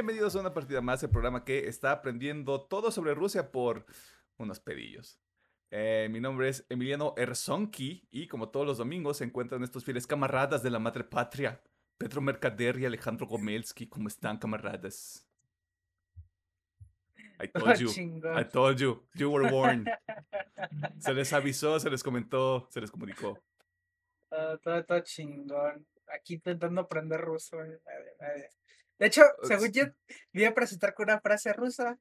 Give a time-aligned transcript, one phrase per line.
[0.00, 3.84] bienvenidos a una partida más, el programa que está aprendiendo todo sobre Rusia por
[4.38, 5.20] unos pedillos.
[5.70, 10.06] Eh, mi nombre es Emiliano Erzonki y como todos los domingos se encuentran estos fieles
[10.06, 11.60] camaradas de la madre patria,
[11.98, 13.88] Pedro Mercader y Alejandro Gomelsky.
[13.88, 15.28] ¿Cómo están, camaradas?
[17.38, 17.90] I told you,
[18.34, 19.86] I told you, you were warned.
[20.98, 23.38] Se les avisó, se les comentó, se les comunicó.
[24.30, 25.86] todo, todo chingón.
[26.06, 27.62] Aquí intentando aprender ruso.
[27.62, 28.48] Eh,
[29.00, 29.84] de hecho, según yo,
[30.34, 31.98] voy a presentar con una frase rusa,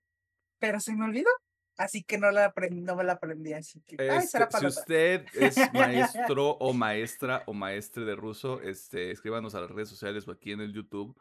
[0.59, 1.30] pero se me olvidó.
[1.78, 3.53] Así que no, la no me la aprendí.
[3.53, 9.56] Así que, este, si usted es maestro o maestra o maestre de ruso, este, escríbanos
[9.56, 11.17] a las redes sociales o aquí en el YouTube.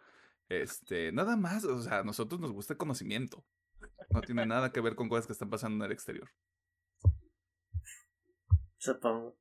[0.49, 3.45] Este, nada más, o sea, a nosotros nos gusta el conocimiento.
[4.11, 6.29] No tiene nada que ver con cosas que están pasando en el exterior.
[8.79, 9.39] Supongo.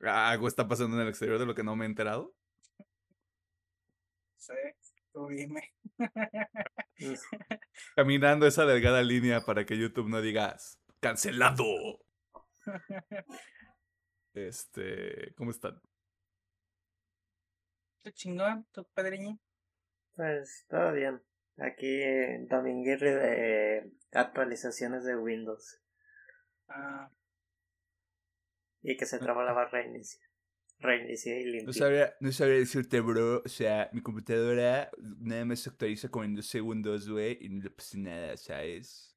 [0.00, 2.32] ¿Algo está pasando en el exterior de lo que no me he enterado?
[4.42, 4.54] Sí,
[5.12, 5.72] tú dime.
[7.94, 11.64] Caminando esa delgada línea para que YouTube no digas cancelado.
[14.34, 15.78] Este, ¿cómo están?
[18.02, 18.66] ¿Tú chingón?
[18.72, 19.38] ¿Tu padriño?
[20.14, 21.20] Pues todo bien.
[21.58, 25.82] Aquí en Dominguirri de actualizaciones de Windows.
[26.66, 27.12] Ah.
[28.80, 30.26] Y que se traba la barra de inicio.
[30.82, 31.64] Reinicié y.
[31.64, 33.42] No sabría, no sabría decirte, bro.
[33.44, 37.62] O sea, mi computadora nada más se actualiza como en dos segundos, güey, y no
[37.62, 39.16] le pasa nada, ¿sabes?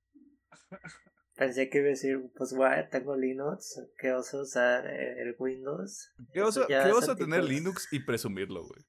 [1.36, 6.12] Pensé que iba a decir, pues, güey, tengo Linux, que oso usar el Windows.
[6.32, 8.82] ¿Qué oso, ¿qué oso tener Linux y presumirlo, güey?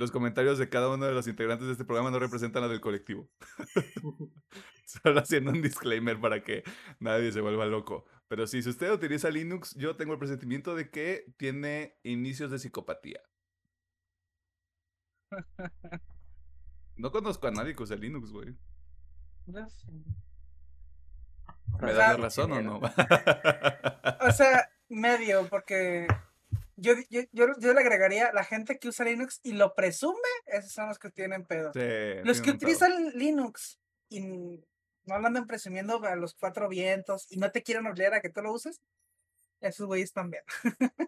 [0.00, 2.80] Los comentarios de cada uno de los integrantes de este programa no representan a del
[2.80, 3.28] colectivo.
[4.86, 6.64] Solo haciendo un disclaimer para que
[7.00, 8.06] nadie se vuelva loco.
[8.26, 12.58] Pero sí, si usted utiliza Linux, yo tengo el presentimiento de que tiene inicios de
[12.58, 13.20] psicopatía.
[16.96, 18.54] No conozco a nadie que use Linux, güey.
[19.46, 19.86] No sé.
[21.80, 22.78] ¿Me da razón o no?
[22.78, 26.06] o sea, medio, porque
[26.80, 30.88] yo, yo, yo, le agregaría la gente que usa Linux y lo presume, esos son
[30.88, 31.72] los que tienen pedo.
[32.24, 37.50] los que utilizan Linux y no lo andan presumiendo a los cuatro vientos y no
[37.50, 38.80] te quieren obligar a que tú lo uses,
[39.60, 40.42] esos güeyes también.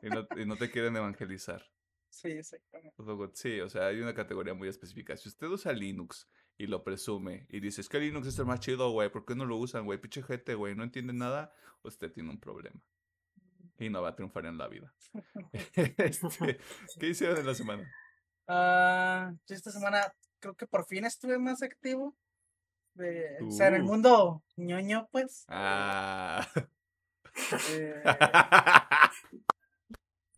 [0.02, 1.64] y, no, y no te quieren evangelizar.
[2.10, 2.94] Sí, exactamente.
[3.32, 5.16] Sí, o sea, hay una categoría muy específica.
[5.16, 6.28] Si usted usa Linux
[6.58, 9.34] y lo presume y dice, es que Linux es el más chido, güey, ¿por qué
[9.34, 9.98] no lo usan, güey?
[9.98, 12.82] Pinche gente, güey, no entiende nada, usted tiene un problema
[13.78, 14.92] y no va a triunfar en la vida.
[15.96, 16.58] Este,
[16.98, 17.82] ¿Qué hicieron en la semana?
[18.48, 22.16] Uh, esta semana creo que por fin estuve más activo.
[22.94, 23.86] De, O sea, en el uh.
[23.86, 25.44] mundo ñoño, pues.
[25.48, 26.46] Ah.
[27.70, 28.02] Eh,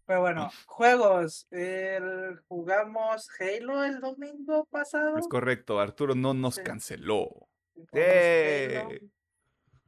[0.07, 1.49] pero bueno, juegos.
[1.51, 5.19] El, jugamos Halo el domingo pasado.
[5.19, 7.49] Es correcto, Arturo no nos canceló.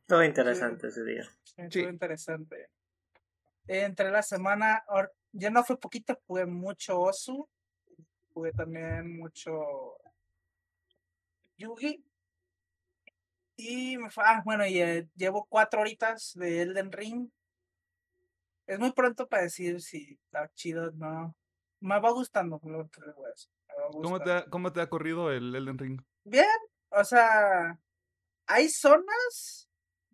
[0.07, 1.25] Todo interesante ese día.
[1.71, 2.71] Sí, todo interesante
[3.67, 4.85] entre la semana,
[5.33, 7.49] ya no fue poquito, jugué mucho Osu,
[8.33, 9.99] jugué también mucho
[11.57, 12.05] Yugi.
[13.57, 17.31] Y me fue, ah, bueno, y eh, llevo cuatro horitas de Elden Ring.
[18.67, 21.35] Es muy pronto para decir si está chido no.
[21.81, 23.01] Me va gustando lo que
[23.93, 26.03] ¿Cómo te, ha, ¿Cómo te ha corrido el Elden Ring?
[26.25, 26.47] Bien,
[26.91, 27.79] o sea,
[28.47, 29.66] hay zonas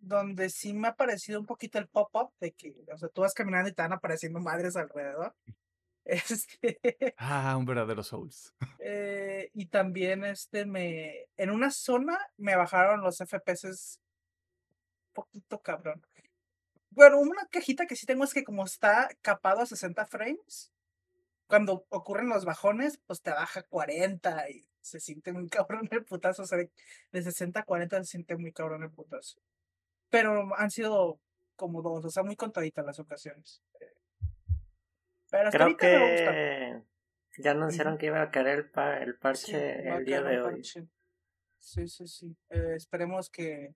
[0.03, 3.33] donde sí me ha parecido un poquito el pop-up de que, o sea, tú vas
[3.33, 5.35] caminando y te van apareciendo madres alrededor.
[6.05, 7.15] Este.
[7.15, 8.53] Ah, un verdadero Souls.
[8.79, 11.29] Eh, y también, este, me.
[11.37, 13.99] En una zona me bajaron los FPS.
[15.07, 16.05] Un poquito cabrón.
[16.89, 20.73] Bueno, una quejita que sí tengo es que, como está capado a 60 frames,
[21.47, 26.41] cuando ocurren los bajones, pues te baja 40 y se siente muy cabrón el putazo.
[26.43, 29.39] O sea, de 60 a 40 se siente muy cabrón el putazo
[30.13, 31.19] pero han sido
[31.55, 33.63] como dos, o sea, muy contaditas las ocasiones.
[35.31, 36.83] Pero hasta Creo que
[37.39, 38.71] ya anunciaron que iba a caer el,
[39.01, 40.63] el parche el día de hoy.
[41.57, 42.37] Sí, sí, sí.
[42.51, 43.73] Eh, esperemos que.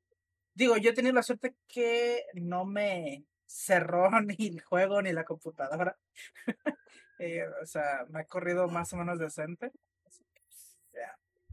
[0.54, 5.24] Digo, yo he tenido la suerte que no me cerró ni el juego ni la
[5.24, 5.98] computadora.
[7.20, 9.72] Eh, o sea, me ha corrido más o menos decente.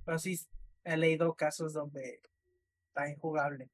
[0.04, 0.38] Pero sí,
[0.84, 2.20] he leído casos donde
[2.88, 3.70] está injugable.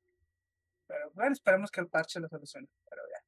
[0.90, 2.66] Pero bueno, esperemos que el parche lo solucione.
[2.88, 3.24] Pero ya.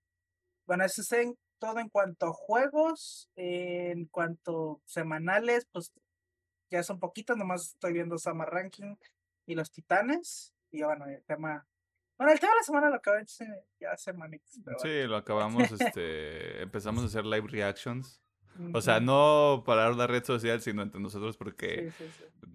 [0.67, 3.31] Bueno, eso es en, todo en cuanto a juegos.
[3.37, 5.93] En cuanto semanales, pues
[6.71, 7.37] ya son poquitos.
[7.37, 8.97] Nomás estoy viendo Summer Ranking
[9.47, 10.53] y los Titanes.
[10.73, 11.65] Y bueno, el tema.
[12.19, 13.25] Bueno, el tema de la semana lo acabé
[13.79, 14.59] ya hace manitos.
[14.83, 15.71] Sí, lo acabamos.
[15.71, 18.21] este Empezamos a hacer live reactions.
[18.75, 21.93] O sea, no para una red social, sino entre nosotros porque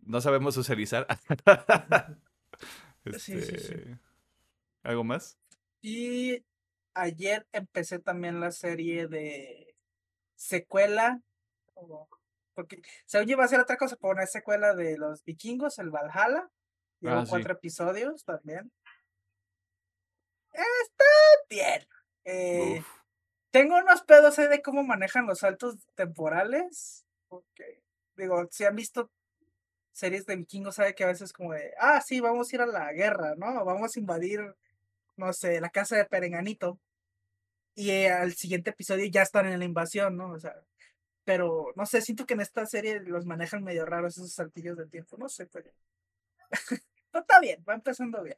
[0.03, 1.07] no sabemos socializar.
[3.05, 3.97] este...
[4.83, 5.37] ¿Algo más?
[5.81, 6.43] Y
[6.93, 9.75] ayer empecé también la serie de
[10.35, 11.21] secuela.
[12.53, 15.91] Porque se oye va a ser otra cosa, por una secuela de los vikingos, el
[15.91, 16.49] Valhalla.
[16.99, 18.71] Llevo ah, cuatro episodios también.
[20.51, 21.05] Está
[21.49, 21.87] bien.
[22.25, 22.83] Eh,
[23.51, 27.05] tengo unos pedos ahí de cómo manejan los saltos temporales.
[27.27, 27.83] Porque,
[28.15, 29.11] digo, si han visto
[29.91, 32.67] series de vikingos, sabe que a veces como de, ah, sí, vamos a ir a
[32.67, 33.65] la guerra, ¿no?
[33.65, 34.39] Vamos a invadir,
[35.17, 36.79] no sé, la casa de Perenganito.
[37.75, 40.31] Y eh, al siguiente episodio ya están en la invasión, ¿no?
[40.31, 40.55] O sea,
[41.23, 44.87] pero no sé, siento que en esta serie los manejan medio raros esos saltillos de
[44.87, 45.69] tiempo, no sé, pero.
[47.13, 48.37] no está bien, va empezando bien.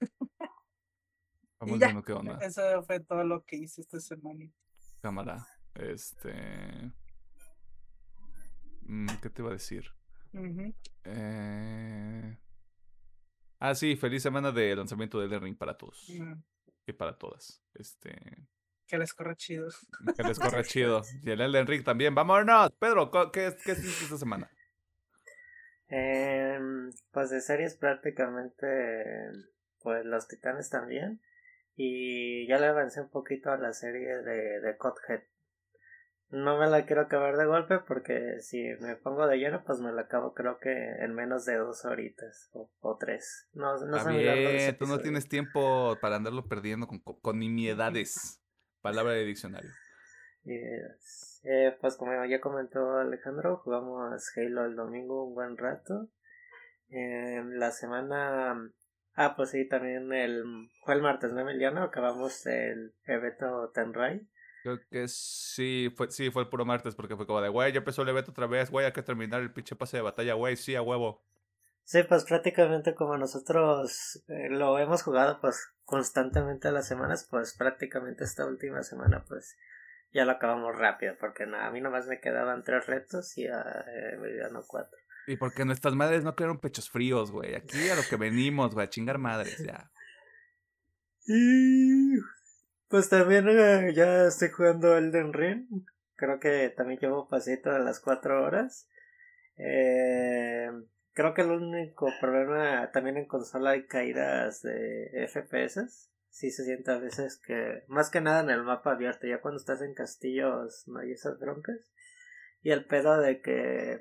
[1.60, 2.38] Vamos viendo qué onda.
[2.40, 4.50] Eso fue todo lo que hice esta semana.
[5.02, 5.46] Cámara.
[5.74, 6.92] Este.
[8.82, 9.90] Mm, ¿Qué te iba a decir?
[11.04, 12.38] eh...
[13.66, 16.06] Ah, sí, feliz semana de lanzamiento de The Ring para todos.
[16.86, 17.64] Y para todas.
[17.72, 18.14] Este.
[18.86, 19.68] Que les corra chido.
[20.14, 21.00] Que les corra chido.
[21.22, 22.14] Y el Elden Ring también.
[22.14, 22.72] ¡Vámonos!
[22.78, 24.50] Pedro, ¿qué, qué hiciste esta semana?
[25.88, 26.58] Eh,
[27.10, 28.66] pues de series prácticamente.
[29.80, 31.22] Pues los titanes también.
[31.74, 35.22] Y ya le avancé un poquito a la serie de, de Cothead.
[36.34, 39.92] No me la quiero acabar de golpe porque si me pongo de lleno, pues me
[39.92, 43.48] la acabo creo que en menos de dos horitas o, tres.
[43.52, 48.42] No, no bien, tú no tienes tiempo para andarlo perdiendo con, con nimiedades.
[48.82, 49.70] Palabra de diccionario.
[50.44, 56.08] Eh, pues como ya comentó Alejandro, jugamos Halo el domingo un buen rato.
[56.90, 58.60] la semana...
[59.14, 60.42] Ah, pues sí, también el...
[60.84, 61.84] Fue el martes, ¿no, Emiliano?
[61.84, 64.26] Acabamos el evento Tenrai.
[64.64, 67.80] Creo que sí, fue, sí, fue el puro martes, porque fue como de, güey, ya
[67.80, 70.56] empezó el evento otra vez, güey, hay que terminar el pinche pase de batalla, güey,
[70.56, 71.22] sí, a huevo.
[71.82, 77.54] Sí, pues prácticamente como nosotros eh, lo hemos jugado pues constantemente a las semanas, pues
[77.58, 79.54] prácticamente esta última semana pues
[80.14, 83.60] ya lo acabamos rápido, porque nada, a mí nomás me quedaban tres retos y a
[83.60, 84.16] eh,
[84.66, 84.98] cuatro.
[85.26, 87.54] Y porque nuestras madres no crearon pechos fríos, güey.
[87.54, 89.90] Aquí a lo que venimos, güey, a chingar madres, ya.
[92.94, 95.66] Pues también eh, ya estoy jugando Elden Ring.
[96.14, 98.88] Creo que también llevo pasito a las cuatro horas.
[99.56, 100.70] Eh,
[101.12, 106.08] Creo que el único problema también en consola hay caídas de FPS.
[106.30, 109.58] Sí se siente a veces que, más que nada en el mapa abierto, ya cuando
[109.58, 111.92] estás en castillos no hay esas broncas.
[112.62, 113.98] Y el pedo de que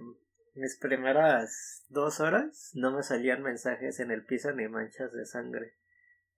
[0.54, 5.74] mis primeras dos horas no me salían mensajes en el piso ni manchas de sangre.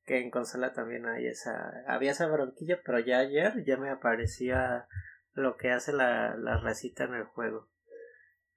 [0.05, 4.87] Que en consola también hay esa, había esa bronquilla, pero ya ayer ya me aparecía
[5.33, 7.69] lo que hace la, la racita en el juego.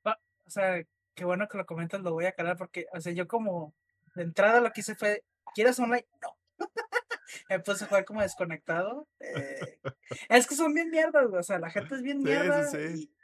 [0.04, 0.82] O sea,
[1.14, 3.74] qué bueno que lo comentas, lo voy a calar porque, o sea, yo como
[4.14, 6.06] de entrada lo que hice fue, ¿quieres online?
[6.22, 6.38] No.
[7.50, 9.06] Me puse a jugar como desconectado.
[9.20, 9.78] Eh,
[10.30, 12.64] es que son bien mierdas, o sea, la gente es bien mierda.
[12.64, 13.14] Sí, sí,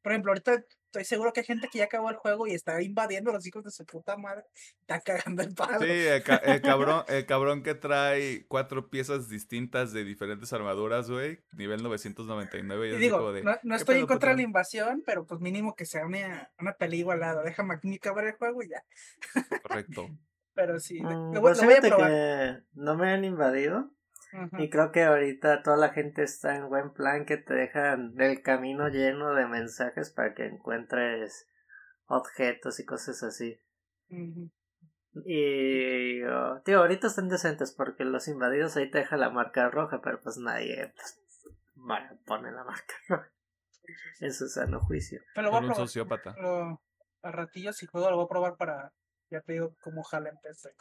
[0.00, 2.82] por ejemplo, ahorita estoy seguro que hay gente que ya acabó el juego y está
[2.82, 4.44] invadiendo a los hijos de su puta madre.
[4.80, 5.80] Está cagando el palo.
[5.80, 6.22] Sí, el,
[6.62, 11.38] cabrón, el cabrón que trae cuatro piezas distintas de diferentes armaduras, güey.
[11.52, 12.96] Nivel 999.
[12.96, 13.32] Y, digo,
[13.62, 16.98] no, estoy en contra de la invasión, pero pues mínimo que sea una, una peli
[16.98, 17.42] igualada.
[17.42, 18.84] Déjame aquí acabar el juego y ya.
[19.62, 20.08] Correcto.
[20.54, 22.10] pero sí, mm, lo, pues voy a probar.
[22.10, 23.90] Que no me han invadido.
[24.58, 28.42] Y creo que ahorita toda la gente está en buen plan que te dejan el
[28.42, 31.48] camino lleno de mensajes para que encuentres
[32.06, 33.60] objetos y cosas así.
[35.24, 40.00] Y oh, tío, ahorita están decentes porque los invadidos ahí te deja la marca roja,
[40.02, 41.20] pero pues nadie pues,
[42.24, 43.30] pone la marca roja.
[44.20, 45.20] En su sano juicio.
[45.34, 45.76] Pero voy a probar.
[45.76, 46.36] sociópata.
[47.22, 48.92] a ratillos si juego lo voy a probar para
[49.30, 50.74] ya te digo cómo jala en PC.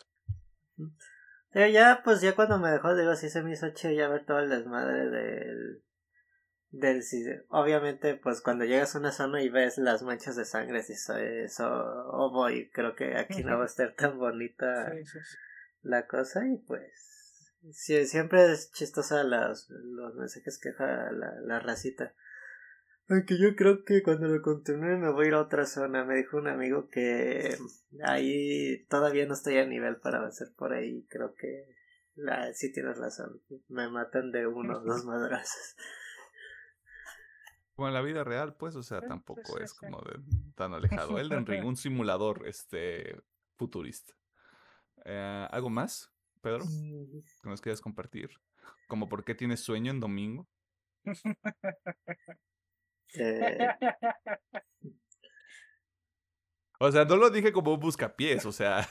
[1.51, 4.25] Pero ya, pues ya cuando me dejó, digo, sí se me hizo chido ya ver
[4.25, 5.83] todo el desmadre del.
[6.69, 7.03] del
[7.49, 11.17] obviamente, pues cuando llegas a una zona y ves las manchas de sangre, si eso,
[11.17, 14.93] eso, oh boy, creo que aquí no va a estar tan bonita
[15.81, 17.07] la cosa y pues.
[17.71, 22.13] Sí, siempre es chistosa las, los mensajes que deja la, la racita.
[23.09, 26.05] Aunque yo creo que cuando lo continúe me voy a ir a otra zona.
[26.05, 27.57] Me dijo un amigo que
[28.03, 31.07] ahí todavía no estoy a nivel para avanzar por ahí.
[31.09, 31.75] Creo que
[32.13, 33.41] la, sí tienes razón.
[33.67, 35.75] Me matan de uno o dos madrazos.
[37.73, 40.19] Como en la vida real, pues, o sea, tampoco es como de,
[40.55, 41.17] tan alejado.
[41.17, 43.19] Elden Ring, un simulador este
[43.55, 44.13] futurista.
[45.05, 46.63] Eh, ¿Algo más, Pedro?
[47.41, 48.29] ¿Que nos quieras compartir?
[48.87, 50.47] ¿Como por qué tienes sueño en domingo?
[53.15, 53.57] Eh,
[56.81, 58.87] O sea, no lo dije como un buscapiés, o sea.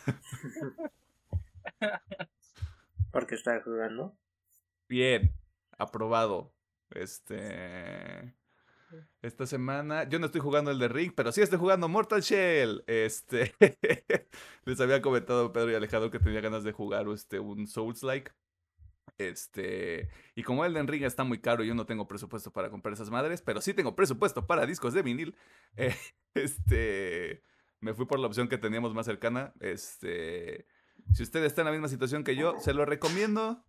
[3.10, 4.14] porque está jugando.
[4.88, 5.32] Bien,
[5.78, 6.52] aprobado.
[6.90, 8.34] Este.
[9.22, 12.84] Esta semana, yo no estoy jugando el de Ring, pero sí estoy jugando Mortal Shell.
[12.86, 13.54] Este.
[14.66, 18.32] Les había comentado Pedro y Alejandro que tenía ganas de jugar este, un Souls-like.
[19.18, 22.94] Este, y como el de Ring está muy caro, yo no tengo presupuesto para comprar
[22.94, 25.36] esas madres, pero sí tengo presupuesto para discos de vinil.
[25.76, 25.94] eh,
[26.34, 27.42] este,
[27.80, 29.52] me fui por la opción que teníamos más cercana.
[29.60, 30.66] Este,
[31.12, 33.64] si usted está en la misma situación que yo, se lo recomiendo.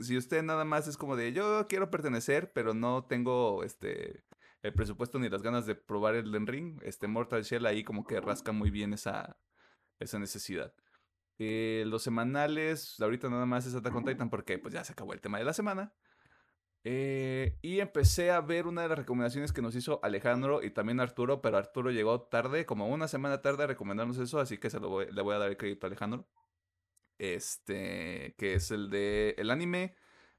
[0.00, 4.24] Si usted nada más es como de yo quiero pertenecer, pero no tengo este
[4.62, 8.20] el presupuesto ni las ganas de probar el Ring, este Mortal Shell ahí como que
[8.20, 9.36] rasca muy bien esa,
[10.00, 10.72] esa necesidad.
[11.38, 15.12] Eh, los semanales, ahorita nada más es Attack on Titan porque pues ya se acabó
[15.12, 15.92] el tema de la semana.
[16.86, 21.00] Eh, y empecé a ver una de las recomendaciones que nos hizo Alejandro y también
[21.00, 24.80] Arturo, pero Arturo llegó tarde, como una semana tarde a recomendarnos eso, así que se
[24.80, 26.28] lo voy- le voy a dar el crédito a Alejandro.
[27.18, 29.94] Este, que es el de el anime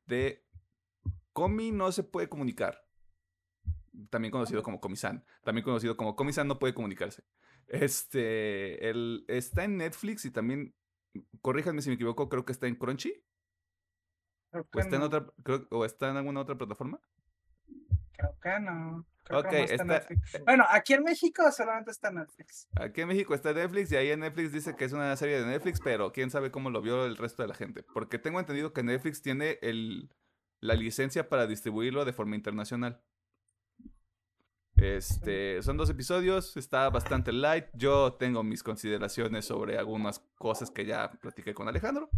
[0.05, 0.45] de
[1.33, 2.85] Komi no se puede comunicar.
[4.09, 5.25] También conocido como Komi-san.
[5.43, 7.23] También conocido como Komi-san no puede comunicarse.
[7.67, 10.75] Este, el, está en Netflix y también,
[11.41, 13.13] corríjanme si me equivoco, creo que está en Crunchy.
[14.51, 16.99] Creo ¿O que está en otra, creo- o está en alguna otra plataforma?
[18.17, 19.05] creo que no.
[19.25, 20.43] Creo que Ok, no está está- Netflix.
[20.45, 22.67] Bueno, aquí en México solamente está Netflix.
[22.75, 25.45] Aquí en México está Netflix y ahí en Netflix dice que es una serie de
[25.47, 27.83] Netflix, pero quién sabe cómo lo vio el resto de la gente.
[27.83, 30.09] Porque tengo entendido que Netflix tiene el,
[30.61, 33.01] la licencia para distribuirlo de forma internacional.
[34.77, 37.65] Este, son dos episodios, está bastante light.
[37.73, 42.09] Yo tengo mis consideraciones sobre algunas cosas que ya platiqué con Alejandro.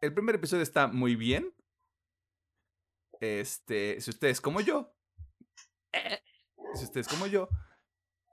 [0.00, 1.52] El primer episodio está muy bien.
[3.20, 4.94] Este, si ustedes como yo,
[6.74, 7.48] si ustedes como yo,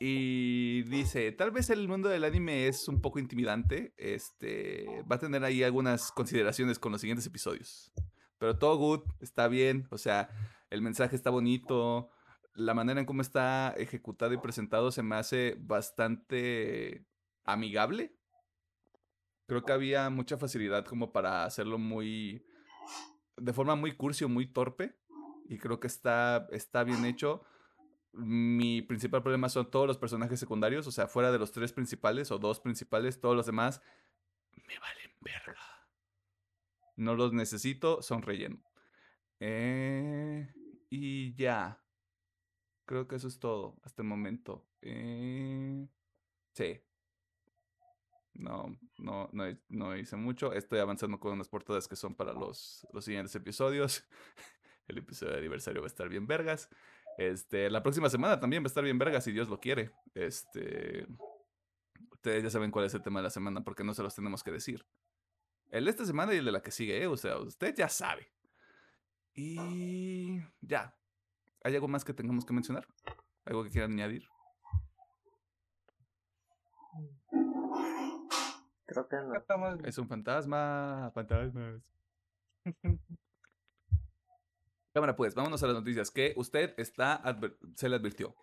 [0.05, 3.93] y dice, tal vez el mundo del anime es un poco intimidante.
[3.95, 7.89] Este va a tener ahí algunas consideraciones con los siguientes episodios.
[8.37, 9.87] Pero todo good, está bien.
[9.91, 10.29] O sea,
[10.69, 12.09] el mensaje está bonito.
[12.55, 17.05] La manera en cómo está ejecutado y presentado se me hace bastante
[17.43, 18.15] amigable.
[19.47, 22.45] Creo que había mucha facilidad como para hacerlo muy.
[23.37, 24.95] de forma muy cursi o muy torpe.
[25.49, 27.43] Y creo que está, está bien hecho
[28.13, 32.31] mi principal problema son todos los personajes secundarios, o sea, fuera de los tres principales
[32.31, 33.81] o dos principales, todos los demás
[34.67, 35.59] me valen verga.
[36.95, 38.63] No los necesito, son relleno.
[39.39, 40.47] Eh,
[40.89, 41.82] y ya.
[42.85, 44.65] Creo que eso es todo hasta el momento.
[44.81, 45.87] Eh,
[46.53, 46.81] sí.
[48.33, 50.53] No, no, no, no hice mucho.
[50.53, 54.03] Estoy avanzando con unas portadas que son para los, los siguientes episodios.
[54.87, 56.69] El episodio de aniversario va a estar bien vergas.
[57.17, 59.91] Este, la próxima semana también va a estar bien verga si Dios lo quiere.
[60.13, 61.07] Este,
[62.11, 64.43] ustedes ya saben cuál es el tema de la semana porque no se los tenemos
[64.43, 64.85] que decir.
[65.69, 67.07] El de esta semana y el de la que sigue, ¿eh?
[67.07, 68.31] o sea, usted ya sabe.
[69.33, 70.95] Y ya.
[71.63, 72.87] ¿Hay algo más que tengamos que mencionar?
[73.45, 74.27] ¿Algo que quieran añadir?
[78.85, 79.35] Creo que no.
[79.35, 81.81] Estamos- Es un fantasma, fantasmas.
[84.93, 86.11] Cámara, pues, vámonos a las noticias.
[86.11, 88.35] Que usted está adver- se le advirtió,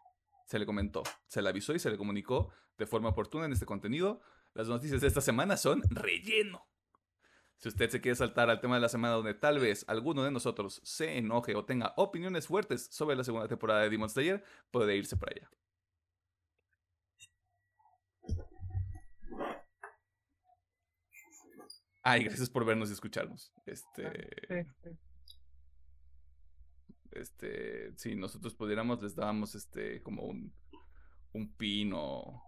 [0.47, 3.67] se le comentó, se le avisó y se le comunicó de forma oportuna en este
[3.67, 4.21] contenido.
[4.55, 6.67] Las noticias de esta semana son relleno.
[7.61, 10.31] Si usted se quiere saltar al tema de la semana donde tal vez alguno de
[10.31, 14.97] nosotros se enoje o tenga opiniones fuertes sobre la segunda temporada de Demon Slayer, puede
[14.97, 15.51] irse para allá.
[22.03, 23.53] Ay, gracias por vernos y escucharnos.
[23.67, 24.67] Este.
[27.11, 30.51] Este, si nosotros pudiéramos, les dábamos este, como un,
[31.33, 32.43] un pin o,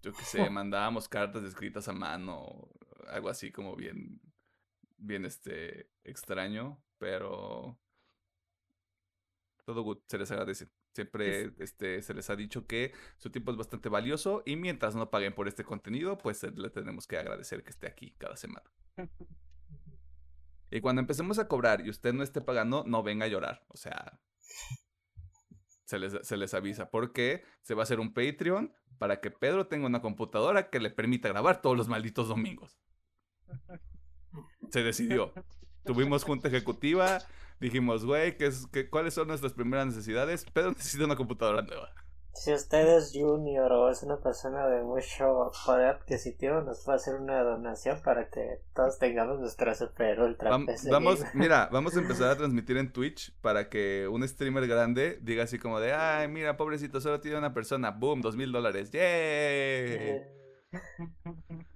[0.00, 2.70] yo qué sé, mandábamos cartas escritas a mano,
[3.08, 4.20] algo así como bien,
[5.00, 7.78] bien, este, extraño, pero
[9.64, 10.68] todo good, se les agradece.
[10.92, 15.10] Siempre este, se les ha dicho que su tiempo es bastante valioso y mientras no
[15.10, 18.70] paguen por este contenido, pues le tenemos que agradecer que esté aquí cada semana.
[20.72, 23.64] Y cuando empecemos a cobrar y usted no esté pagando, no venga a llorar.
[23.66, 24.20] O sea,
[25.84, 26.90] se les, se les avisa.
[26.90, 30.90] Porque se va a hacer un Patreon para que Pedro tenga una computadora que le
[30.90, 32.78] permita grabar todos los malditos domingos.
[34.70, 35.32] Se decidió.
[35.84, 37.18] Tuvimos junta ejecutiva.
[37.60, 40.44] Dijimos, güey, ¿qué es, qué, ¿cuáles son nuestras primeras necesidades?
[40.52, 41.90] Pedro necesita una computadora nueva.
[42.32, 47.16] Si usted es junior o es una persona de mucho poder adquisitivo, nos puede hacer
[47.16, 50.50] una donación para que todos tengamos nuestro super ultra
[50.90, 55.42] Vamos, mira, vamos a empezar a transmitir en Twitch para que un streamer grande diga
[55.42, 60.22] así como de, ay, mira, pobrecito, solo tiene una persona, boom, dos mil dólares, ¡yay!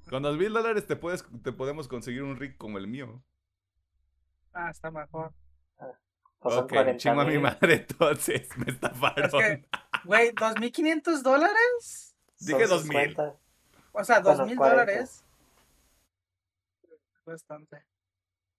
[0.08, 3.22] Con dos mil dólares te, puedes, te podemos conseguir un rig como el mío.
[4.52, 5.32] Ah, está mejor.
[6.40, 9.24] Pues ok, chingo a mi madre entonces, me estafaron.
[9.42, 9.60] Es
[10.04, 12.14] güey, ¿2.500 dólares?
[12.38, 13.36] Dije 2.000.
[13.92, 15.24] O sea, $2,000 dólares.
[17.24, 17.82] Bastante.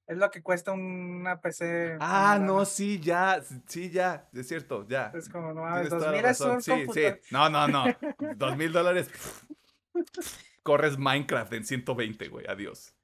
[0.08, 1.98] Es lo que cuesta una PC.
[2.00, 5.12] Ah, no, sí, ya, sí, ya, es cierto, ya.
[5.16, 7.86] Es como, no mames, 2000 es un sí, Sí, no, no, no,
[8.36, 9.10] dos mil dólares,
[10.66, 12.98] corres Minecraft en 120, güey, adiós.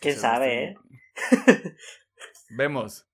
[0.00, 0.76] ¿Quién sabe, eh?
[2.50, 3.08] Vemos.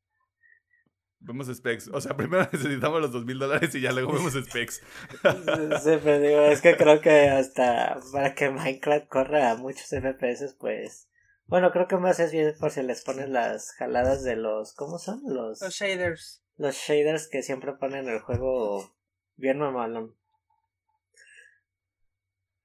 [1.19, 1.89] Vemos specs.
[1.89, 4.81] O sea, primero necesitamos los dos mil dólares y ya luego vemos specs.
[5.83, 10.57] Sí, pero digo, es que creo que hasta para que Minecraft corra a muchos FPS,
[10.59, 11.11] pues.
[11.45, 14.73] Bueno, creo que más es bien por si les ponen las jaladas de los.
[14.73, 15.21] ¿Cómo son?
[15.27, 15.61] Los.
[15.61, 16.43] Los shaders.
[16.57, 18.95] Los shaders que siempre ponen el juego
[19.37, 20.17] bien normalón.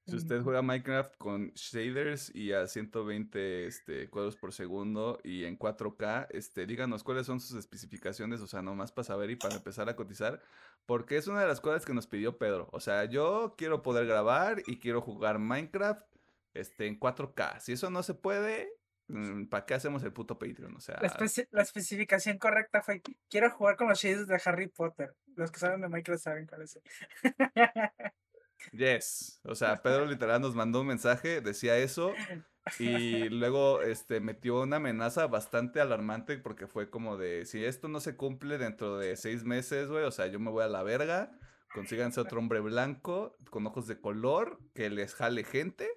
[0.06, 5.58] Si usted juega Minecraft con shaders y a 120 este, cuadros por segundo y en
[5.58, 9.88] 4K, este, díganos cuáles son sus especificaciones, o sea, nomás para saber y para empezar
[9.88, 10.40] a cotizar,
[10.86, 12.68] porque es una de las cosas que nos pidió Pedro.
[12.72, 16.06] O sea, yo quiero poder grabar y quiero jugar Minecraft
[16.54, 17.58] este, en 4K.
[17.58, 18.68] Si eso no se puede,
[19.08, 20.76] mm, ¿para qué hacemos el puto Patreon?
[20.76, 25.16] O sea, la, especificación correcta fue: quiero jugar con los shaders de Harry Potter.
[25.34, 26.78] Los que saben de Minecraft saben cuál es.
[28.72, 29.40] Yes.
[29.44, 32.12] O sea, Pedro literal nos mandó un mensaje, decía eso.
[32.80, 38.00] Y luego este, metió una amenaza bastante alarmante porque fue como de, si esto no
[38.00, 41.38] se cumple dentro de seis meses, güey, o sea, yo me voy a la verga,
[41.72, 45.88] consíganse otro hombre blanco con ojos de color que les jale gente.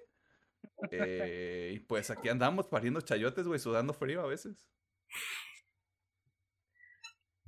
[0.92, 4.68] Eh, y pues aquí andamos pariendo chayotes, güey, sudando frío a veces.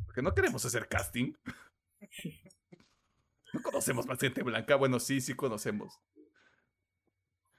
[0.04, 1.32] Porque no queremos hacer casting.
[3.52, 4.76] No conocemos más gente blanca.
[4.76, 6.00] Bueno, sí, sí conocemos.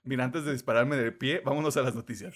[0.04, 2.36] Mira, antes de dispararme del pie, vámonos a las noticias.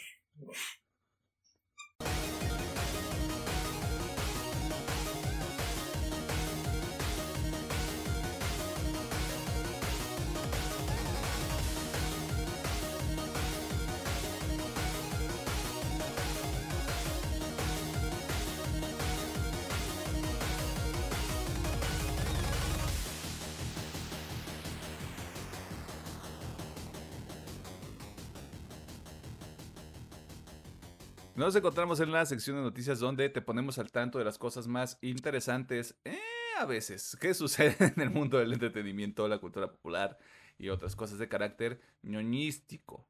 [31.38, 34.67] Nos encontramos en la sección de noticias donde te ponemos al tanto de las cosas
[34.67, 36.17] más interesantes, eh,
[36.58, 40.17] a veces, que suceden en el mundo del entretenimiento, la cultura popular
[40.58, 43.08] y otras cosas de carácter ñoñístico.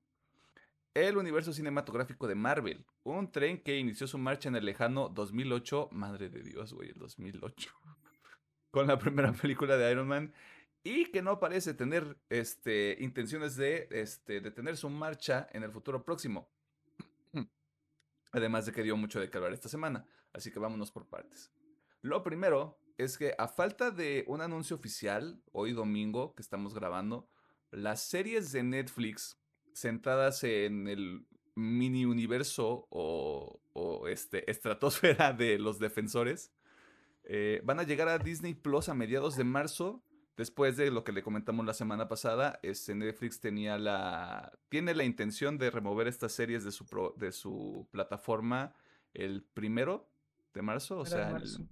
[0.93, 5.87] El universo cinematográfico de Marvel, un tren que inició su marcha en el lejano 2008,
[5.93, 7.69] madre de Dios, güey, el 2008,
[8.71, 10.33] con la primera película de Iron Man
[10.83, 16.03] y que no parece tener este, intenciones de este, detener su marcha en el futuro
[16.03, 16.49] próximo.
[18.31, 21.51] Además de que dio mucho de hablar esta semana, así que vámonos por partes.
[22.01, 27.29] Lo primero es que a falta de un anuncio oficial, hoy domingo que estamos grabando,
[27.71, 29.39] las series de Netflix
[29.73, 36.51] centradas en el mini universo o, este, estratosfera de los defensores
[37.23, 40.03] eh, van a llegar a Disney Plus a mediados de marzo
[40.37, 45.03] Después de lo que le comentamos la semana pasada, este Netflix tenía la, tiene la
[45.03, 46.85] intención de remover estas series de su,
[47.17, 48.75] de su plataforma
[49.15, 50.07] el primero
[50.53, 51.69] de marzo, o sea, el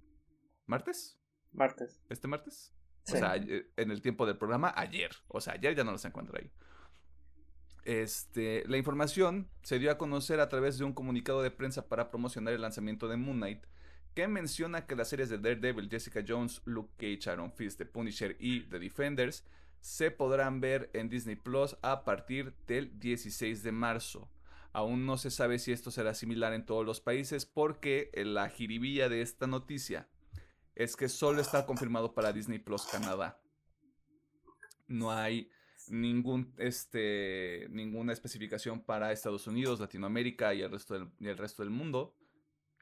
[0.66, 1.16] martes.
[1.52, 2.02] Martes.
[2.08, 2.74] ¿Este martes?
[3.06, 5.12] O sea, en el tiempo del programa, ayer.
[5.28, 6.50] O sea, ayer ya no los encuentra ahí.
[7.84, 12.10] Este, la información se dio a conocer a través de un comunicado de prensa para
[12.10, 13.64] promocionar el lanzamiento de Moon Knight,
[14.16, 18.34] que menciona que las series de Daredevil, Jessica Jones, Luke Cage, Iron Fist, The Punisher
[18.40, 19.44] y The Defenders
[19.80, 24.30] se podrán ver en Disney Plus a partir del 16 de marzo.
[24.72, 29.10] Aún no se sabe si esto será similar en todos los países porque la jiribilla
[29.10, 30.08] de esta noticia
[30.74, 33.38] es que solo está confirmado para Disney Plus Canadá.
[34.86, 35.50] No hay
[35.88, 41.62] ningún, este, ninguna especificación para Estados Unidos, Latinoamérica y el resto del, y el resto
[41.62, 42.16] del mundo.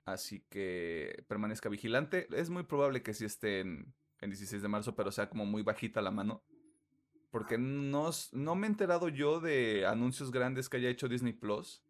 [0.04, 2.28] Así que permanezca vigilante.
[2.32, 6.00] Es muy probable que sí esté en, 16 de marzo, pero sea como muy bajita
[6.00, 6.42] la mano.
[7.30, 11.82] Porque no, no me he enterado yo de anuncios grandes que haya hecho Disney Plus.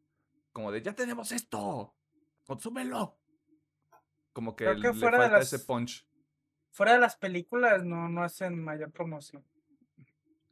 [0.53, 1.95] Como de, ya tenemos esto.
[2.47, 3.19] Consúmelo.
[4.33, 6.09] Como que le falta ese punch.
[6.71, 9.45] fuera de las películas no, no hacen mayor promoción.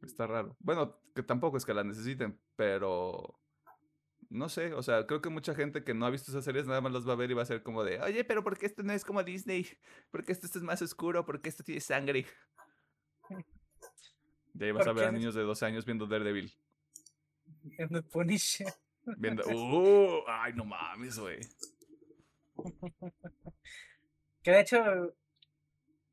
[0.01, 0.55] Está raro.
[0.59, 3.39] Bueno, que tampoco es que la necesiten, pero
[4.33, 6.81] no sé, o sea, creo que mucha gente que no ha visto esas series nada
[6.81, 8.65] más las va a ver y va a ser como de, oye, pero ¿por qué
[8.65, 9.67] esto no es como Disney?
[10.09, 11.23] ¿Por qué esto, es más oscuro?
[11.23, 12.25] ¿Por qué esto tiene sangre?
[14.55, 16.51] Y ahí vas a ver a niños de 12 años viendo Daredevil.
[17.61, 18.73] Viendo Punisher.
[19.17, 21.39] Viendo, uh, ay, no mames, güey.
[24.41, 24.83] Que de hecho,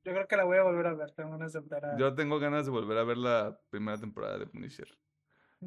[0.05, 1.11] yo creo que la voy a volver a ver.
[1.13, 1.99] Tengo ganas de volver a...
[1.99, 4.89] Yo tengo ganas de volver a ver la primera temporada de Punisher.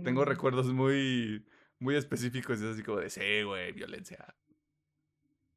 [0.04, 0.26] Tengo mm.
[0.26, 1.46] recuerdos muy
[1.84, 4.34] muy específicos y es así como de, sí, güey, violencia.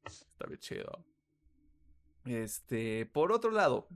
[0.05, 1.05] Está bien chido.
[2.25, 3.87] Este, por otro lado,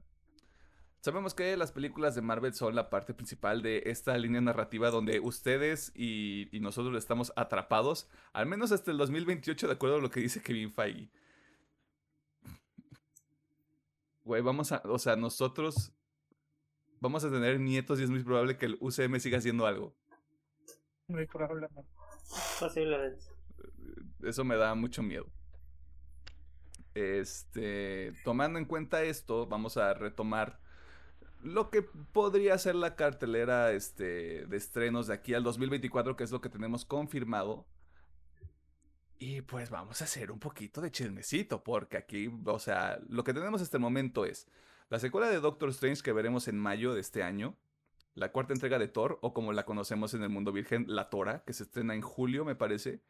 [1.01, 5.19] sabemos que las películas de Marvel son la parte principal de esta línea narrativa donde
[5.19, 10.21] ustedes y, nosotros estamos atrapados, al menos hasta el 2028, de acuerdo a lo que
[10.21, 11.11] dice Kevin Feige.
[14.23, 15.91] Güey, vamos a, o sea, nosotros
[17.01, 19.93] vamos a tener nietos y es muy probable que el UCM siga haciendo algo.
[21.07, 22.00] Muy probablemente.
[22.59, 23.25] Posiblemente.
[24.23, 25.27] Eso me da mucho miedo.
[26.93, 30.59] Este, tomando en cuenta esto, vamos a retomar
[31.43, 36.31] lo que podría ser la cartelera este, de estrenos de aquí al 2024, que es
[36.31, 37.65] lo que tenemos confirmado.
[39.17, 43.33] Y pues vamos a hacer un poquito de chismecito, porque aquí, o sea, lo que
[43.33, 44.47] tenemos hasta el momento es
[44.89, 47.55] la secuela de Doctor Strange que veremos en mayo de este año,
[48.13, 51.43] la cuarta entrega de Thor, o como la conocemos en el mundo virgen, La Tora,
[51.45, 53.01] que se estrena en julio, me parece,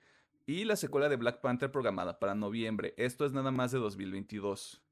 [0.46, 2.94] y la secuela de Black Panther programada para noviembre.
[2.98, 4.84] Esto es nada más de 2022.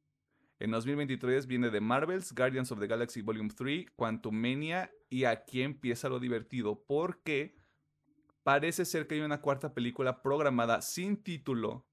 [0.60, 6.10] En 2023 viene de Marvel's Guardians of the Galaxy Volume 3, Quantumania, y aquí empieza
[6.10, 7.56] lo divertido, porque
[8.43, 11.86] parece ser que hay una cuarta película programada sin título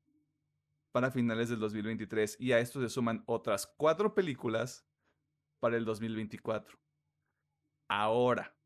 [0.91, 4.87] para finales del 2023, y a esto se suman otras cuatro películas
[5.61, 6.86] para el 2024.
[7.88, 8.57] Ahora,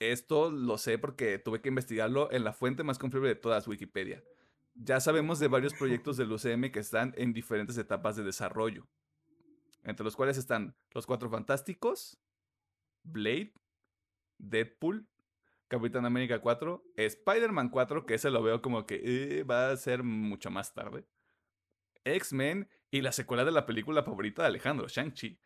[0.00, 4.22] esto lo sé porque tuve que investigarlo en la fuente más confiable de todas, Wikipedia.
[4.74, 8.88] Ya sabemos de varios proyectos del UCM que están en diferentes etapas de desarrollo,
[9.84, 12.18] entre los cuales están Los Cuatro Fantásticos,
[13.02, 13.52] Blade,
[14.38, 15.08] Deadpool,
[15.68, 20.02] Capitán América 4, Spider-Man 4, que ese lo veo como que eh, va a ser
[20.02, 21.06] mucho más tarde,
[22.04, 25.40] X-Men y la secuela de la película favorita de Alejandro, Shang-Chi.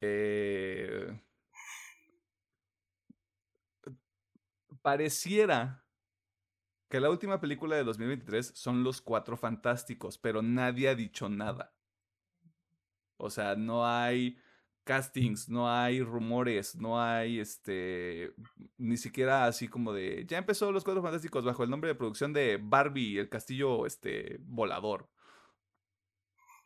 [0.00, 1.20] Eh,
[4.82, 5.84] pareciera
[6.88, 11.72] que la última película de 2023 son Los Cuatro Fantásticos, pero nadie ha dicho nada.
[13.16, 14.36] O sea, no hay
[14.84, 18.34] castings, no hay rumores, no hay este,
[18.76, 22.32] ni siquiera así como de, ya empezó Los Cuatro Fantásticos bajo el nombre de producción
[22.32, 25.08] de Barbie, el castillo este volador.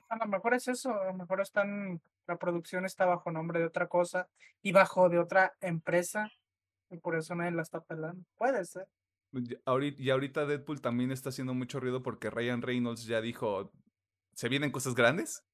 [0.09, 3.66] A lo mejor es eso, a lo mejor están, la producción está bajo nombre de
[3.66, 4.29] otra cosa
[4.62, 6.31] y bajo de otra empresa
[6.90, 8.25] y por eso nadie la está pelando.
[8.37, 8.87] Puede ser.
[9.33, 13.73] Y ahorita Deadpool también está haciendo mucho ruido porque Ryan Reynolds ya dijo,
[14.35, 15.44] se vienen cosas grandes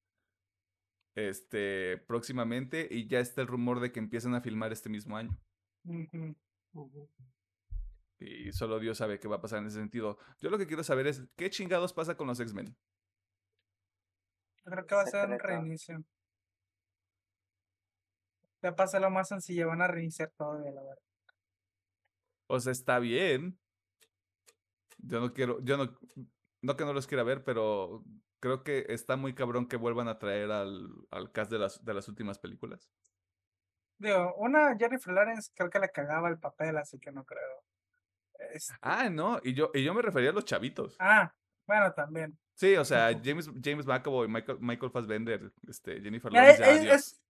[1.15, 5.37] este próximamente y ya está el rumor de que empiezan a filmar este mismo año.
[8.19, 10.17] Y solo Dios sabe qué va a pasar en ese sentido.
[10.39, 12.75] Yo lo que quiero saber es qué chingados pasa con los X-Men.
[14.63, 16.03] Creo que va a ser un reinicio.
[18.61, 21.01] Ya pasa lo más sencillo, van a reiniciar todo de la verdad.
[22.51, 23.57] O sea, está bien.
[24.97, 25.97] Yo no quiero, yo no,
[26.61, 28.03] no que no los quiera ver, pero
[28.41, 31.93] creo que está muy cabrón que vuelvan a traer al, al cast de las, de
[31.93, 32.91] las últimas películas.
[33.97, 37.63] Digo, una Jennifer Lawrence creo que le cagaba el papel, así que no creo.
[38.53, 40.97] Este ah, no, y yo, y yo me refería a los chavitos.
[40.99, 41.33] Ah,
[41.65, 42.37] bueno, también.
[42.55, 47.20] Sí, o sea, James, James McAvoy, Michael, Michael Fassbender, este, Jennifer Lawrence.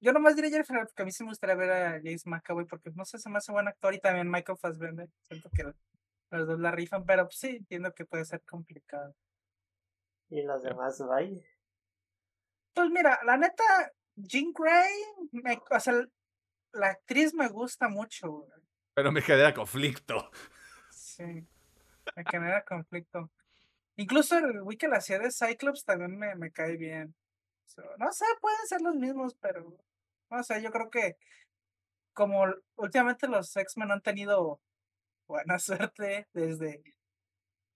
[0.00, 2.90] Yo nomás diré Jennifer porque a mí sí me gustaría ver a James McAvoy porque
[2.94, 5.08] no sé, se me hace buen actor y también Michael Fassbender.
[5.22, 9.14] Siento que los dos la rifan, pero pues, sí, entiendo que puede ser complicado.
[10.30, 11.44] ¿Y los demás bye?
[12.72, 15.94] Pues mira, la neta, Jean Grey, o sea,
[16.72, 18.46] la actriz me gusta mucho.
[18.94, 20.30] Pero me genera conflicto.
[20.90, 23.30] Sí, me genera conflicto.
[23.96, 27.14] Incluso el wiki que la hacía de Cyclops también me, me cae bien.
[27.98, 29.76] no sé, pueden ser los mismos, pero
[30.30, 31.16] o sea, yo creo que
[32.12, 32.44] como
[32.76, 34.60] últimamente los X-Men han tenido
[35.26, 35.58] buena
[35.90, 36.82] suerte desde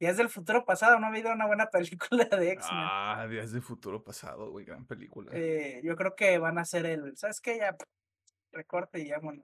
[0.00, 2.80] Días del futuro pasado, no ha habido una buena película de X-Men.
[2.82, 5.30] Ah, Días del futuro pasado, güey, gran película.
[5.32, 7.58] Eh, yo creo que van a ser el, ¿sabes qué?
[7.58, 7.76] Ya
[8.52, 9.42] recorte y ya, bueno.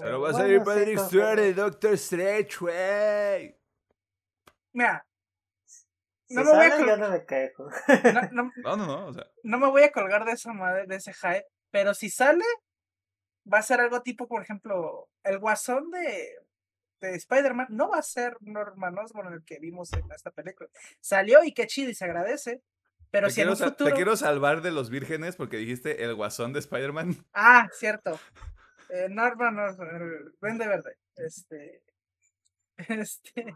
[0.00, 3.56] Pero va a salir Patrick Stewart de Doctor Strange, güey.
[4.72, 5.06] Mira,
[6.30, 6.96] no me voy a yo
[8.32, 8.52] no.
[8.62, 9.26] No, no, no, o sea.
[9.42, 12.44] No me voy a colgar de esa madre, de ese hype, pero si sale,
[13.52, 16.36] va a ser algo tipo, por ejemplo, el guasón de,
[17.00, 20.68] de Spider-Man no va a ser Norman Osborn el que vimos en esta película.
[21.00, 22.62] Salió y qué chido y se agradece.
[23.10, 23.90] Pero te si quiero, en un futuro...
[23.90, 27.16] Te quiero salvar de los vírgenes porque dijiste el guasón de Spider-Man.
[27.34, 28.18] Ah, cierto.
[28.88, 30.96] Eh, Norman Osborn, vende verde.
[31.16, 31.82] Este.
[32.88, 33.54] Este.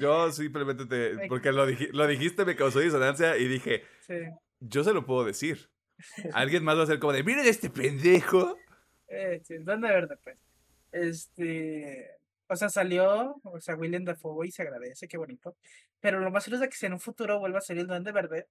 [0.00, 1.28] Yo simplemente te.
[1.28, 3.84] Porque lo, lo dijiste, me causó disonancia y dije.
[4.00, 4.14] Sí.
[4.58, 5.70] Yo se lo puedo decir.
[6.32, 8.56] Alguien más va a ser como de, miren este pendejo.
[9.08, 10.38] Eh, sí, Verde, pues.
[10.92, 12.10] Este.
[12.48, 15.56] O sea, salió, o sea, William Dafoe y se agradece, qué bonito.
[16.00, 18.12] Pero lo más seguro es que si en un futuro vuelva a salir el Duende
[18.12, 18.46] Verde,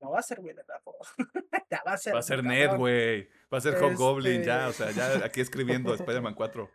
[0.00, 0.94] no va a ser William Dafoe.
[1.70, 2.14] ya va a ser.
[2.14, 3.28] Va a ser Ned, güey.
[3.52, 4.68] Va a ser Hobgoblin, ya.
[4.68, 6.70] O sea, ya aquí escribiendo Spider-Man 4.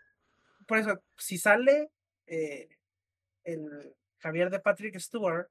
[0.68, 1.90] Por eso, si sale
[2.28, 2.70] eh,
[3.44, 5.48] el Javier de Patrick Stewart,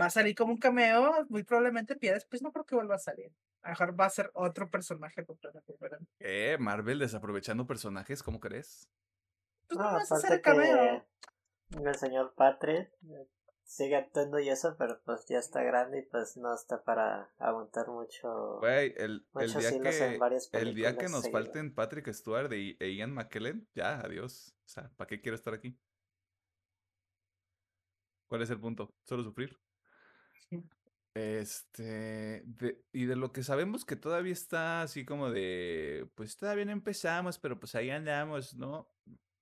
[0.00, 2.98] va a salir como un cameo, muy probablemente Piedras, pues no creo que vuelva a
[2.98, 3.32] salir.
[3.62, 6.06] A lo mejor va a ser otro personaje completamente diferente.
[6.18, 8.88] Eh, Marvel desaprovechando personajes, ¿cómo crees?
[9.68, 11.04] Pues no, vas a hacer cameo.
[11.70, 13.28] El señor Patrick eh,
[13.70, 17.86] sigue actuando y eso, pero pues ya está grande y pues no está para aguantar
[17.88, 18.58] mucho.
[18.58, 23.68] Güey, el, el, día que, el día que nos falten Patrick Stewart e, Ian McKellen,
[23.74, 24.52] ya, adiós.
[24.64, 25.78] O sea, ¿para qué quiero estar aquí?
[28.26, 28.92] ¿Cuál es el punto?
[29.04, 29.56] ¿Solo sufrir?
[31.14, 32.44] Este,
[32.92, 37.38] y de lo que sabemos que todavía está así como de, pues todavía no empezamos,
[37.38, 38.88] pero pues ahí andamos, ¿no?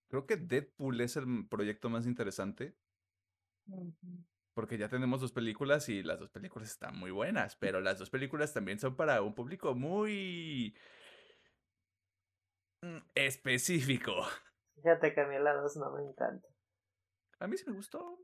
[0.09, 2.74] Creo que Deadpool es el proyecto más interesante.
[4.54, 8.09] Porque ya tenemos dos películas y las dos películas están muy buenas, pero las dos
[8.09, 10.74] películas también son para un público muy
[12.83, 14.14] mm, específico.
[14.76, 16.48] Fíjate que a mí la dos no me encanta.
[17.40, 18.18] A mí sí me gustó.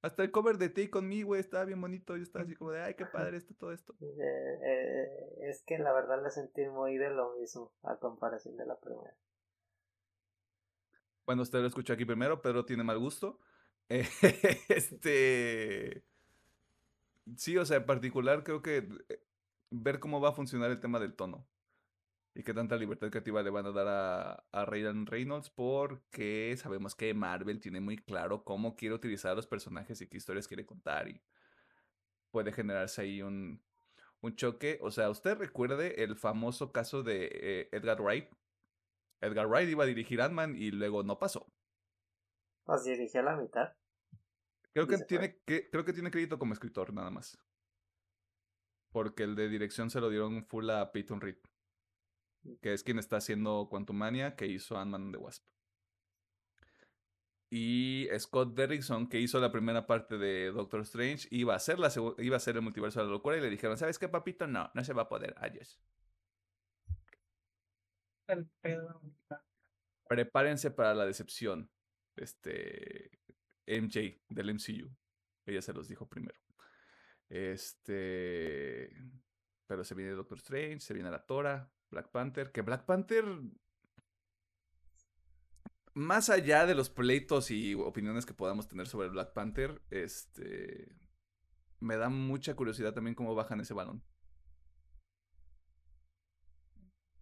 [0.00, 2.16] Hasta el cover de Take On Me, güey, estaba bien bonito.
[2.16, 3.94] Yo estaba así como de, ay, qué padre está todo esto.
[4.00, 8.66] Eh, eh, es que la verdad le sentí muy de lo mismo a comparación de
[8.66, 9.14] la primera.
[11.26, 13.40] Bueno, usted lo escuchó aquí primero, Pedro tiene mal gusto.
[13.88, 16.04] este.
[17.36, 19.22] Sí, o sea, en particular creo que eh,
[19.70, 21.46] ver cómo va a funcionar el tema del tono
[22.38, 26.94] y qué tanta libertad creativa le van a dar a, a Ryan Reynolds porque sabemos
[26.94, 30.64] que Marvel tiene muy claro cómo quiere utilizar a los personajes y qué historias quiere
[30.64, 31.20] contar y
[32.30, 33.60] puede generarse ahí un,
[34.20, 34.78] un choque.
[34.82, 38.30] O sea, usted recuerde el famoso caso de eh, Edgar Wright.
[39.20, 41.52] Edgar Wright iba a dirigir Ant-Man y luego no pasó.
[42.62, 43.72] Pues dirigió la mitad.
[44.72, 47.36] Creo que, tiene, que, creo que tiene crédito como escritor, nada más.
[48.92, 51.38] Porque el de dirección se lo dieron full a Peyton Reed
[52.60, 55.44] que es quien está haciendo Quantumania, que hizo Ant-Man the Wasp.
[57.50, 61.90] Y Scott Derrickson, que hizo la primera parte de Doctor Strange, iba a ser, la
[62.18, 64.46] iba a ser el multiverso de la locura y le dijeron, ¿sabes qué, papito?
[64.46, 65.34] No, no se va a poder.
[65.38, 65.80] Adiós.
[70.06, 71.70] Prepárense para la decepción.
[72.16, 73.10] Este
[73.66, 74.90] MJ del MCU.
[75.46, 76.38] Ella se los dijo primero.
[77.28, 78.90] Este.
[79.66, 83.24] Pero se viene Doctor Strange, se viene la Tora, Black Panther, que Black Panther,
[85.94, 90.96] más allá de los pleitos y opiniones que podamos tener sobre Black Panther, este,
[91.80, 94.02] me da mucha curiosidad también cómo bajan ese balón.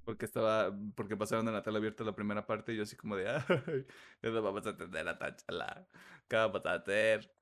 [0.04, 3.16] Porque estaba, porque pasaron en la tela abierta la primera parte y yo así como
[3.16, 3.86] de, ay,
[4.30, 5.88] vamos a entender a Tachala,
[6.28, 7.32] ¿qué vamos a hacer?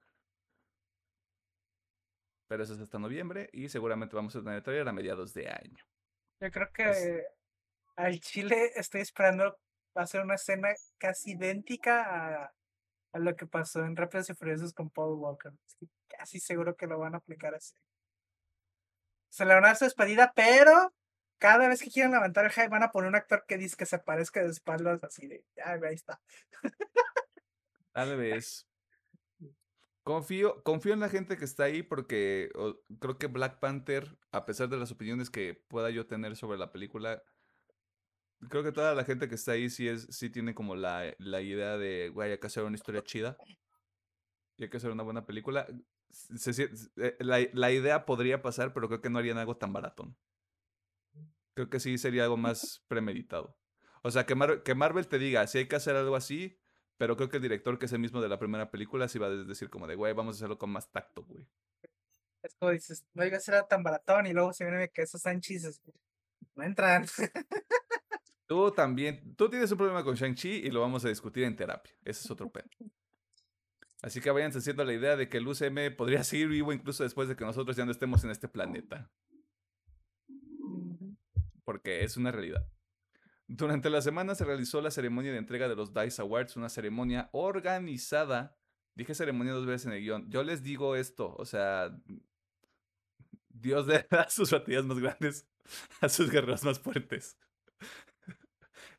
[2.49, 5.85] Pero eso es hasta noviembre y seguramente vamos a tener trailer a mediados de año.
[6.41, 7.27] Yo creo que
[7.97, 9.59] al Chile estoy esperando
[9.95, 10.69] hacer una escena
[10.99, 12.55] casi idéntica a,
[13.13, 15.53] a lo que pasó en Rápidos y Furiosos con Paul Walker.
[15.67, 17.75] Estoy casi seguro que lo van a aplicar así.
[19.29, 20.93] Se le van a dar su despedida, pero
[21.39, 23.87] cada vez que quieran levantar el hype van a poner un actor que dice que
[23.87, 26.21] se parezca de espaldas así de, ay, ahí está.
[27.93, 28.67] Tal vez.
[30.05, 32.51] Confío, confío en la gente que está ahí porque
[33.01, 36.73] creo que Black Panther, a pesar de las opiniones que pueda yo tener sobre la
[36.73, 37.23] película,
[38.51, 41.41] creo que toda la gente que está ahí sí, es, sí tiene como la, la
[41.41, 43.39] idea de, güey, hay que hacer una historia chida
[44.59, 45.67] y hay que hacer una buena película.
[45.69, 50.17] Eh, la, la, idea podría pasar, pero creo que no harían algo tan baratón.
[51.55, 53.57] Creo que sí sería algo más premeditado.
[54.03, 56.61] O sea, que, que Marvel te diga, si hay que hacer algo así,
[56.97, 59.27] pero creo que el director, que es el mismo de la primera película, sí va
[59.27, 61.47] a decir como de, güey, vamos a hacerlo con más tacto, güey.
[62.43, 65.23] Es como dices, no iba a ser tan baratón y luego se viene que esos
[65.23, 65.81] Sanchis
[66.55, 67.07] no entran.
[68.47, 71.95] Tú también, tú tienes un problema con Shang-Chi y lo vamos a discutir en terapia.
[72.05, 72.69] Ese es otro pedo.
[74.03, 77.27] Así que vayan haciendo la idea de que el UCM podría seguir vivo incluso después
[77.27, 79.11] de que nosotros ya no estemos en este planeta.
[81.65, 82.69] Porque es una realidad.
[83.47, 87.29] Durante la semana se realizó la ceremonia de entrega de los DICE Awards, una ceremonia
[87.33, 88.57] organizada.
[88.95, 90.31] Dije ceremonia dos veces en el guion.
[90.31, 91.95] Yo les digo esto, o sea,
[93.49, 95.47] Dios le da sus batallas más grandes
[96.01, 97.37] a sus guerreros más fuertes.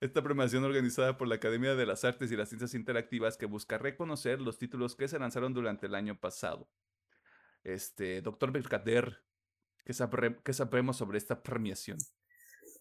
[0.01, 3.77] Esta premiación organizada por la Academia de las Artes y las Ciencias Interactivas que busca
[3.77, 6.69] reconocer los títulos que se lanzaron durante el año pasado.
[7.63, 9.23] Este, doctor Mercader,
[9.85, 9.93] ¿qué,
[10.43, 11.97] ¿qué sabemos sobre esta premiación?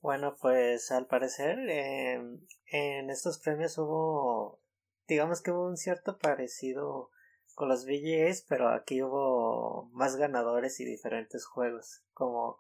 [0.05, 4.61] Bueno, pues al parecer em, en estos premios hubo,
[5.09, 7.09] digamos que hubo un cierto parecido
[7.55, 12.03] con los VGAs, pero aquí hubo más ganadores y diferentes juegos.
[12.12, 12.59] Como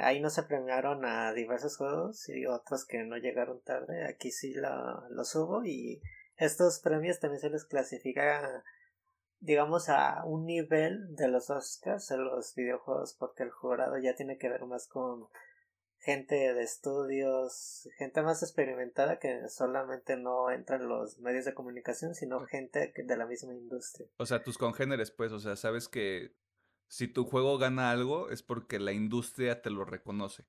[0.00, 4.06] ahí no se premiaron a diversos juegos y otros que no llegaron tarde.
[4.06, 6.00] Aquí sí los hubo y
[6.38, 8.64] estos premios también se les clasifica
[9.40, 14.38] digamos a un nivel de los Oscars en los videojuegos porque el jurado ya tiene
[14.38, 15.28] que ver más con
[16.06, 22.14] gente de estudios, gente más experimentada que solamente no entra en los medios de comunicación,
[22.14, 24.06] sino gente de la misma industria.
[24.16, 26.32] O sea, tus congéneres, pues, o sea, sabes que
[26.86, 30.44] si tu juego gana algo es porque la industria te lo reconoce.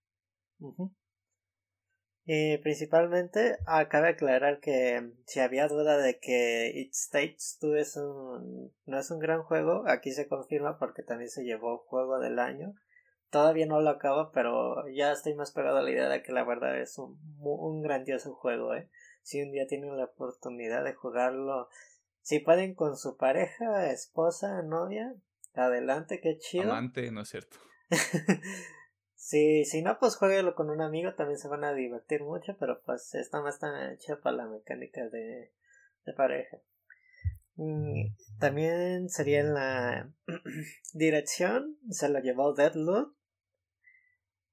[2.26, 8.72] Y principalmente, acabe aclarar que si había duda de que It States 2 es un,
[8.86, 12.76] no es un gran juego, aquí se confirma porque también se llevó juego del año
[13.30, 16.44] Todavía no lo acabo, pero ya estoy más pegado a la idea de que la
[16.44, 18.90] verdad es un, un grandioso juego, ¿eh?
[19.22, 21.68] Si un día tienen la oportunidad de jugarlo,
[22.22, 25.14] si pueden con su pareja, esposa, novia,
[25.54, 26.72] adelante, qué chido.
[26.72, 27.58] Amante, no es cierto.
[29.16, 32.82] si, si no, pues jueguelo con un amigo, también se van a divertir mucho, pero
[32.86, 35.52] pues está más tan hecha para la mecánica de,
[36.06, 36.58] de pareja.
[37.56, 40.14] Mm, también sería en la
[40.94, 43.17] dirección, se lo llevó Deadloop.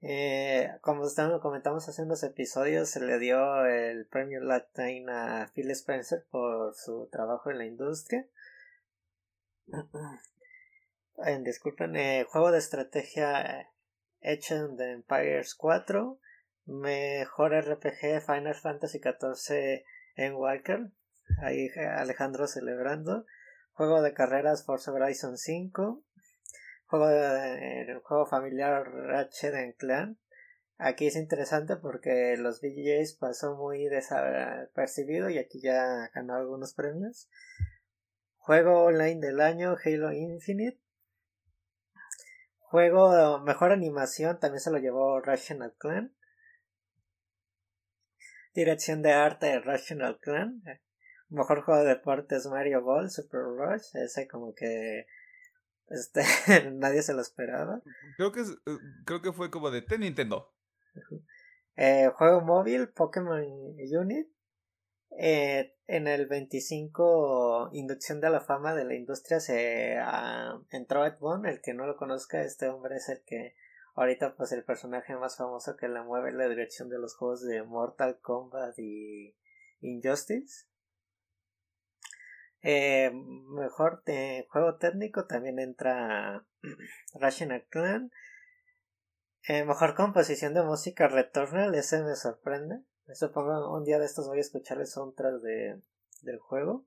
[0.07, 1.05] Eh, como
[1.41, 7.09] comentamos hace unos episodios, se le dio el premio Latin a Phil Spencer por su
[7.11, 8.27] trabajo en la industria.
[11.45, 13.71] disculpen, eh, juego de estrategia
[14.21, 16.19] en The Empires 4,
[16.67, 19.85] mejor RPG Final Fantasy XIV
[20.17, 20.91] en Walker,
[21.41, 23.25] ahí Alejandro celebrando,
[23.73, 26.03] juego de carreras Forza Horizon 5,
[26.87, 30.19] juego de, el juego familiar Ratchet Clan.
[30.77, 37.29] Aquí es interesante porque los VGAs pasó muy desapercibido y aquí ya ganó algunos premios.
[38.39, 40.81] Juego online del año Halo Infinite.
[42.59, 46.13] Juego mejor animación también se lo llevó Rational Clan.
[48.53, 50.63] Dirección de arte Rational Clan.
[51.29, 53.95] Mejor juego de deportes Mario Ball Super Rush.
[53.95, 55.07] Ese como que
[55.89, 56.23] este,
[56.73, 57.83] nadie se lo esperaba.
[58.17, 60.53] Creo que, eh, creo que fue como de T Nintendo.
[61.77, 64.29] Eh, juego móvil, Pokémon Unit.
[65.17, 71.19] Eh, en el 25 Inducción de la Fama de la Industria se uh, entró Ed
[71.21, 73.55] Boon, el que no lo conozca, este hombre es el que
[73.95, 77.63] ahorita pues el personaje más famoso que le mueve la dirección de los juegos de
[77.63, 79.37] Mortal Kombat y
[79.81, 80.67] Injustice.
[82.67, 84.03] Eh, mejor
[84.49, 86.47] juego técnico también entra
[87.15, 88.11] Rational Clan.
[89.47, 92.81] Eh, mejor composición de música Returnal, ese me sorprende.
[93.13, 95.83] Supongo un día de estos voy a escuchar el soundtrack de,
[96.23, 96.87] del juego.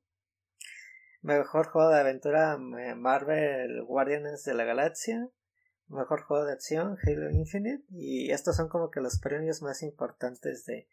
[1.21, 5.29] Mejor juego de aventura Marvel Guardians de la Galaxia.
[5.89, 7.83] Mejor juego de acción Halo Infinite.
[7.91, 10.87] Y estos son como que los premios más importantes de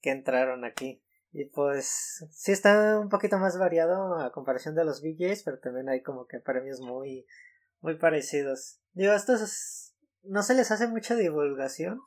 [0.00, 1.00] que entraron aquí.
[1.32, 5.88] Y pues sí está un poquito más variado a comparación de los VJs, pero también
[5.88, 7.26] hay como que premios muy,
[7.80, 8.80] muy parecidos.
[8.94, 12.00] Digo, estos no se les hace mucha divulgación.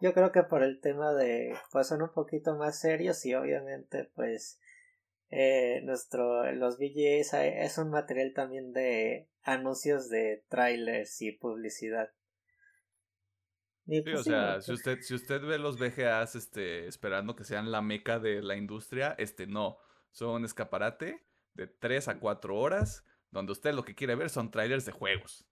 [0.00, 4.10] Yo creo que por el tema de, pues son un poquito más serios y obviamente
[4.14, 4.60] pues
[5.30, 12.10] eh, nuestro, los VJs es un material también de anuncios de trailers y publicidad.
[13.86, 17.82] Sí, o sea, si usted, si usted ve los VGAs este, esperando que sean la
[17.82, 19.78] meca de la industria, este no.
[20.10, 21.24] Son escaparate
[21.54, 25.46] de 3 a 4 horas, donde usted lo que quiere ver son trailers de juegos.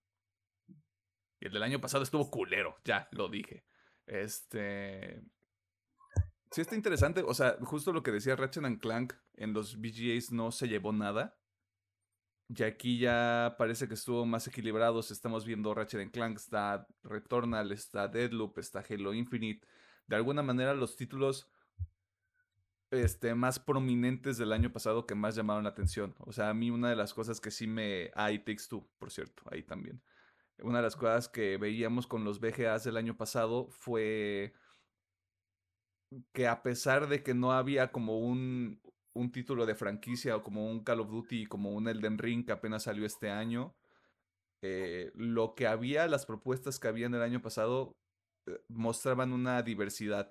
[1.40, 3.64] Y el del año pasado estuvo culero, ya lo dije.
[4.06, 5.22] Este.
[6.50, 7.22] Sí, está interesante.
[7.22, 11.36] O sea, justo lo que decía Ratchet Clank en los VGAs no se llevó nada.
[12.56, 15.10] Y aquí ya parece que estuvo más equilibrados.
[15.10, 19.66] Estamos viendo Ratchet Clank, está Returnal, está Deadloop, está Halo Infinite.
[20.06, 21.50] De alguna manera los títulos
[22.90, 26.14] este, más prominentes del año pasado que más llamaron la atención.
[26.20, 28.10] O sea, a mí una de las cosas que sí me...
[28.14, 30.00] Ah, y Takes Two, por cierto, ahí también.
[30.58, 34.54] Una de las cosas que veíamos con los VGAs del año pasado fue
[36.32, 38.80] que a pesar de que no había como un,
[39.14, 42.52] un título de franquicia o como un Call of Duty, como un Elden Ring que
[42.52, 43.74] apenas salió este año,
[44.62, 47.96] eh, lo que había, las propuestas que había en el año pasado,
[48.46, 50.30] eh, mostraban una diversidad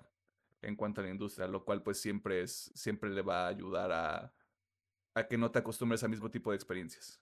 [0.62, 3.92] en cuanto a la industria, lo cual pues siempre es, siempre le va a ayudar
[3.92, 4.34] a,
[5.14, 7.20] a que no te acostumbres al mismo tipo de experiencias.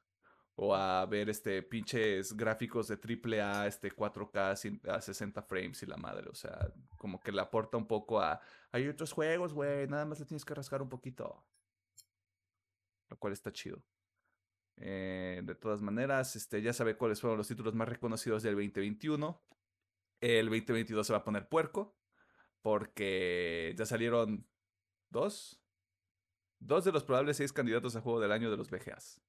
[0.55, 5.97] O a ver este pinches gráficos de AAA, este 4K a 60 frames y la
[5.97, 6.29] madre.
[6.29, 8.39] O sea, como que le aporta un poco a.
[8.71, 9.87] Hay otros juegos, güey.
[9.89, 11.43] Nada más le tienes que rascar un poquito.
[13.13, 13.85] Lo cual está chido.
[14.79, 19.45] Eh, de todas maneras, este, ya sabe cuáles fueron los títulos más reconocidos del 2021.
[20.23, 21.95] El 2022 se va a poner puerco
[22.63, 24.49] porque ya salieron
[25.11, 25.63] dos.
[26.59, 29.21] Dos de los probables seis candidatos a juego del año de los BGAs.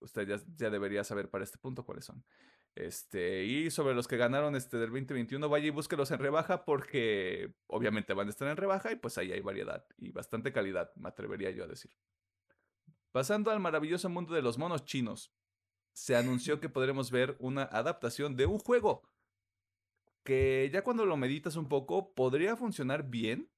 [0.00, 2.24] Usted ya, debería saber para este punto cuáles son.
[2.74, 7.52] Este, y sobre los que ganaron este del 2021, vaya y búsquelos en rebaja porque
[7.66, 11.08] obviamente van a estar en rebaja y pues ahí hay variedad y bastante calidad, me
[11.08, 11.90] atrevería yo a decir.
[13.12, 15.32] Pasando al maravilloso mundo de los monos chinos,
[15.92, 19.02] se anunció que podremos ver una adaptación de un juego
[20.22, 23.50] que ya cuando lo meditas un poco podría funcionar bien,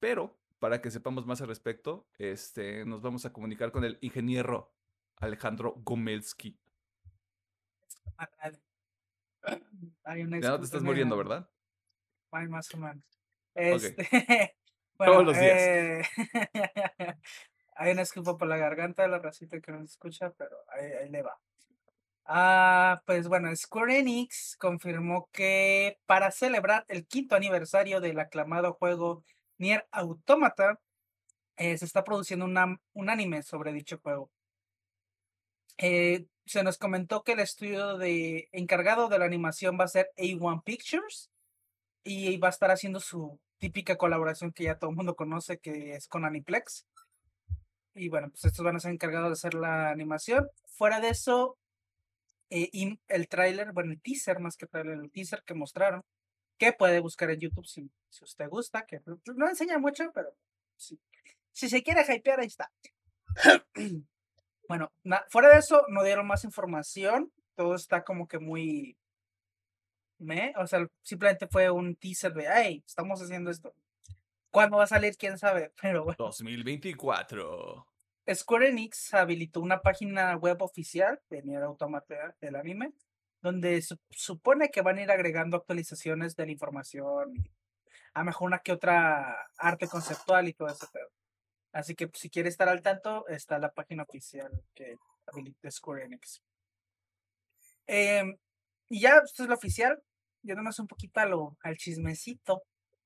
[0.00, 4.72] pero para que sepamos más al respecto, este, nos vamos a comunicar con el ingeniero
[5.16, 5.74] Alejandro
[8.44, 8.62] Gomelski.
[10.42, 11.48] ya no te estás muriendo, ¿verdad?
[12.30, 13.04] Ay, más o menos.
[13.54, 13.96] Este,
[14.98, 15.58] Todos los días.
[15.58, 16.02] Eh,
[17.76, 21.08] hay una disculpa por la garganta de la racita que no se escucha, pero ahí
[21.08, 21.38] le va.
[22.24, 29.24] Ah, pues bueno, Square Enix confirmó que para celebrar el quinto aniversario del aclamado juego
[29.58, 30.80] Nier Automata,
[31.56, 34.30] eh, se está produciendo un anime sobre dicho juego.
[35.78, 40.10] Eh, se nos comentó que el estudio de, encargado de la animación va a ser
[40.16, 41.30] A1 Pictures
[42.04, 45.94] y va a estar haciendo su típica colaboración que ya todo el mundo conoce, que
[45.94, 46.86] es con Aniplex.
[47.94, 50.48] Y bueno, pues estos van a ser encargados de hacer la animación.
[50.66, 51.58] Fuera de eso,
[52.50, 56.02] eh, y el tráiler, bueno, el teaser más que tráiler, el teaser que mostraron,
[56.58, 59.00] que puede buscar en YouTube si, si usted gusta, que
[59.34, 60.28] no enseña mucho, pero
[60.76, 61.00] si,
[61.50, 62.70] si se quiere hypear, ahí está.
[64.68, 64.92] bueno,
[65.28, 68.96] fuera de eso, no dieron más información, todo está como que muy...
[70.18, 70.54] ¿me?
[70.56, 73.74] O sea, simplemente fue un teaser de, hey, estamos haciendo esto.
[74.50, 75.16] ¿Cuándo va a salir?
[75.16, 75.72] ¿Quién sabe?
[75.82, 76.16] Pero bueno.
[76.18, 77.86] 2024.
[78.34, 82.92] Square Enix habilitó una página web oficial de Nier Automata del anime,
[83.40, 87.34] donde se supone que van a ir agregando actualizaciones de la información,
[88.14, 91.08] a mejor una que otra arte conceptual y todo ese pedo.
[91.76, 94.96] Así que pues, si quiere estar al tanto, está la página oficial que
[95.26, 96.42] habilita Square Enix.
[97.86, 98.34] Em,
[98.88, 100.02] y ya, esto es lo oficial,
[100.42, 102.62] yéndonos un poquito a lo, al chismecito.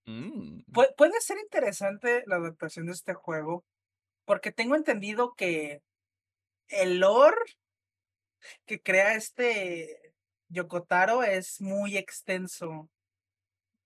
[0.07, 0.63] Mm.
[0.97, 3.65] puede ser interesante la adaptación de este juego
[4.25, 5.83] porque tengo entendido que
[6.69, 7.37] el lore
[8.65, 10.15] que crea este
[10.49, 12.89] Yokotaro es muy extenso,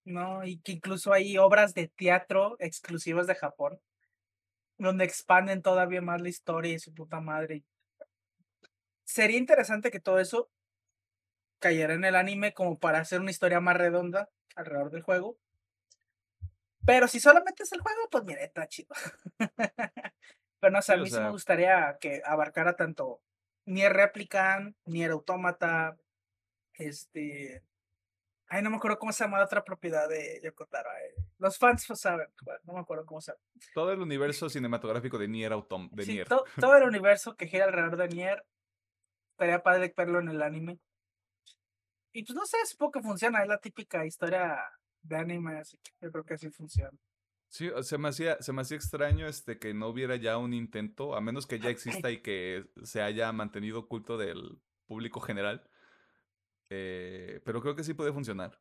[0.04, 0.44] ¿no?
[0.44, 3.80] Y que incluso hay obras de teatro exclusivas de Japón,
[4.84, 7.64] donde expanden todavía más la historia y su puta madre.
[9.04, 10.50] Sería interesante que todo eso
[11.58, 15.38] cayera en el anime como para hacer una historia más redonda alrededor del juego.
[16.86, 18.94] Pero si solamente es el juego, pues mira, está chido.
[20.60, 23.22] Pero no sé, a mí sí me gustaría que abarcara tanto
[23.66, 25.96] Nier Replicant, Nier Automata,
[26.74, 27.62] este.
[28.54, 30.88] Ay, no me acuerdo cómo se llama la otra propiedad de Yokotaro.
[31.38, 32.28] Los fans lo saben,
[32.62, 33.42] no me acuerdo cómo se llama.
[33.74, 36.28] Todo el universo cinematográfico de Nier Autom de Nier.
[36.28, 38.46] todo el universo que gira alrededor de Nier.
[39.32, 40.78] Estaría padre verlo en el anime.
[42.12, 43.42] Y pues no sé, supongo que funciona.
[43.42, 44.62] Es la típica historia
[45.02, 46.96] de anime, así que yo creo que así funciona.
[47.48, 51.16] Sí, se me hacía, se me hacía extraño este que no hubiera ya un intento,
[51.16, 55.68] a menos que ya exista y que se haya mantenido oculto del público general.
[56.76, 58.60] Eh, pero creo que sí puede funcionar.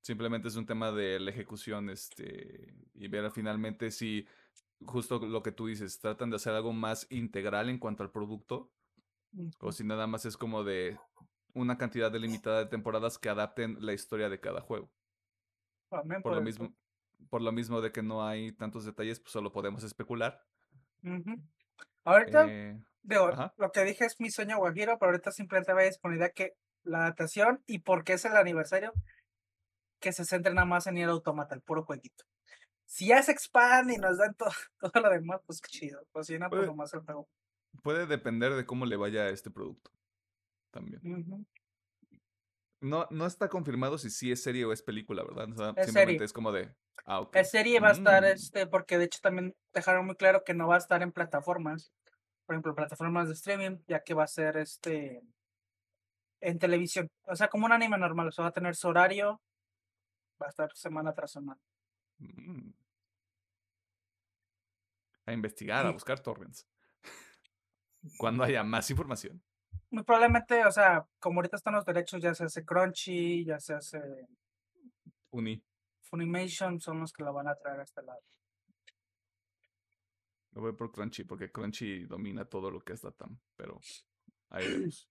[0.00, 4.26] Simplemente es un tema de la ejecución, este, y ver finalmente si
[4.84, 8.72] justo lo que tú dices, tratan de hacer algo más integral en cuanto al producto,
[9.60, 10.98] o si nada más es como de
[11.54, 14.90] una cantidad delimitada de temporadas que adapten la historia de cada juego.
[15.88, 16.74] por lo mismo,
[17.30, 20.44] por lo mismo de que no hay tantos detalles, pues solo podemos especular.
[22.04, 22.80] Ahorita, eh,
[23.56, 26.54] lo que dije es mi sueño guajiro, pero ahorita simplemente voy a disponibilidad que
[26.86, 28.92] la adaptación y por qué es el aniversario,
[30.00, 32.24] que se centre nada más en ir automata, el puro jueguito.
[32.86, 36.00] si ya se expande y nos dan todo, todo lo demás, pues qué chido.
[36.12, 37.28] Pues pues más el juego.
[37.82, 39.90] Puede depender de cómo le vaya a este producto.
[40.70, 41.00] También.
[42.80, 45.48] No, no está confirmado si sí es serie o es película, ¿verdad?
[45.76, 46.24] es simplemente serie.
[46.24, 46.74] es como de.
[47.04, 47.42] Ah, okay.
[47.42, 48.26] Es serie va a estar, mm.
[48.26, 51.92] este, porque de hecho también dejaron muy claro que no va a estar en plataformas.
[52.44, 55.22] Por ejemplo, plataformas de streaming, ya que va a ser este
[56.40, 57.10] en televisión.
[57.24, 58.28] O sea, como un anime normal.
[58.28, 59.40] O sea, va a tener su horario.
[60.40, 61.60] Va a estar semana tras semana.
[62.18, 62.70] Mm.
[65.26, 66.66] A investigar, a buscar torrents.
[68.18, 69.42] Cuando haya más información.
[69.90, 73.74] Muy probablemente, o sea, como ahorita están los derechos, ya se hace Crunchy, ya se
[73.74, 74.00] hace.
[75.30, 75.62] Uni.
[76.02, 78.22] Funimation son los que la van a traer a este lado.
[80.52, 83.80] Lo voy por Crunchy, porque Crunchy domina todo lo que es Datam, pero
[84.50, 85.08] ahí vemos.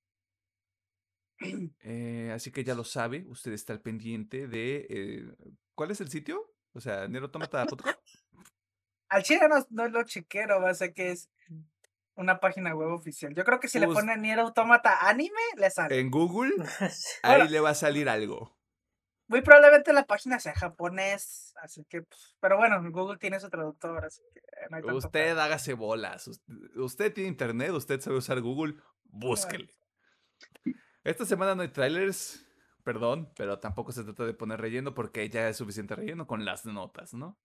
[1.84, 4.88] Eh, así que ya lo sabe, usted está al pendiente de.
[4.90, 5.26] Eh,
[5.76, 6.54] ¿Cuál es el sitio?
[6.74, 7.94] O sea, NeroTomata.com.
[9.10, 11.30] Al chile no, no lo chiquero, va a ser que es
[12.16, 13.34] una página web oficial.
[13.36, 16.00] Yo creo que si le ponen Nier Automata anime, le sale.
[16.00, 16.54] En Google,
[17.24, 18.56] ahí le va a salir algo.
[19.28, 24.06] Muy probablemente la página sea japonés, así que, pues, pero bueno, Google tiene su traductor,
[24.06, 26.30] así que no hay tanto Usted hágase bolas.
[26.76, 29.74] Usted tiene internet, usted sabe usar Google, búsquele.
[31.06, 32.44] Esta semana no hay trailers,
[32.84, 36.66] perdón, pero tampoco se trata de poner relleno porque ya es suficiente relleno con las
[36.66, 37.40] notas, ¿no?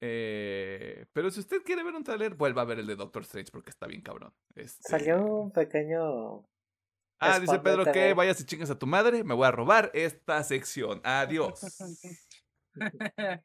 [0.00, 3.52] Eh, pero si usted quiere ver un trailer, vuelva a ver el de Doctor Strange
[3.52, 4.34] porque está bien cabrón.
[4.56, 4.88] Este...
[4.88, 6.44] Salió un pequeño.
[7.20, 10.42] Ah, dice Pedro que vayas y chingas a tu madre, me voy a robar esta
[10.42, 11.00] sección.
[11.04, 11.60] Adiós.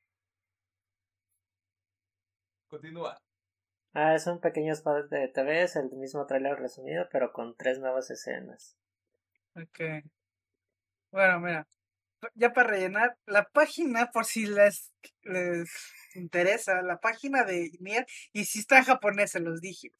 [2.68, 3.22] Continúa.
[3.93, 7.78] Ah, es un pequeño spot de TV, es el mismo trailer resumido, pero con tres
[7.80, 8.76] nuevas escenas.
[9.56, 10.03] Ok.
[11.12, 11.68] Bueno, mira,
[12.34, 14.91] ya para rellenar, la página, por si les,
[15.24, 15.70] les
[16.14, 19.93] interesa, la página de Nier, y si está en japonés, se los dije,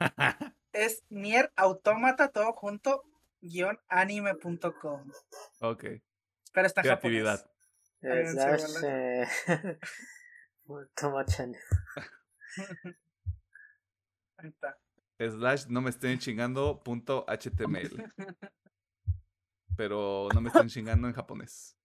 [0.72, 3.02] es Nier Automata, todo junto,
[3.40, 5.10] guion anime.com.
[5.60, 5.84] Ok.
[6.52, 7.44] Pero está en japonés.
[8.00, 8.02] Slash,
[8.84, 9.26] eh,
[14.38, 14.78] Ahí está.
[15.18, 18.10] Slash no me estén chingando punto HTML.
[19.82, 21.76] Pero no me están chingando en japonés.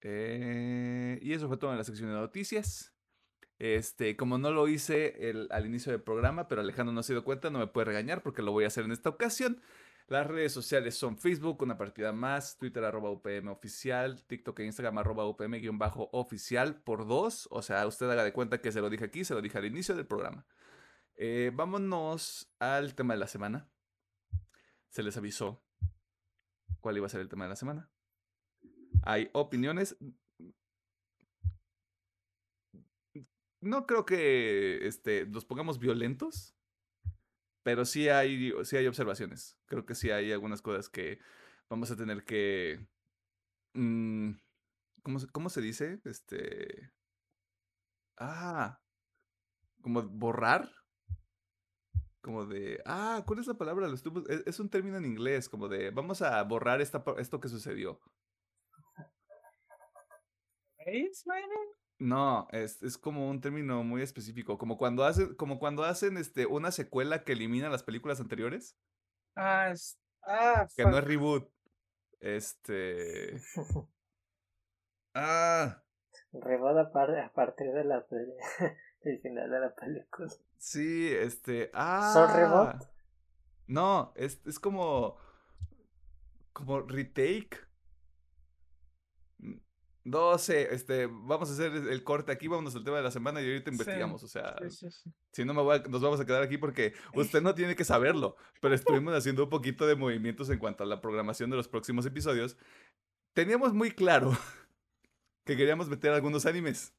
[0.00, 2.92] Eh, y eso fue todo en la sección de noticias.
[3.60, 7.22] Este, como no lo hice el, al inicio del programa, pero Alejandro no se dio
[7.22, 9.62] cuenta, no me puede regañar porque lo voy a hacer en esta ocasión.
[10.08, 14.98] Las redes sociales son Facebook, una partida más, Twitter arroba UPM oficial, TikTok e Instagram
[14.98, 17.46] arroba UPM-oficial por dos.
[17.52, 19.66] O sea, usted haga de cuenta que se lo dije aquí, se lo dije al
[19.66, 20.46] inicio del programa.
[21.14, 23.68] Eh, vámonos al tema de la semana.
[24.88, 25.62] Se les avisó
[26.80, 27.90] cuál iba a ser el tema de la semana.
[29.02, 29.96] Hay opiniones.
[33.60, 36.54] No creo que este, los pongamos violentos,
[37.64, 39.58] pero sí hay, sí hay observaciones.
[39.66, 41.18] Creo que sí hay algunas cosas que
[41.68, 42.86] vamos a tener que...
[43.74, 44.32] Mm,
[45.02, 46.00] ¿cómo, ¿Cómo se dice?
[46.04, 46.92] Este...
[48.16, 48.80] Ah,
[49.80, 50.77] como borrar
[52.20, 53.88] como de, ah, ¿cuál es la palabra?
[53.88, 58.00] E, es, un término en inglés, como de, vamos a borrar esta, esto que sucedió.
[61.98, 66.46] No, es, es, como un término muy específico, como cuando hacen, como cuando hacen este,
[66.46, 68.76] una secuela que elimina las películas anteriores.
[69.34, 71.50] Ah, es, ah, que no es reboot.
[72.20, 73.40] Este.
[75.14, 75.82] ah.
[76.32, 78.06] Reboot a, partir de la
[79.02, 80.28] el final de la película.
[80.58, 81.70] Sí, este.
[81.72, 82.78] Ah.
[83.66, 85.16] No, es, es como.
[86.52, 87.68] Como retake.
[90.04, 93.42] No sé, este, vamos a hacer el corte aquí, vamos al tema de la semana
[93.42, 94.22] y ahorita investigamos.
[94.22, 94.56] o sea,
[95.32, 98.34] si no me voy nos vamos a quedar aquí porque usted no tiene que saberlo,
[98.62, 102.06] pero estuvimos haciendo un poquito de movimientos en cuanto a la programación de los próximos
[102.06, 102.56] episodios.
[103.34, 104.32] Teníamos muy claro
[105.44, 106.94] que queríamos meter algunos animes.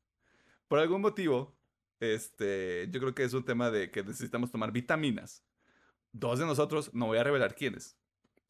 [0.67, 1.58] Por algún motivo,
[1.99, 5.43] este, yo creo que es un tema de que necesitamos tomar vitaminas.
[6.11, 7.97] Dos de nosotros, no voy a revelar quiénes,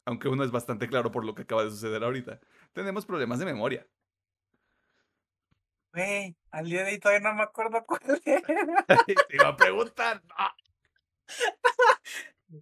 [0.04, 2.40] aunque uno es bastante claro por lo que acaba de suceder ahorita.
[2.72, 3.86] Tenemos problemas de memoria.
[5.92, 8.86] Güey, al día de hoy todavía no me acuerdo cuál era.
[8.86, 10.22] Te iba a preguntar.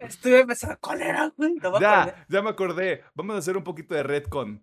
[0.01, 1.33] Estuve pensando, ¿cuál era,
[1.81, 3.05] ya, ya me acordé.
[3.15, 4.63] Vamos a hacer un poquito de Redcon.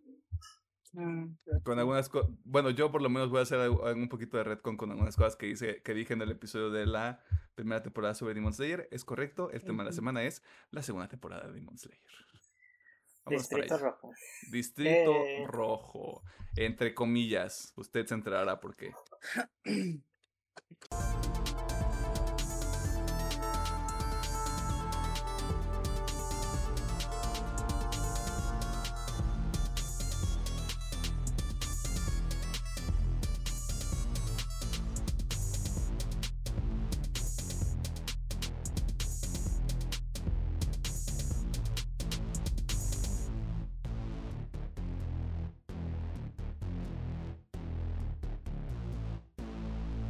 [0.95, 4.45] Mm, con algunas cosas, bueno, yo por lo menos voy a hacer un poquito de
[4.45, 7.21] retcon con algunas cosas que, hice, que dije en el episodio de la
[7.53, 8.87] primera temporada sobre Demon Slayer.
[8.91, 10.41] Es correcto, el tema de la semana es
[10.71, 11.99] la segunda temporada de Demon Slayer.
[13.27, 14.13] Distrito Rojo.
[14.51, 15.45] Distrito eh.
[15.47, 16.23] Rojo.
[16.55, 18.93] Entre comillas, usted se enterará por qué.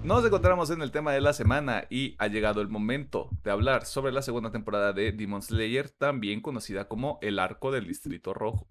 [0.05, 3.87] Nos encontramos en el tema de la semana y ha llegado el momento de hablar
[3.87, 8.67] sobre la segunda temporada de Demon Slayer, también conocida como El Arco del Distrito Rojo.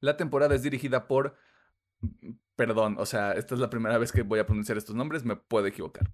[0.00, 1.38] La temporada es dirigida por...
[2.56, 5.36] Perdón, o sea, esta es la primera vez que voy a pronunciar estos nombres, me
[5.36, 6.12] puedo equivocar.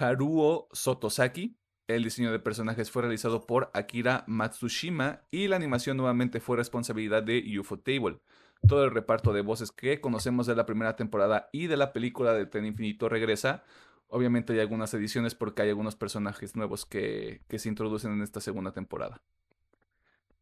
[0.00, 1.58] Haruo Sotosaki.
[1.88, 7.22] El diseño de personajes fue realizado por Akira Matsushima y la animación nuevamente fue responsabilidad
[7.22, 8.18] de UFO Table
[8.66, 12.32] todo el reparto de voces que conocemos de la primera temporada y de la película
[12.34, 13.64] de Tren Infinito regresa.
[14.08, 18.72] Obviamente hay algunas ediciones porque hay algunos personajes nuevos que, se introducen en esta segunda
[18.72, 19.22] temporada.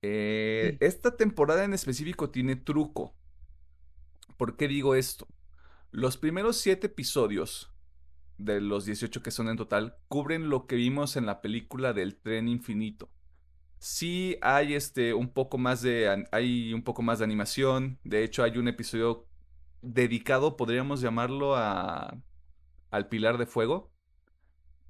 [0.02, 3.14] Eh, esta temporada en específico tiene truco.
[4.36, 5.26] ¿Por qué digo esto?
[5.90, 7.72] Los primeros siete episodios
[8.38, 12.16] de los 18 que son en total cubren lo que vimos en la película del
[12.16, 13.10] tren infinito
[13.80, 17.98] sí hay este un poco más de hay un poco más de animación.
[18.04, 19.26] De hecho, hay un episodio
[19.82, 22.16] dedicado, podríamos llamarlo a
[22.90, 23.92] al Pilar de Fuego,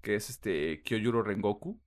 [0.02, 1.80] que es este Kyojuro Rengoku.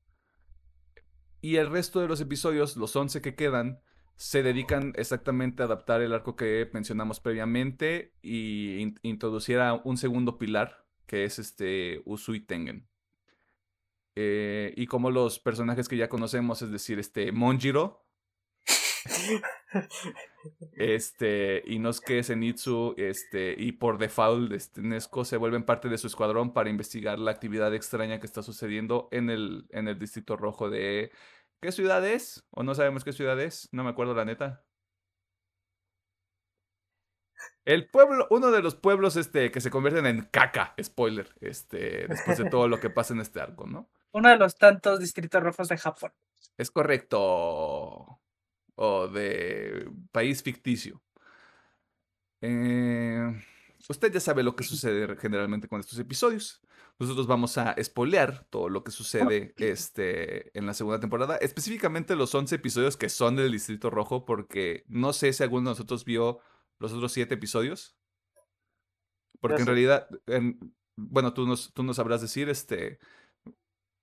[1.41, 3.81] Y el resto de los episodios, los 11 que quedan,
[4.15, 10.37] se dedican exactamente a adaptar el arco que mencionamos previamente y introducir a un segundo
[10.37, 12.87] pilar, que es este Usui Tengen.
[14.15, 18.05] Eh, y como los personajes que ya conocemos, es decir, este Monjiro,
[20.73, 26.53] este Inosuke Zenitsu, este y por default este Nesco se vuelven parte de su escuadrón
[26.53, 31.11] para investigar la actividad extraña que está sucediendo en el en el distrito rojo de
[31.61, 32.45] ¿qué ciudad es?
[32.51, 34.63] O no sabemos qué ciudad es, no me acuerdo la neta.
[37.65, 42.37] El pueblo, uno de los pueblos este, que se convierten en caca, spoiler, este, después
[42.37, 43.89] de todo lo que pasa en este arco, ¿no?
[44.13, 46.11] Uno de los tantos distritos rojos de Japón.
[46.57, 48.19] Es correcto.
[48.75, 51.01] O de país ficticio.
[52.41, 53.41] Eh,
[53.89, 56.61] usted ya sabe lo que sucede generalmente con estos episodios.
[56.99, 62.35] Nosotros vamos a spoilear todo lo que sucede este, en la segunda temporada, específicamente los
[62.35, 66.39] 11 episodios que son del Distrito Rojo, porque no sé si alguno de nosotros vio
[66.79, 67.97] los otros siete episodios.
[69.39, 70.07] Porque en realidad,
[70.95, 72.99] bueno, tú nos, tú nos sabrás decir, este,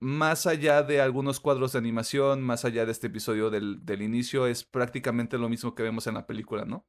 [0.01, 4.47] más allá de algunos cuadros de animación, más allá de este episodio del, del inicio,
[4.47, 6.87] es prácticamente lo mismo que vemos en la película, ¿no?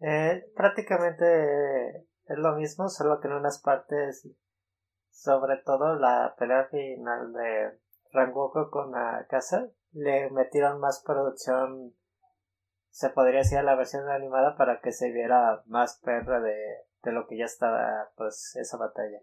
[0.00, 4.28] Eh, prácticamente es lo mismo, solo que en unas partes,
[5.10, 7.78] sobre todo la pelea final de
[8.12, 11.94] Rangoku con la casa, le metieron más producción
[12.90, 16.56] se podría decir a la versión animada para que se viera más perra de,
[17.02, 19.20] de lo que ya estaba pues esa batalla.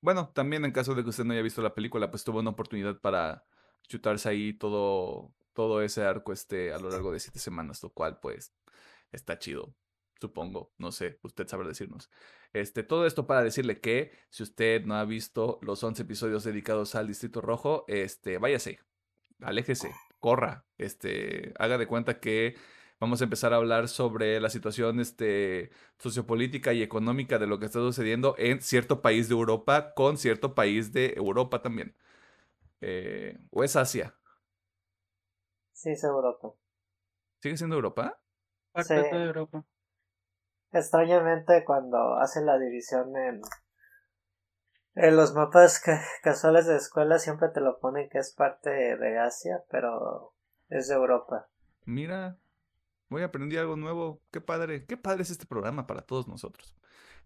[0.00, 2.50] Bueno, también en caso de que usted no haya visto la película, pues tuvo una
[2.50, 3.44] oportunidad para
[3.88, 8.18] chutarse ahí todo, todo ese arco este a lo largo de siete semanas, lo cual
[8.20, 8.52] pues
[9.12, 9.74] está chido,
[10.20, 12.10] supongo, no sé, usted sabrá decirnos.
[12.52, 16.94] Este, todo esto para decirle que si usted no ha visto los 11 episodios dedicados
[16.94, 18.80] al Distrito Rojo, este, váyase,
[19.40, 22.56] aléjese, corra, este, haga de cuenta que
[23.00, 27.66] vamos a empezar a hablar sobre la situación este, sociopolítica y económica de lo que
[27.66, 31.94] está sucediendo en cierto país de Europa con cierto país de Europa también.
[32.80, 34.14] Eh, ¿O es Asia?
[35.72, 36.52] Sí, es Europa.
[37.40, 38.18] ¿Sigue siendo Europa?
[38.72, 39.64] Parte de Europa.
[40.72, 43.40] Extrañamente cuando hacen la división en
[44.96, 45.82] en los mapas
[46.22, 50.32] casuales de escuela siempre te lo ponen que es parte de Asia, pero
[50.70, 51.48] es de Europa.
[51.84, 52.38] Mira,
[53.08, 54.22] voy a aprender algo nuevo.
[54.30, 56.74] Qué padre, qué padre es este programa para todos nosotros.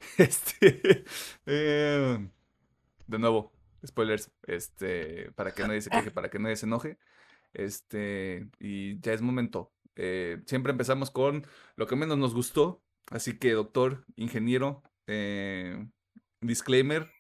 [0.17, 1.05] Este,
[1.45, 2.31] eh,
[3.07, 3.53] de nuevo,
[3.87, 6.99] spoilers, este, para que nadie se queje, para que nadie se enoje.
[7.53, 9.73] Este, y ya es momento.
[9.97, 12.83] Eh, siempre empezamos con lo que menos nos gustó.
[13.11, 15.87] Así que, doctor, ingeniero, eh,
[16.41, 17.11] disclaimer,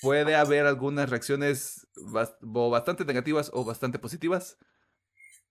[0.00, 1.86] puede haber algunas reacciones
[2.40, 4.58] bastante negativas o bastante positivas.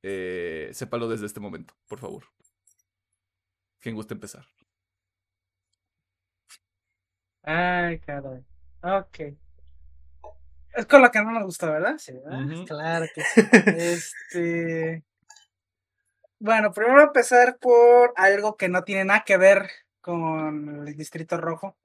[0.04, 2.24] Eh, sépalo desde este momento, por favor.
[3.80, 4.45] ¿Quién gusta empezar?
[7.43, 8.43] Ay, caray.
[8.84, 9.20] Ok.
[10.74, 11.97] Es con lo que no nos gusta, ¿verdad?
[11.97, 12.66] Sí, ¿verdad?
[12.66, 13.41] Claro que sí.
[13.78, 15.04] este.
[16.39, 21.78] Bueno, primero empezar por algo que no tiene nada que ver con el Distrito Rojo.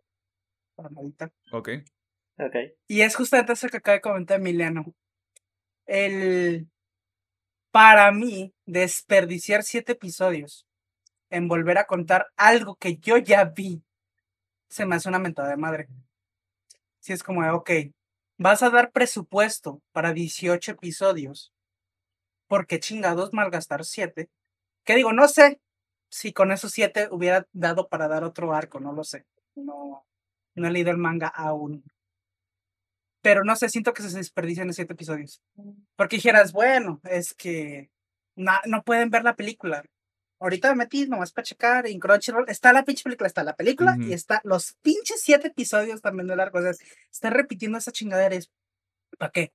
[1.52, 1.70] Ok.
[2.38, 2.56] Ok.
[2.86, 4.94] Y es justamente eso que acaba de comentar Emiliano.
[5.86, 6.68] El,
[7.76, 10.66] para mí, desperdiciar siete episodios
[11.28, 13.84] en volver a contar algo que yo ya vi,
[14.66, 15.86] se me hace una mentada de madre.
[17.00, 17.70] Si es como, ok,
[18.38, 21.52] vas a dar presupuesto para 18 episodios,
[22.46, 24.30] porque chingados malgastar siete.
[24.82, 25.60] Que digo, no sé
[26.08, 29.26] si con esos siete hubiera dado para dar otro arco, no lo sé.
[29.54, 30.06] No,
[30.54, 31.84] no he leído el manga aún.
[33.26, 35.42] Pero no sé, siento que se desperdician en siete episodios.
[35.96, 37.90] Porque dijeras, bueno, es que
[38.36, 39.84] no, no pueden ver la película.
[40.38, 42.48] Ahorita me metí nomás para checar en Crunchyroll.
[42.48, 46.36] Está la pinche película, está la película y está los pinches siete episodios también de
[46.36, 46.60] largo.
[46.60, 46.70] O sea,
[47.10, 48.38] está repitiendo esa chingadera.
[49.18, 49.52] ¿Para qué?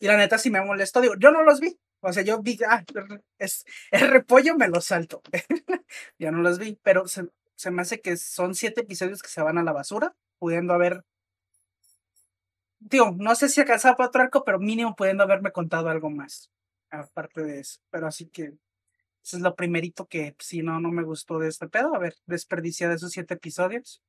[0.00, 1.78] Y la neta, si me molestó, digo, yo no los vi.
[2.00, 2.82] O sea, yo vi, ah,
[3.38, 5.22] es, el repollo me lo salto.
[6.18, 9.42] ya no los vi, pero se, se me hace que son siete episodios que se
[9.42, 11.04] van a la basura, pudiendo haber.
[12.80, 16.50] Digo, no sé si alcanzaba para otro arco, pero mínimo pudiendo haberme contado algo más.
[16.90, 17.80] Aparte de eso.
[17.90, 18.54] Pero así que.
[19.22, 21.94] Eso es lo primerito que, si no, no me gustó de este pedo.
[21.94, 24.02] A ver, desperdiciado esos siete episodios.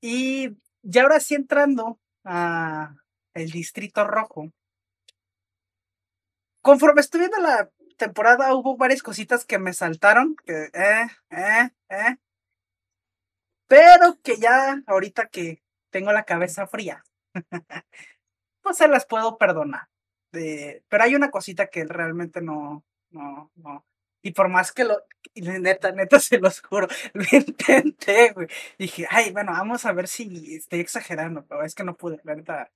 [0.00, 2.94] Y ya ahora sí entrando a
[3.34, 4.50] el Distrito Rojo.
[6.62, 10.36] Conforme estoy viendo la temporada, hubo varias cositas que me saltaron.
[10.44, 12.16] Que, eh, eh, eh.
[13.68, 17.04] Pero que ya ahorita que tengo la cabeza fría,
[18.64, 19.88] no se las puedo perdonar.
[20.30, 23.84] pero hay una cosita que realmente no, no, no.
[24.22, 24.98] Y por más que lo,
[25.34, 28.48] neta, neta, se los juro, lo intenté, güey.
[28.78, 32.34] Dije, ay, bueno, vamos a ver si estoy exagerando, pero es que no pude, la
[32.34, 32.70] neta,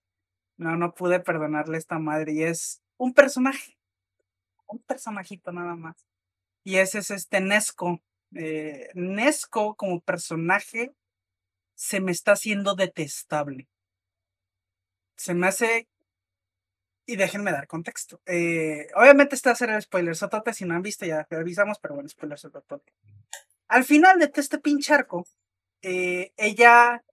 [0.56, 2.32] no, no pude perdonarle a esta madre.
[2.32, 3.76] Y es un personaje,
[4.66, 6.06] un personajito nada más.
[6.64, 8.00] Y ese es este Nesco.
[8.34, 10.94] Eh, Nesco como personaje
[11.74, 13.68] se me está haciendo detestable.
[15.22, 15.88] Se me hace
[17.06, 18.20] y déjenme dar contexto.
[18.26, 21.78] Eh, obviamente este va a ser el spoiler sotote, si no han visto ya avisamos,
[21.78, 22.92] pero bueno, spoiler sotote.
[23.68, 25.24] Al final de este pinche arco,
[25.80, 27.04] eh, ella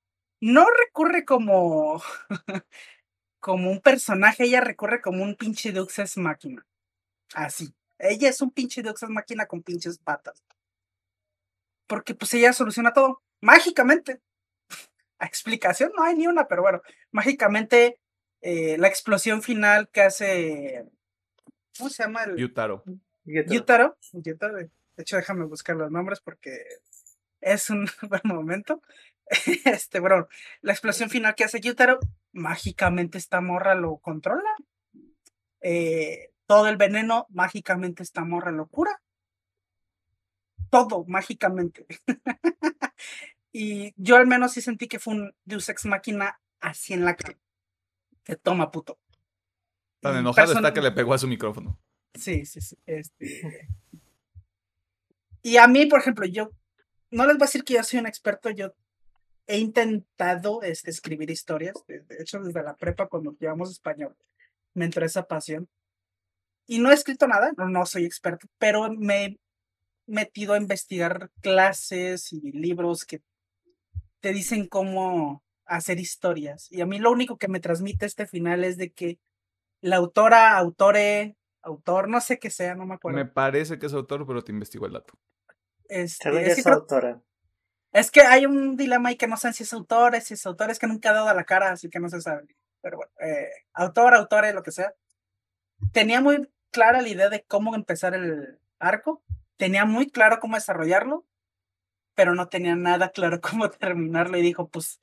[0.41, 2.01] no recurre como,
[3.39, 6.65] como un personaje, ella recurre como un pinche Duxes máquina.
[7.35, 7.75] Así.
[7.99, 10.43] Ella es un pinche Duxes máquina con pinches patas.
[11.85, 14.19] Porque pues ella soluciona todo, mágicamente.
[15.19, 17.99] Explicación no hay ni una, pero bueno, mágicamente
[18.41, 20.85] eh, la explosión final que hace.
[21.77, 22.23] ¿Cómo se llama?
[22.23, 22.37] El...
[22.37, 22.83] Yutaro.
[23.25, 23.97] Yutaro.
[24.13, 24.57] Yutaro.
[24.57, 26.63] De hecho, déjame buscar los nombres porque
[27.41, 28.81] es un buen momento.
[29.65, 30.27] Este, bueno,
[30.61, 31.99] la explosión final que hace Yutaro,
[32.31, 34.49] mágicamente esta morra lo controla.
[35.61, 38.99] Eh, todo el veneno, mágicamente esta morra lo cura.
[40.71, 41.85] Todo, mágicamente.
[43.59, 47.15] y yo al menos sí sentí que fue un Deus Ex Máquina así en la
[47.15, 47.37] cara
[48.35, 48.99] toma, puto.
[50.01, 51.79] Tan enojado está que le pegó a su micrófono.
[52.13, 52.77] Sí, sí, sí.
[52.85, 53.67] Este...
[55.41, 56.51] Y a mí, por ejemplo, yo
[57.11, 58.73] no les voy a decir que yo soy un experto, yo
[59.47, 64.15] he intentado este, escribir historias, de, hecho desde la prepa cuando llevamos español,
[64.73, 65.67] me entró esa pasión.
[66.67, 69.39] Y no he escrito nada, no, no soy experto, pero me he
[70.05, 73.21] metido a investigar clases y libros que
[74.19, 76.71] te dicen cómo hacer historias.
[76.71, 79.19] Y a mí lo único que me transmite este final es de que
[79.81, 83.17] la autora, autore, autor, no sé qué sea, no me acuerdo.
[83.17, 85.13] Me parece que es autor, pero te investigo el dato.
[85.87, 87.21] Este, es, autora.
[87.91, 90.69] Es que hay un dilema ahí que no sé si es autor, si es autor,
[90.69, 92.55] es que nunca ha dado a la cara, así que no se sabe.
[92.81, 94.93] Pero bueno, eh, autor, autore, lo que sea.
[95.91, 99.23] Tenía muy clara la idea de cómo empezar el arco,
[99.57, 101.25] tenía muy claro cómo desarrollarlo,
[102.19, 104.99] pero no tenía nada claro cómo terminarlo y dijo, pues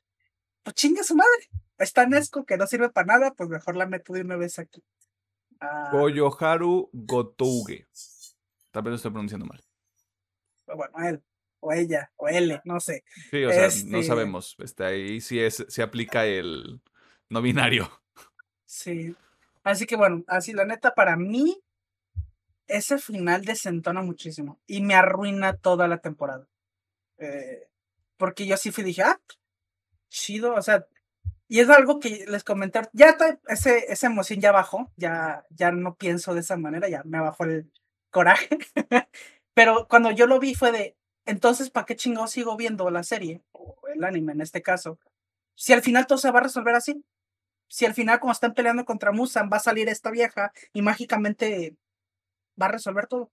[0.62, 1.48] pues chinga su madre.
[1.78, 4.84] Está Nesco que no sirve para nada, pues mejor la meto de una vez aquí.
[5.58, 7.86] Ah, Goyoharu Gotouge.
[8.70, 9.64] Tal vez lo estoy pronunciando mal.
[10.66, 11.22] Bueno, él,
[11.60, 13.02] o ella, o él, no sé.
[13.30, 14.54] Sí, o sea, no este sabemos.
[14.58, 16.82] Está ahí sí es, se aplica el
[17.30, 17.90] no binario.
[18.66, 19.16] Sí.
[19.64, 21.62] Así que bueno, así la neta, para mí,
[22.66, 26.46] ese final desentona muchísimo y me arruina toda la temporada.
[27.18, 27.68] Eh,
[28.16, 29.20] porque yo sí fui dije, ah,
[30.10, 30.86] chido, o sea,
[31.48, 35.72] y es algo que les comenté, ya estoy, ese, esa emoción ya bajó, ya, ya
[35.72, 37.70] no pienso de esa manera, ya me bajó el
[38.10, 38.48] coraje,
[39.54, 40.96] pero cuando yo lo vi fue de,
[41.26, 44.98] entonces, ¿para qué chingo sigo viendo la serie, o el anime en este caso?
[45.56, 47.04] Si al final todo se va a resolver así,
[47.68, 51.76] si al final como están peleando contra Musan va a salir esta vieja y mágicamente
[52.60, 53.30] va a resolver todo.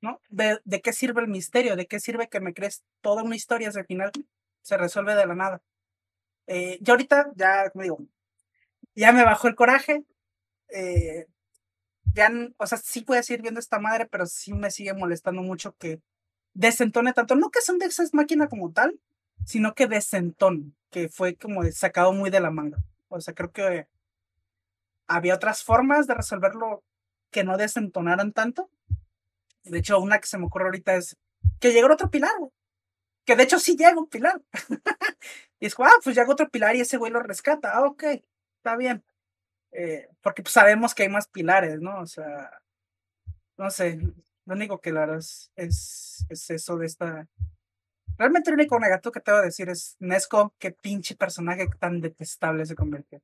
[0.00, 0.20] ¿No?
[0.30, 1.76] De, de qué sirve el misterio?
[1.76, 4.10] ¿De qué sirve que me crees toda una historia si al final
[4.62, 5.62] se resuelve de la nada?
[6.46, 7.98] Eh, yo ahorita, ya, como digo,
[8.94, 10.04] ya me bajó el coraje.
[10.68, 11.26] Eh,
[12.14, 15.76] ya, o sea, sí puedes ir viendo esta madre, pero sí me sigue molestando mucho
[15.76, 16.00] que
[16.54, 17.36] desentone tanto.
[17.36, 18.98] No que son de esas máquinas como tal,
[19.44, 22.78] sino que desentone, que fue como sacado muy de la manga.
[23.08, 23.86] O sea, creo que
[25.06, 26.82] había otras formas de resolverlo
[27.30, 28.70] que no desentonaran tanto.
[29.70, 31.16] De hecho, una que se me ocurre ahorita es
[31.60, 32.32] que llegó otro pilar,
[33.24, 34.40] Que de hecho sí llega un pilar.
[35.60, 37.72] y es ah, pues llega otro pilar y ese güey lo rescata.
[37.72, 38.04] Ah, ok,
[38.56, 39.04] está bien.
[39.72, 42.00] Eh, porque pues, sabemos que hay más pilares, ¿no?
[42.00, 42.50] O sea,
[43.56, 44.00] no sé,
[44.46, 47.28] lo único que la es, es, es eso de esta...
[48.18, 52.00] Realmente el único negativo que te voy a decir es Nesco, qué pinche personaje tan
[52.00, 53.22] detestable se convirtió.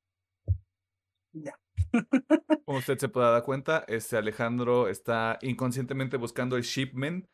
[1.33, 1.59] Ya.
[2.65, 7.27] Como usted se puede dar cuenta, este Alejandro está inconscientemente buscando el shipment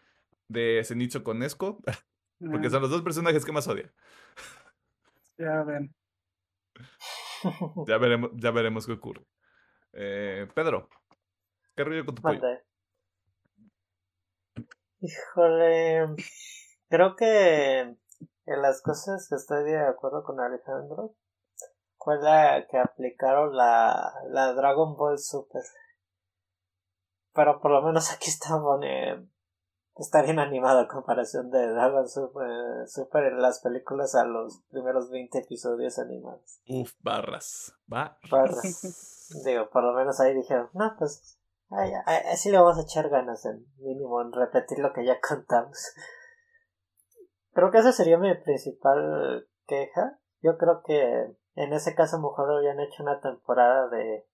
[0.47, 1.79] de Zenitsu con Nesco,
[2.51, 2.69] porque ah.
[2.69, 3.91] son los dos personajes que más odia.
[5.37, 5.93] Ya ven.
[7.87, 9.25] Ya veremos, ya veremos qué ocurre.
[9.93, 10.89] Eh, Pedro,
[11.75, 12.41] ¿qué rollo con tu pollo?
[15.01, 16.15] Híjole,
[16.89, 21.15] creo que en las cosas que estoy de acuerdo con Alejandro
[22.03, 25.63] fue la que aplicaron la, la Dragon Ball Super.
[27.33, 28.59] Pero por lo menos aquí está,
[29.95, 35.09] está bien animado a comparación de Dragon Super, Super en las películas a los primeros
[35.09, 36.61] 20 episodios animados.
[36.67, 37.73] Uf, barras.
[37.87, 39.31] Barras.
[39.45, 41.39] Digo, por lo menos ahí dijeron, no, pues
[42.31, 45.93] así le vamos a echar ganas en mínimo en repetir lo que ya contamos.
[47.53, 50.19] Creo que esa sería mi principal queja.
[50.41, 54.25] Yo creo que en ese caso, mejor habían hecho una temporada de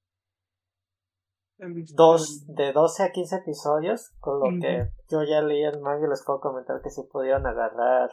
[1.93, 6.09] dos, de 12 a 15 episodios, con lo que yo ya leí el manga y
[6.09, 8.11] les puedo comentar que si pudieron agarrar.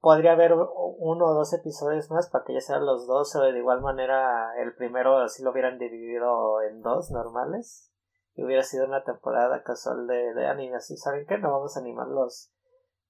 [0.00, 3.58] Podría haber uno o dos episodios más para que ya sean los dos, o de
[3.58, 7.92] igual manera el primero si lo hubieran dividido en dos normales.
[8.34, 10.76] Y hubiera sido una temporada casual de, de anime.
[10.76, 12.52] Así saben que no vamos a animar los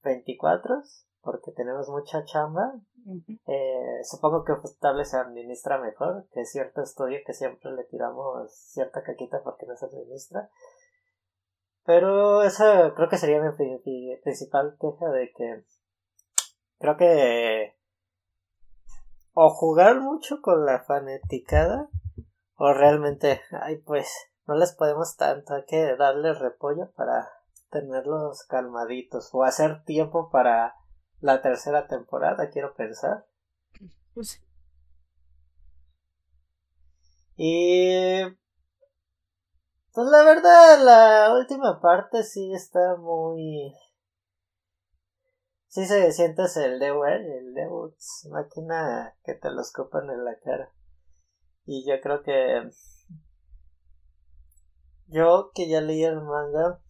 [0.02, 0.82] 24
[1.20, 2.72] porque tenemos mucha chamba.
[3.46, 9.02] Eh, supongo que Futable se administra mejor que cierto estudio que siempre le tiramos cierta
[9.02, 10.50] caquita porque no se administra.
[11.84, 15.64] Pero esa creo que sería mi, principal queja de que
[16.78, 17.74] creo que
[19.32, 21.88] o jugar mucho con la fanaticada
[22.56, 24.12] o realmente, ay pues,
[24.46, 27.28] no les podemos tanto, hay que darle repollo para
[27.70, 30.74] tenerlos calmaditos o hacer tiempo para
[31.20, 33.26] la tercera temporada, quiero pensar.
[34.14, 34.42] Pues
[37.36, 38.24] Y
[39.92, 43.74] pues la verdad, la última parte sí está muy.
[45.68, 47.94] Sí se sientes el debut, el debut,
[48.30, 50.72] máquina que te lo escupan en la cara.
[51.64, 52.70] Y yo creo que.
[55.06, 56.80] Yo que ya leí el manga.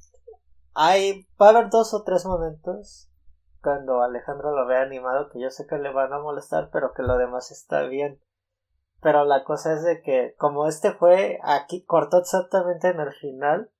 [0.72, 1.26] Hay.
[1.40, 3.07] Va a haber dos o tres momentos
[3.62, 7.02] cuando Alejandro lo vea animado que yo sé que le van a molestar pero que
[7.02, 8.20] lo demás está bien.
[9.00, 13.70] Pero la cosa es de que como este fue aquí cortó exactamente en el final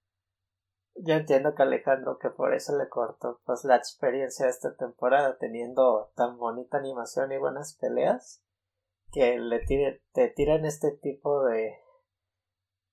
[1.01, 5.37] yo entiendo que Alejandro que por eso le cortó pues la experiencia de esta temporada
[5.39, 8.43] teniendo tan bonita animación y buenas peleas
[9.13, 11.79] que le tire, te tiran este tipo de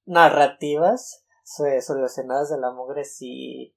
[0.06, 3.76] narrativas solucionadas de la mugre si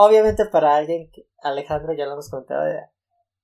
[0.00, 2.62] Obviamente para alguien, que, Alejandro ya lo hemos contado,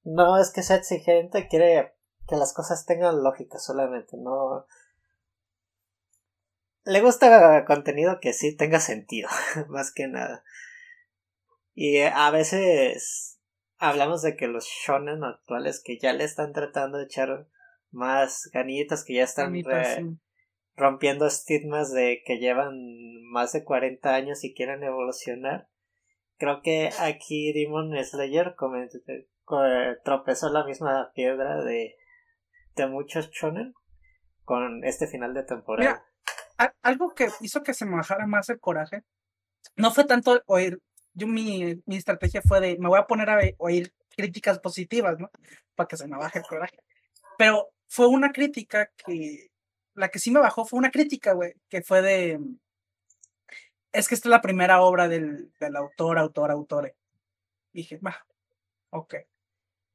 [0.05, 1.97] no es que sea exigente, quiere
[2.29, 4.65] que las cosas tengan lógica solamente, no...
[6.85, 9.29] Le gusta contenido que sí tenga sentido,
[9.69, 10.45] más que nada.
[11.75, 13.41] Y a veces
[13.79, 17.49] hablamos de que los shonen actuales que ya le están tratando de echar
[17.91, 19.53] más ganitas, que ya están
[20.77, 22.77] rompiendo estigmas de que llevan
[23.25, 25.74] más de 40 años y quieren evolucionar
[26.45, 28.55] creo que aquí Demon Slayer
[30.05, 31.97] tropezó la misma piedra de,
[32.77, 33.73] de muchos shonen
[34.45, 36.05] con este final de temporada.
[36.83, 39.05] algo que hizo que se me bajara más el coraje
[39.77, 40.79] no fue tanto oír,
[41.15, 45.31] yo mi, mi estrategia fue de me voy a poner a oír críticas positivas, ¿no?
[45.75, 46.77] Para que se me baje el coraje.
[47.39, 49.49] Pero fue una crítica que,
[49.95, 52.39] la que sí me bajó fue una crítica, güey, que fue de,
[53.95, 56.97] es que esta es la primera obra del, del autor, autor, autore.
[57.73, 58.27] Dije, va,
[58.91, 59.15] ok.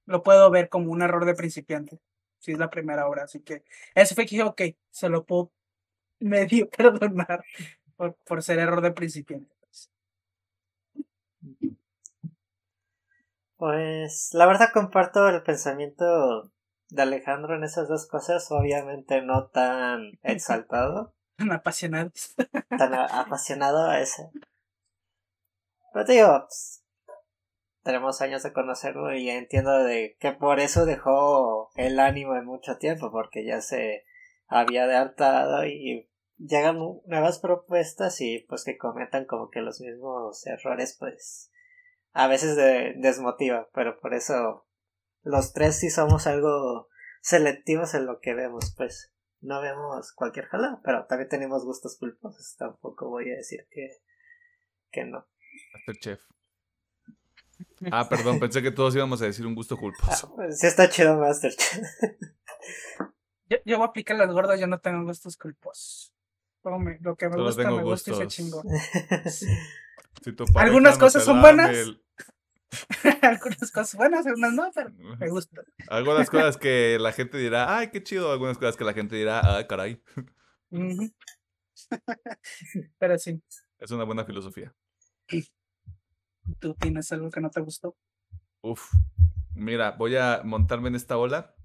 [0.05, 1.99] Lo puedo ver como un error de principiante.
[2.39, 3.23] Si es la primera obra.
[3.23, 3.63] Así que
[3.95, 5.51] ese fue que dije, ok, se lo puedo
[6.19, 7.43] medio perdonar
[7.97, 9.53] por, por ser error de principiante.
[13.57, 16.49] Pues la verdad comparto el pensamiento
[16.89, 21.13] de Alejandro en esas dos cosas, obviamente no tan exaltado.
[21.39, 22.11] Tan apasionado.
[22.77, 24.29] Tan apasionado a ese.
[25.93, 26.83] Pero digo, pues,
[27.83, 32.77] tenemos años de conocerlo y entiendo de que por eso dejó el ánimo en mucho
[32.77, 34.03] tiempo, porque ya se
[34.47, 40.97] había adelantado y llegan nuevas propuestas y pues que cometan como que los mismos errores,
[40.99, 41.51] pues
[42.11, 42.57] a veces
[42.97, 44.67] desmotiva, pero por eso
[45.21, 46.89] los tres sí somos algo
[47.21, 52.55] selectivos en lo que vemos, pues no vemos cualquier jala, pero también tenemos gustos culposos,
[52.57, 53.89] tampoco voy a decir que,
[54.91, 55.25] que no.
[55.73, 56.21] Masterchef.
[57.91, 60.27] Ah, perdón, pensé que todos íbamos a decir un gusto culposo.
[60.31, 61.79] Ah, pues, sí está chido Masterchef.
[63.49, 66.13] Yo, yo voy a aplicar las gordas, yo no tengo gustos culposos.
[67.01, 68.61] Lo que me gusta, me gusta y se chingó.
[70.55, 71.75] Algunas cosas son buenas.
[73.21, 75.61] algunas cosas buenas, algunas no, pero me gusta.
[75.87, 78.31] Algunas cosas que la gente dirá, ay, qué chido.
[78.31, 80.01] Algunas cosas que la gente dirá, ay, caray.
[82.99, 83.41] pero sí.
[83.79, 84.73] Es una buena filosofía.
[86.59, 87.95] ¿Tú tienes algo que no te gustó?
[88.61, 88.91] Uf,
[89.53, 91.55] mira, voy a montarme en esta ola,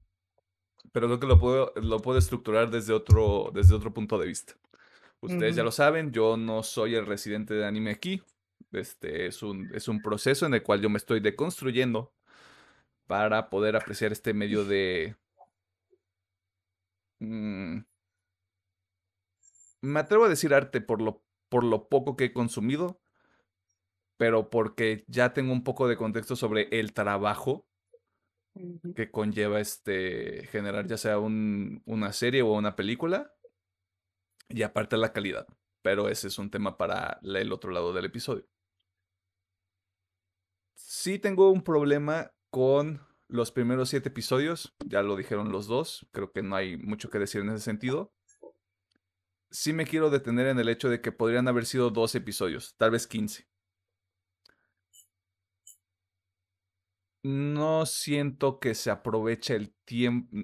[0.92, 4.54] pero creo que lo puedo, lo puedo estructurar desde otro, desde otro punto de vista.
[5.20, 8.22] Ustedes ya lo saben, yo no soy el residente de anime aquí.
[8.72, 12.12] Este es un, es un proceso en el cual yo me estoy deconstruyendo
[13.06, 15.16] para poder apreciar este medio de...
[17.20, 17.84] Mm,
[19.82, 23.00] me atrevo a decir arte por lo, por lo poco que he consumido,
[24.16, 27.66] pero porque ya tengo un poco de contexto sobre el trabajo
[28.94, 33.34] que conlleva este generar ya sea un, una serie o una película
[34.48, 35.46] y aparte la calidad.
[35.84, 38.48] Pero ese es un tema para el otro lado del episodio.
[40.74, 46.32] Sí tengo un problema con los primeros siete episodios, ya lo dijeron los dos, creo
[46.32, 48.14] que no hay mucho que decir en ese sentido.
[49.50, 52.92] Sí me quiero detener en el hecho de que podrían haber sido dos episodios, tal
[52.92, 53.46] vez 15.
[57.24, 60.34] No siento que se aproveche el tiempo.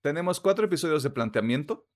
[0.00, 1.88] Tenemos cuatro episodios de planteamiento,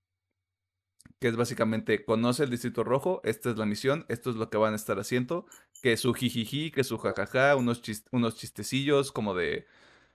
[1.19, 4.57] que es básicamente conoce el Distrito Rojo, esta es la misión, esto es lo que
[4.57, 5.45] van a estar haciendo,
[5.81, 9.67] que su jijiji, que su jajaja, unos, unos chistecillos como de,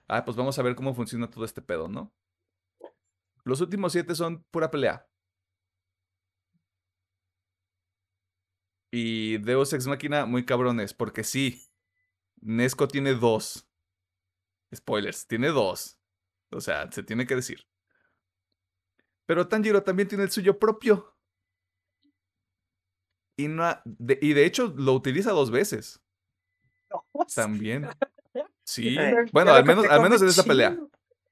[0.08, 2.12] ah, pues vamos a ver cómo funciona todo este pedo, ¿no?
[3.44, 5.06] Los últimos siete son pura pelea.
[8.90, 11.60] Y Deus Ex Máquina, muy cabrones, porque sí,
[12.40, 13.66] Nesco tiene dos.
[14.74, 15.98] Spoilers, tiene dos.
[16.50, 17.66] O sea, se tiene que decir.
[19.26, 21.14] Pero Tanjiro también tiene el suyo propio.
[23.36, 26.00] Y, no de, y de hecho lo utiliza dos veces.
[27.34, 27.88] También.
[28.66, 28.96] Sí.
[29.30, 30.74] Bueno, al menos, al menos en esta pelea.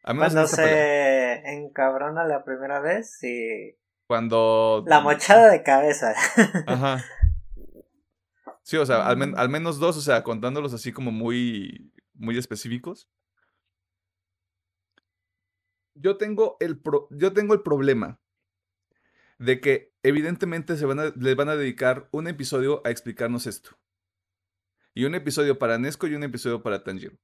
[0.04, 3.74] Cuando se encabrona la primera vez y.
[4.06, 4.84] Cuando.
[4.86, 6.14] La mochada de cabeza.
[6.66, 7.02] Ajá.
[8.62, 13.08] Sí, o sea, al, al, menos dos, o sea, contándolos así como muy, muy específicos
[15.94, 16.80] yo tengo el,
[17.10, 18.20] yo tengo el problema
[19.38, 23.78] de que evidentemente se van a, les van a dedicar un episodio a explicarnos esto.
[24.94, 27.18] Y un episodio para Nesco y un episodio para Tanjiro.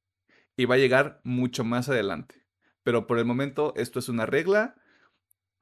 [0.57, 2.47] Y va a llegar mucho más adelante.
[2.83, 4.75] Pero por el momento esto es una regla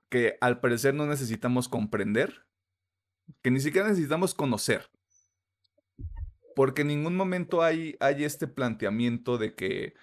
[0.09, 2.47] que al parecer no necesitamos comprender,
[3.43, 4.91] que ni siquiera necesitamos conocer.
[6.55, 9.95] Porque en ningún momento hay, hay este planteamiento de que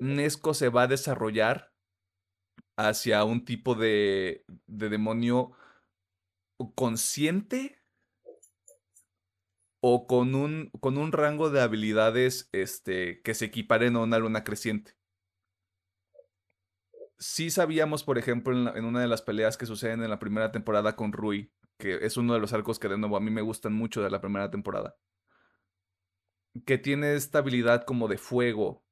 [0.00, 1.69] Nesco se va a desarrollar
[2.88, 5.52] hacia un tipo de, demonio
[6.74, 7.78] consciente
[9.80, 14.44] o con un, con un rango de habilidades este, que se equiparen a una luna
[14.44, 14.96] creciente.
[17.18, 20.52] Sí sabíamos, por ejemplo, en, en, una de las peleas que suceden en la primera
[20.52, 23.42] temporada con Rui, que es uno de los arcos que de nuevo a mí me
[23.42, 24.96] gustan mucho de la primera temporada,
[26.64, 28.84] que tiene esta habilidad como de fuego,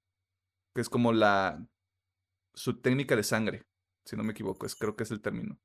[0.74, 1.66] que es como la
[2.54, 3.68] su técnica de sangre
[4.08, 5.58] si no me equivoco, es, creo que es el término.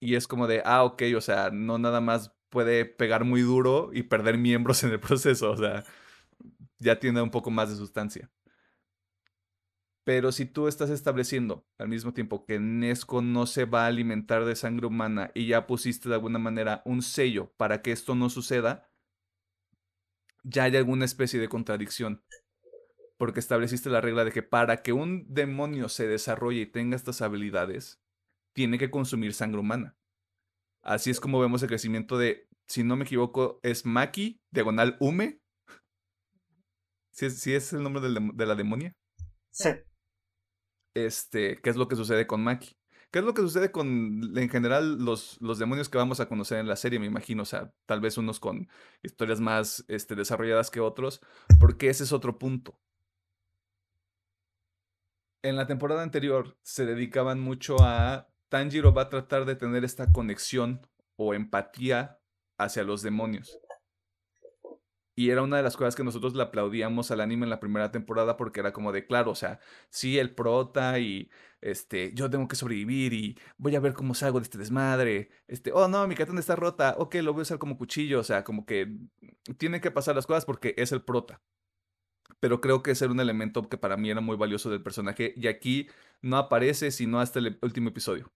[0.00, 3.90] Y es como de, ah, ok, o sea, no nada más puede pegar muy duro
[3.92, 5.84] y perder miembros en el proceso, o sea,
[6.78, 8.30] ya tiene un poco más de sustancia.
[10.04, 14.44] Pero si tú estás estableciendo al mismo tiempo que Nesco no se va a alimentar
[14.44, 18.30] de sangre humana y ya pusiste de alguna manera un sello para que esto no
[18.30, 18.88] suceda,
[20.44, 22.22] ya hay alguna especie de contradicción.
[23.18, 27.22] Porque estableciste la regla de que para que un demonio se desarrolle y tenga estas
[27.22, 28.00] habilidades,
[28.54, 29.96] tiene que consumir sangre humana.
[30.82, 35.40] Así es como vemos el crecimiento de, si no me equivoco, es Maki, diagonal Ume.
[37.10, 38.94] ¿Sí es, el nombre de la demonia?
[39.50, 39.70] Sí.
[40.94, 42.76] Este, ¿qué es lo que sucede con Maki?
[43.10, 46.58] ¿Qué es lo que sucede con, en general, los, los demonios que vamos a conocer
[46.58, 47.44] en la serie, me imagino?
[47.44, 48.68] O sea, tal vez unos con
[49.02, 51.22] historias más este, desarrolladas que otros,
[51.58, 52.78] porque ese es otro punto.
[55.42, 60.12] En la temporada anterior se dedicaban mucho a Tanjiro va a tratar de tener esta
[60.12, 60.80] conexión
[61.16, 62.18] o empatía
[62.58, 63.58] hacia los demonios.
[65.18, 67.90] Y era una de las cosas que nosotros le aplaudíamos al anime en la primera
[67.90, 71.30] temporada porque era como de, claro, o sea, sí, el prota y
[71.62, 75.30] este, yo tengo que sobrevivir y voy a ver cómo salgo de este desmadre.
[75.48, 78.24] Este, oh no, mi katana está rota, ok, lo voy a usar como cuchillo, o
[78.24, 78.94] sea, como que
[79.56, 81.40] tienen que pasar las cosas porque es el prota.
[82.40, 85.32] Pero creo que ese era un elemento que para mí era muy valioso del personaje
[85.36, 85.88] y aquí
[86.22, 88.32] no aparece sino hasta el último episodio.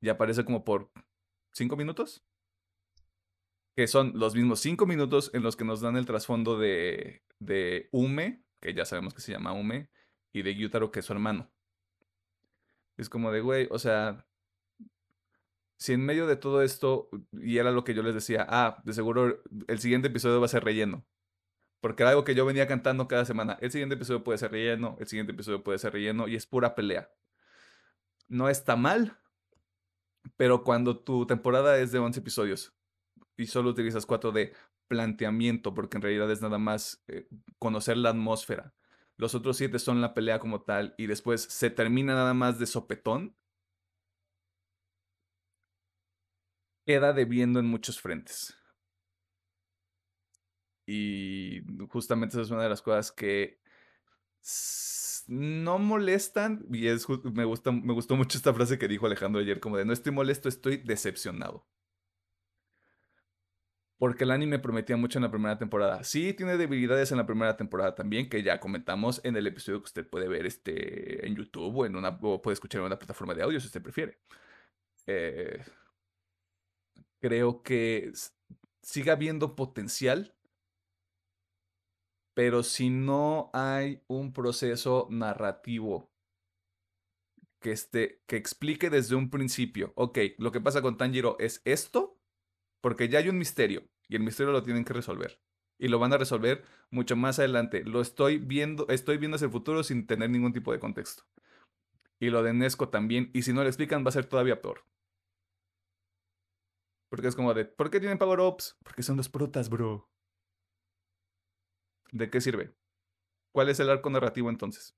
[0.00, 0.90] Y aparece como por
[1.52, 2.24] cinco minutos
[3.76, 7.88] que son los mismos cinco minutos en los que nos dan el trasfondo de, de
[7.92, 9.90] Ume, que ya sabemos que se llama Ume,
[10.32, 11.52] y de Gyutaro, que es su hermano.
[12.96, 14.26] Es como de, güey, o sea,
[15.78, 18.94] si en medio de todo esto, y era lo que yo les decía, ah, de
[18.94, 21.04] seguro el siguiente episodio va a ser relleno.
[21.86, 23.58] Porque era algo que yo venía cantando cada semana.
[23.60, 26.74] El siguiente episodio puede ser relleno, el siguiente episodio puede ser relleno, y es pura
[26.74, 27.12] pelea.
[28.26, 29.16] No está mal,
[30.36, 32.76] pero cuando tu temporada es de 11 episodios
[33.36, 34.52] y solo utilizas 4 de
[34.88, 37.28] planteamiento, porque en realidad es nada más eh,
[37.60, 38.74] conocer la atmósfera.
[39.16, 42.66] Los otros 7 son la pelea como tal y después se termina nada más de
[42.66, 43.36] sopetón.
[46.84, 48.56] Queda debiendo en muchos frentes.
[50.86, 53.60] Y justamente esa es una de las cosas que
[55.26, 56.64] no molestan.
[56.70, 59.84] Y es, me, gusta, me gustó mucho esta frase que dijo Alejandro ayer, como de
[59.84, 61.66] no estoy molesto, estoy decepcionado
[63.98, 66.04] porque el anime prometía mucho en la primera temporada.
[66.04, 69.86] Sí, tiene debilidades en la primera temporada también, que ya comentamos en el episodio que
[69.86, 73.34] usted puede ver este, en YouTube o, en una, o puede escuchar en una plataforma
[73.34, 74.18] de audio si usted prefiere.
[75.06, 75.64] Eh,
[77.20, 78.12] creo que
[78.82, 80.34] siga habiendo potencial,
[82.36, 86.12] pero si no hay un proceso narrativo
[87.60, 92.20] que, esté, que explique desde un principio, ok, lo que pasa con Tanjiro es esto,
[92.82, 95.40] porque ya hay un misterio y el misterio lo tienen que resolver.
[95.78, 97.84] Y lo van a resolver mucho más adelante.
[97.84, 101.22] Lo estoy viendo, estoy viendo hacia el futuro sin tener ningún tipo de contexto.
[102.20, 103.30] Y lo de Nesco también.
[103.32, 104.84] Y si no le explican, va a ser todavía peor.
[107.08, 108.76] Porque es como de, ¿por qué tienen power-ups?
[108.82, 110.10] Porque son dos protas, bro.
[112.12, 112.74] ¿De qué sirve?
[113.52, 114.96] ¿Cuál es el arco narrativo entonces?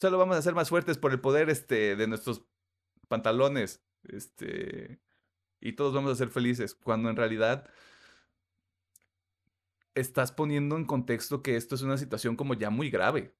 [0.00, 2.44] Solo vamos a ser más fuertes por el poder este, de nuestros
[3.08, 3.82] pantalones.
[4.04, 5.00] Este
[5.60, 7.68] y todos vamos a ser felices, cuando en realidad
[9.94, 13.34] estás poniendo en contexto que esto es una situación como ya muy grave.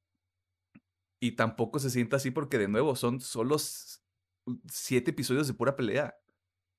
[1.21, 6.19] Y tampoco se sienta así porque de nuevo son solo siete episodios de pura pelea.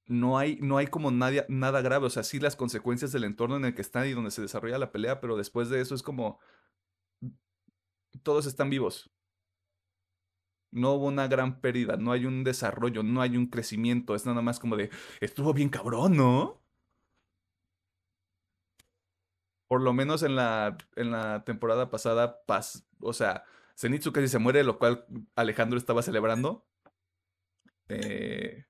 [0.10, 2.07] No hay, no hay como nada, grave.
[2.07, 4.77] O sea, sí las consecuencias del entorno en el que están y donde se desarrolla
[4.77, 6.40] la pelea, pero después de eso es como
[8.23, 9.11] todos están vivos
[10.72, 14.41] no hubo una gran pérdida, no hay un desarrollo, no hay un crecimiento, es nada
[14.41, 16.61] más como de, estuvo bien cabrón, ¿no?
[19.68, 23.44] Por lo menos en la, en la temporada pasada, pas, o sea,
[23.77, 25.06] Zenitsu casi se muere, lo cual
[25.36, 26.68] Alejandro estaba celebrando.
[27.88, 28.65] Eh,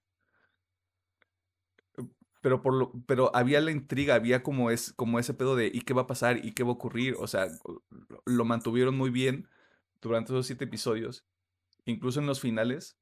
[2.41, 5.81] pero, por lo, pero había la intriga, había como, es, como ese pedo de ¿y
[5.81, 6.45] qué va a pasar?
[6.45, 7.15] ¿y qué va a ocurrir?
[7.19, 7.47] O sea,
[8.25, 9.47] lo mantuvieron muy bien
[10.01, 11.25] durante esos siete episodios
[11.89, 12.97] incluso en los finales.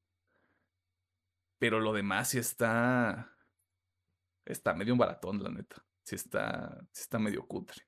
[1.60, 3.36] Pero lo demás sí está.
[4.46, 5.84] Está medio un baratón, la neta.
[6.04, 7.84] Sí está, sí está medio cutre.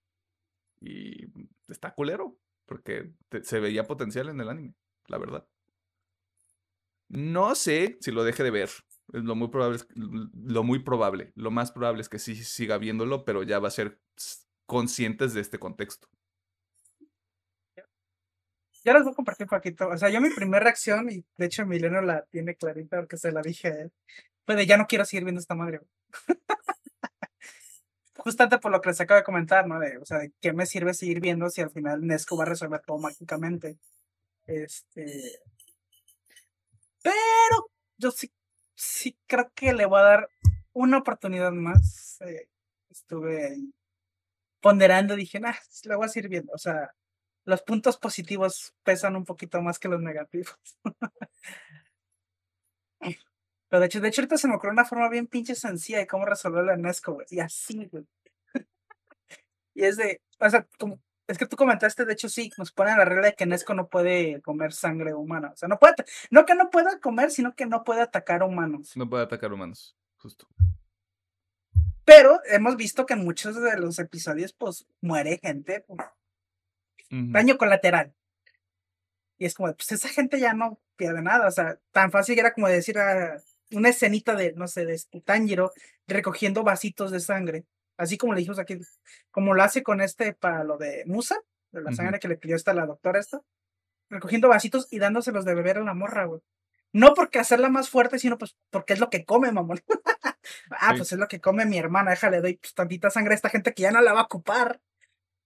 [0.82, 1.28] Y
[1.68, 3.14] está culero, porque
[3.44, 4.76] se veía potencial en el anime,
[5.08, 5.48] la verdad.
[7.08, 8.70] No sé si lo deje de ver.
[9.12, 13.44] Lo muy probable, lo muy probable, lo más probable es que sí siga viéndolo, pero
[13.44, 14.00] ya va a ser
[14.66, 16.08] conscientes de este contexto
[18.84, 19.88] ya les voy a compartir un poquito.
[19.90, 23.32] O sea, yo mi primera reacción, y de hecho Emiliano la tiene clarita porque se
[23.32, 23.92] la dije él,
[24.46, 25.82] fue de ya no quiero seguir viendo esta madre.
[28.18, 29.80] Justamente por lo que les acabo de comentar, ¿no?
[29.80, 32.48] De, o sea, ¿de qué me sirve seguir viendo si al final Nesco va a
[32.48, 33.78] resolver todo mágicamente?
[34.48, 35.40] Este.
[37.02, 38.32] Pero yo sí,
[38.80, 40.30] sí creo que le voy a dar
[40.74, 42.18] una oportunidad más.
[42.22, 42.50] Eh,
[42.90, 43.58] estuve
[44.62, 46.54] ponderando, dije, nah, lo voy a seguir viendo.
[46.54, 46.96] O sea,
[47.46, 50.58] los puntos positivos pesan un poquito más que los negativos.
[53.70, 56.08] Pero de hecho, de hecho, ahorita se me ocurrió una forma bien pinche sencilla de
[56.08, 57.28] cómo resolver la Nesco, güey.
[57.30, 58.06] Y así, güey.
[59.76, 61.00] y es de, o sea, como,
[61.30, 63.88] es que tú comentaste, de hecho, sí, nos ponen la regla de que Nesco no
[63.88, 65.52] puede comer sangre humana.
[65.54, 65.94] O sea, no puede,
[66.32, 68.98] no que no pueda comer, sino que no puede atacar humanos.
[68.98, 70.48] No puede atacar humanos, justo.
[72.04, 75.82] Pero hemos visto que en muchos de los episodios, pues, muere gente.
[75.82, 76.00] Pues,
[77.12, 78.16] Daño colateral.
[79.38, 81.48] Y es como, pues esa gente ya no pierde nada.
[81.48, 83.40] O sea, tan fácil era como decir a
[83.72, 85.74] una escenita de, no sé, de Tanjiro
[86.08, 87.66] recogiendo vasitos de sangre.
[88.00, 88.80] Así como le dijimos aquí,
[89.30, 91.36] como lo hace con este para lo de Musa,
[91.72, 93.42] de la sangre que le pidió esta la doctora esta,
[94.10, 96.40] recogiendo vasitos y dándoselos de beber a la morra, güey.
[96.94, 99.82] No porque hacerla más fuerte, sino pues porque es lo que come, mamón.
[100.72, 103.50] ah, pues es lo que come mi hermana, déjale, doy pues, tantita sangre a esta
[103.50, 104.80] gente que ya no la va a ocupar.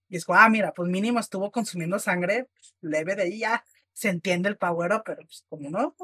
[0.08, 3.64] Y es como, ah, mira, pues mínimo estuvo consumiendo sangre pues, leve de ahí, ya
[3.92, 5.96] se entiende el power pero pues como no.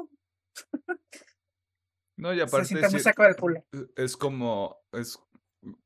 [2.17, 2.65] No, y aparte.
[2.65, 3.65] Se siente muy saco del culo.
[3.95, 4.75] Es como.
[4.91, 5.17] Es,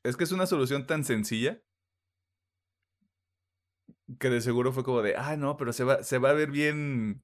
[0.03, 1.61] es que es una solución tan sencilla.
[4.19, 6.51] Que de seguro fue como de, ah, no, pero se va, se va a ver
[6.51, 7.23] bien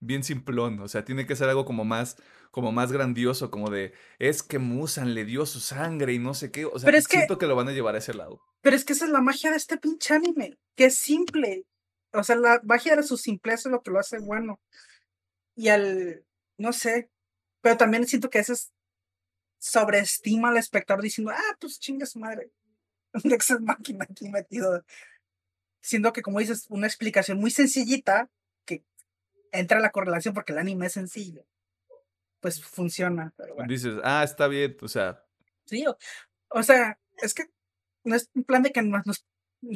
[0.00, 2.16] bien simplón, o sea, tiene que ser algo como más,
[2.50, 6.50] como más grandioso, como de, es que Musan le dio su sangre y no sé
[6.50, 8.40] qué, o sea, pero siento que, lo van a llevar a ese lado.
[8.62, 11.66] Pero es que esa es la magia de este pinche anime, que es simple,
[12.12, 14.58] o sea, la magia de su simpleza es lo que lo hace bueno.
[15.54, 16.24] Y al,
[16.58, 17.10] no sé,
[17.60, 18.72] pero también siento que eso es,
[19.60, 22.50] sobreestima al espectador diciendo, ah, pues chinga su madre,
[23.24, 24.84] un Excel máquina aquí metido.
[25.80, 28.28] Siendo que, como dices, una explicación muy sencillita
[29.52, 31.44] entra la correlación porque el anime es sencillo.
[32.40, 33.34] Pues funciona.
[33.68, 35.24] Dices, ah, está bien, o sea.
[35.66, 35.84] Sí,
[36.48, 37.44] o, sea, es que
[38.04, 39.26] no es un plan de que nos,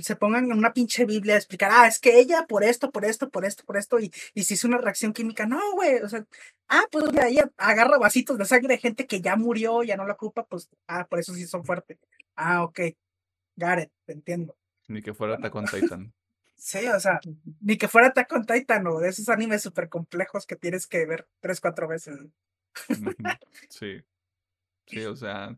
[0.00, 3.04] se pongan en una pinche Biblia a explicar, ah, es que ella por esto, por
[3.04, 6.08] esto, por esto, por esto, y, y si hizo una reacción química, no, güey, o
[6.08, 6.24] sea,
[6.68, 10.06] ah, pues mira, ella agarra vasitos de sangre de gente que ya murió, ya no
[10.06, 11.98] la ocupa, pues, ah, por eso sí son fuertes.
[12.36, 12.80] Ah, ok,
[13.56, 14.56] Gareth, te entiendo.
[14.88, 16.12] Ni que fuera Tacon Titan.
[16.56, 17.20] Sí, o sea,
[17.60, 21.04] ni que fuera Attack on Titan o de esos animes súper complejos que tienes que
[21.04, 22.16] ver tres, cuatro veces.
[23.68, 24.02] Sí.
[24.86, 25.56] Sí, o sea.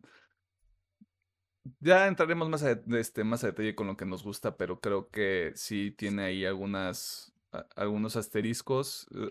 [1.79, 5.09] Ya entraremos más a, este, más a detalle con lo que nos gusta, pero creo
[5.09, 7.33] que sí tiene ahí algunas,
[7.75, 9.07] algunos asteriscos.
[9.15, 9.29] Eh,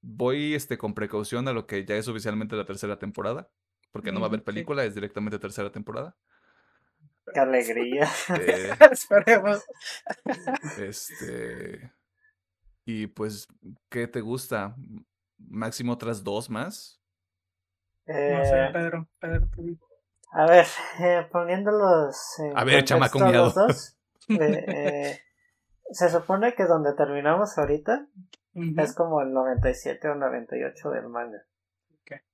[0.00, 3.50] voy este, con precaución a lo que ya es oficialmente la tercera temporada,
[3.92, 6.16] porque no va a haber película, es directamente tercera temporada.
[7.32, 8.08] Qué alegría.
[8.40, 9.64] Eh, Esperemos.
[10.78, 11.92] Este.
[12.84, 13.48] Y pues,
[13.88, 14.76] ¿qué te gusta?
[15.38, 17.00] ¿Máximo otras dos más?
[18.06, 19.08] no sé, eh, Pedro.
[19.18, 19.48] Pedro
[20.32, 20.66] a ver,
[21.00, 22.16] eh, poniéndolos.
[22.54, 23.50] a ver, chamaco miado.
[23.50, 23.96] Dos,
[24.28, 25.20] eh,
[25.90, 28.06] se supone que donde terminamos ahorita
[28.54, 31.42] es como el 97 o 98 del manga.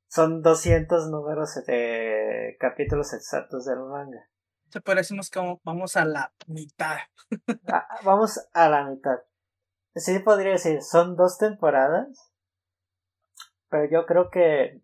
[0.09, 4.29] Son 200 números de capítulos exactos del manga.
[4.69, 6.99] Se decirnos que vamos a la mitad.
[7.67, 9.21] Ah, vamos a la mitad.
[9.95, 12.31] Sí, podría decir, son dos temporadas.
[13.71, 14.83] Pero yo creo que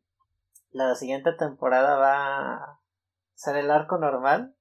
[0.71, 2.81] la siguiente temporada va
[3.39, 4.55] a ser el arco normal.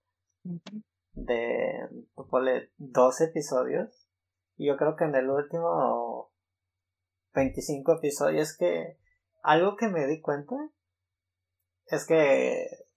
[1.14, 1.90] De,
[2.30, 4.08] ponle, dos episodios.
[4.56, 6.32] Y yo creo que en el último
[7.34, 8.98] 25 episodios que
[9.44, 10.56] algo que me di cuenta
[11.88, 12.88] es que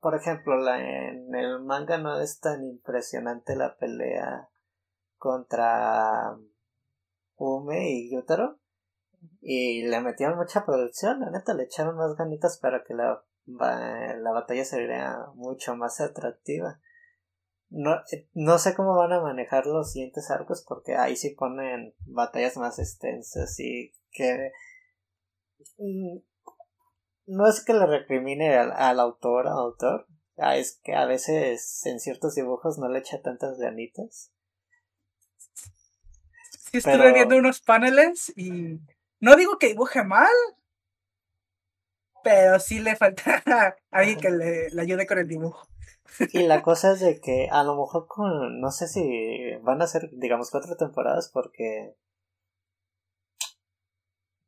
[0.00, 4.48] por ejemplo, la, en el manga no es tan impresionante la pelea
[5.18, 6.36] contra
[7.36, 8.58] Ume y Yutaro.
[9.42, 13.22] Y le metieron mucha producción, la neta, le echaron más ganitas para que la,
[13.58, 16.80] la batalla sería mucho más atractiva.
[17.68, 17.96] No,
[18.34, 22.80] no sé cómo van a manejar los siguientes arcos porque ahí sí ponen batallas más
[22.80, 24.50] extensas y que
[25.78, 26.18] mm,
[27.26, 30.06] no es que le recrimine al, autor, al autor,
[30.36, 34.32] ah, es que a veces en ciertos dibujos no le echa tantas ganitas.
[36.70, 38.80] Sí, estuve viendo unos paneles y
[39.20, 40.34] no digo que dibuje mal,
[42.22, 45.68] pero sí le falta a alguien que le, le ayude con el dibujo.
[46.32, 49.86] Y la cosa es de que a lo mejor con, no sé si van a
[49.86, 51.96] ser, digamos, cuatro temporadas porque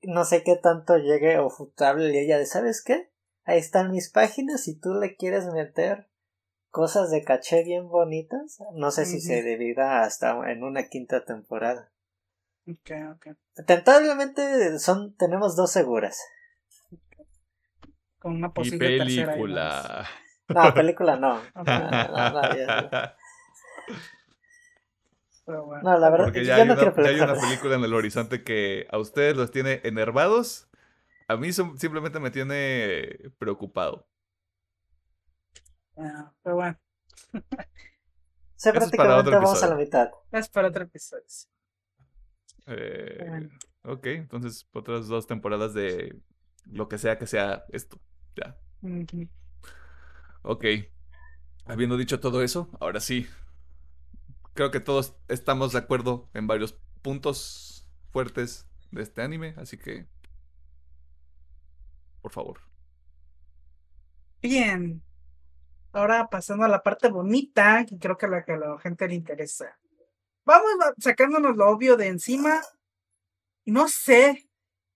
[0.02, 3.10] no sé qué tanto llegue o futable y ella de, ¿sabes qué?
[3.44, 6.08] Ahí están mis páginas si tú le quieres meter
[6.70, 11.92] cosas de caché bien bonitas, no sé si se debiera hasta en una quinta temporada.
[12.66, 13.36] Ok, ok.
[13.66, 16.18] Tentablemente son, tenemos dos seguras.
[18.22, 20.08] Con una posible película.
[20.48, 21.42] No, película no.
[25.44, 28.86] No, la verdad, Porque ya, hay, una, ya hay una película en el horizonte que
[28.92, 30.68] a ustedes los tiene enervados.
[31.26, 34.06] A mí simplemente me tiene preocupado.
[35.96, 36.78] Ah, pero bueno.
[38.54, 40.10] Se prácticamente vamos a la mitad.
[40.30, 41.24] Es para otro episodio.
[42.66, 43.48] Eh,
[43.82, 46.20] ok, entonces otras dos temporadas de
[46.66, 48.00] lo que sea que sea esto.
[48.36, 48.58] Ya.
[50.42, 50.64] Ok.
[51.64, 53.26] Habiendo dicho todo eso, ahora sí.
[54.54, 60.06] Creo que todos estamos de acuerdo en varios puntos fuertes de este anime, así que...
[62.20, 62.60] Por favor.
[64.40, 65.02] Bien.
[65.92, 69.08] Ahora pasando a la parte bonita, que creo que a la que a la gente
[69.08, 69.78] le interesa.
[70.44, 72.60] Vamos sacándonos lo obvio de encima.
[73.64, 74.48] No sé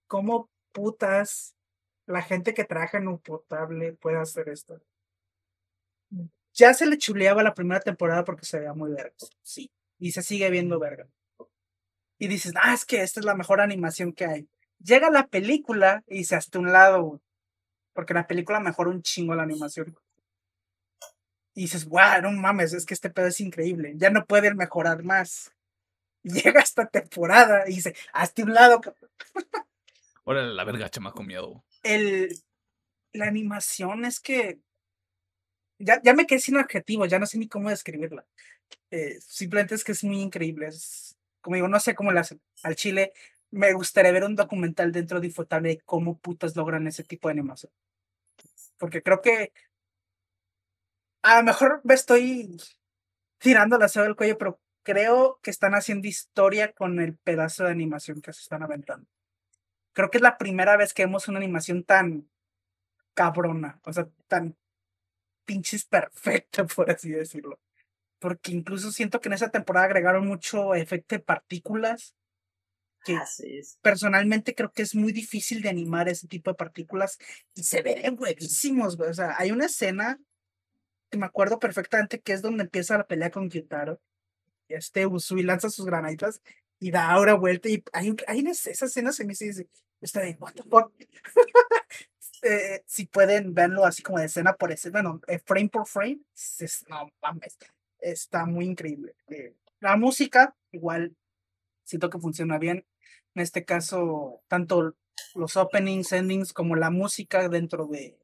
[0.06, 1.56] cómo putas
[2.07, 4.81] la gente que trabaja en un potable puede hacer esto.
[6.55, 9.15] Ya se le chuleaba la primera temporada porque se veía muy verga.
[9.43, 9.70] Sí.
[9.99, 11.07] Y se sigue viendo verga.
[12.19, 14.49] Y dices, ah, es que esta es la mejor animación que hay.
[14.78, 17.20] Llega la película y se hasta un lado,
[17.93, 19.99] Porque la película mejora un chingo la animación.
[21.55, 23.95] Y dices, guau, no mames, es que este pedo es increíble.
[23.97, 25.53] Ya no puede mejorar más.
[26.23, 28.81] Llega esta temporada y dice, hasta un lado.
[30.24, 31.65] Órale, la verga, chamaco miedo.
[31.94, 32.42] El,
[33.12, 34.60] la animación es que.
[35.78, 38.24] Ya, ya me quedé sin adjetivos, ya no sé ni cómo describirla.
[38.90, 40.70] Eh, simplemente es que es muy increíble.
[41.42, 42.40] Como digo, no sé cómo la hacen.
[42.62, 43.12] Al chile,
[43.50, 47.32] me gustaría ver un documental dentro de Infotable de cómo putas logran ese tipo de
[47.32, 47.72] animación.
[48.78, 49.52] Porque creo que
[51.22, 52.56] a lo mejor me estoy
[53.38, 57.70] tirando la ceba del cuello, pero creo que están haciendo historia con el pedazo de
[57.70, 59.08] animación que se están aventando.
[59.97, 62.28] Creo que es la primera vez que vemos una animación tan
[63.14, 64.55] cabrona, o sea, tan
[65.47, 67.59] pinches perfecta, por así decirlo.
[68.18, 72.14] Porque incluso siento que en esa temporada agregaron mucho efecto de partículas.
[73.06, 73.18] Que
[73.81, 77.18] personalmente creo que es muy difícil de animar ese tipo de partículas
[77.55, 80.20] y se ven buenísimos, O sea, hay una escena
[81.09, 83.98] que me acuerdo perfectamente que es donde empieza la pelea con Kyutaro.
[84.68, 86.43] Este Usui lanza sus granaditas
[86.81, 89.68] y da ahora vuelta y hay, hay esa escena se me dice,
[90.07, 90.93] está de, what the fuck.
[92.43, 96.20] Eh, si pueden verlo así como de escena por escena, bueno, eh, frame por frame,
[96.89, 97.57] no mames,
[97.99, 99.16] está muy increíble.
[99.28, 101.16] Eh, la música, igual,
[101.85, 102.85] siento que funciona bien.
[103.35, 104.95] En este caso, tanto
[105.35, 108.19] los openings, endings, como la música dentro de,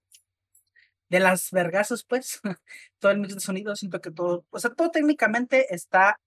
[1.09, 2.41] de las vergazos, pues,
[2.99, 6.21] todo el mix de sonido, siento que todo, o sea, todo técnicamente está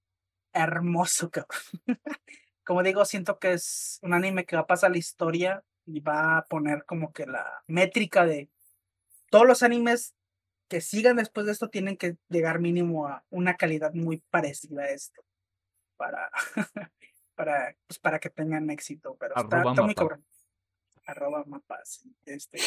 [0.54, 1.60] hermoso, cabrón.
[2.66, 6.38] como digo, siento que es un anime que va a pasar la historia y va
[6.38, 8.50] a poner como que la métrica de
[9.30, 10.16] todos los animes
[10.68, 14.90] que sigan después de esto tienen que llegar mínimo a una calidad muy parecida a
[14.90, 15.24] esto
[15.96, 16.32] para
[17.36, 20.26] para pues para que tengan éxito pero está, muy cabrón
[21.06, 22.58] arroba mapas este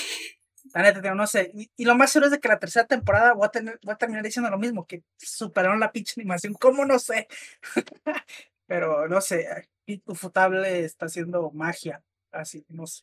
[0.74, 1.52] la neta, no sé.
[1.76, 3.96] Y, lo más seguro es de que la tercera temporada voy a, tener, voy a
[3.96, 6.54] terminar diciendo lo mismo, que superaron la pinche animación.
[6.54, 7.28] ¿Cómo no sé?
[8.68, 9.68] Pero no sé,
[10.06, 12.04] Ufotable está haciendo magia.
[12.30, 13.02] Así, no sé.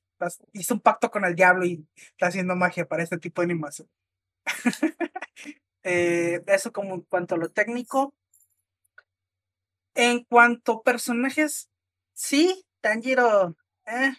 [0.54, 3.90] Hizo un pacto con el diablo y está haciendo magia para este tipo de animación.
[5.84, 8.14] eh, eso como en cuanto a lo técnico.
[9.96, 11.70] En cuanto a personajes,
[12.14, 14.14] sí, Tanjiro eh,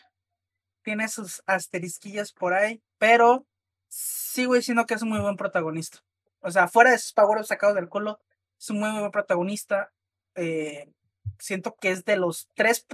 [0.83, 3.47] tiene sus asterisquillas por ahí pero
[3.89, 5.99] sigo diciendo que es un muy buen protagonista.
[6.41, 8.21] O sea, fuera de sus power sacados del culo,
[8.59, 9.93] es un muy buen protagonista.
[10.35, 10.93] Eh,
[11.39, 12.87] siento que es de los tres,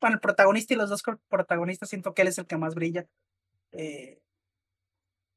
[0.00, 3.06] bueno, el protagonista y los dos protagonistas, siento que él es el que más brilla.
[3.72, 4.20] Eh,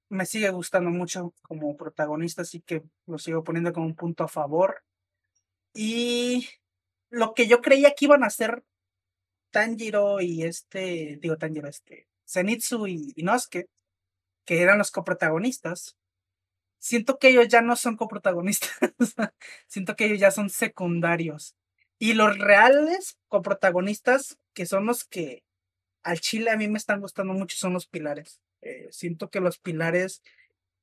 [0.09, 4.27] me sigue gustando mucho como protagonista, así que lo sigo poniendo como un punto a
[4.27, 4.83] favor.
[5.73, 6.47] Y
[7.09, 8.63] lo que yo creía que iban a hacer
[9.51, 13.67] Tanjiro y este, digo Tanjiro, este, Zenitsu y Inosuke,
[14.45, 15.95] que eran los coprotagonistas,
[16.79, 18.71] siento que ellos ya no son coprotagonistas,
[19.67, 21.55] siento que ellos ya son secundarios.
[21.99, 25.43] Y los reales coprotagonistas, que son los que
[26.03, 28.41] al Chile a mí me están gustando mucho, son los pilares.
[28.61, 30.21] Eh, siento que los pilares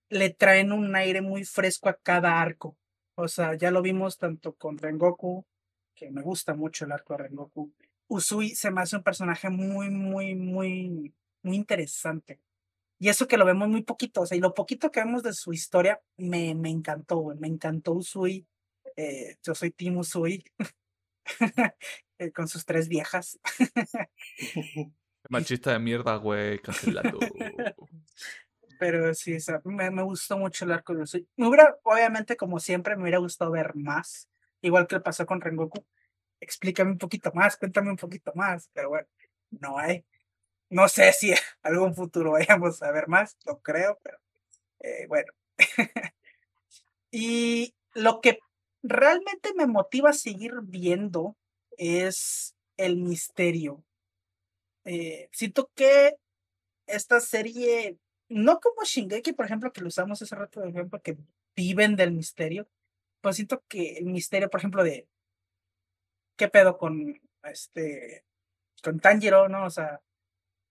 [0.09, 2.77] le traen un aire muy fresco a cada arco.
[3.15, 5.47] O sea, ya lo vimos tanto con Rengoku,
[5.95, 7.73] que me gusta mucho el arco de Rengoku.
[8.09, 12.41] Usui se me hace un personaje muy, muy, muy, muy interesante.
[12.99, 15.33] Y eso que lo vemos muy poquito, o sea, y lo poquito que vemos de
[15.33, 17.25] su historia me, me encantó.
[17.39, 18.47] Me encantó Usui.
[18.97, 20.45] Eh, yo soy Tim Usui.
[22.21, 23.41] Eh, con sus tres viejas.
[25.31, 27.19] Machista de mierda, güey, cancelado.
[28.79, 31.27] Pero sí, o sea, me, me, gustó mucho el arco de Usui.
[31.37, 34.29] Me hubiera, obviamente, como siempre, me hubiera gustado ver más.
[34.61, 35.83] Igual que pasó con Rengoku.
[36.41, 39.09] explícame un poquito más, cuéntame un poquito más, pero bueno,
[39.51, 40.05] no hay.
[40.69, 41.33] No sé si
[41.63, 44.19] algún futuro vayamos a ver más, no creo, pero
[44.81, 45.33] eh, bueno.
[47.11, 48.41] y lo que
[48.83, 51.37] realmente me motiva a seguir viendo
[51.77, 53.85] es el misterio.
[54.85, 56.15] Eh, siento que
[56.87, 57.99] esta serie,
[58.29, 61.17] no como Shingeki, por ejemplo, que lo usamos hace rato de ejemplo, que
[61.57, 62.69] viven del misterio,
[63.21, 65.07] pues siento que el misterio, por ejemplo, de
[66.37, 68.25] qué pedo con este,
[68.83, 69.67] con Tanjiro, ¿no?
[69.67, 70.01] O sea,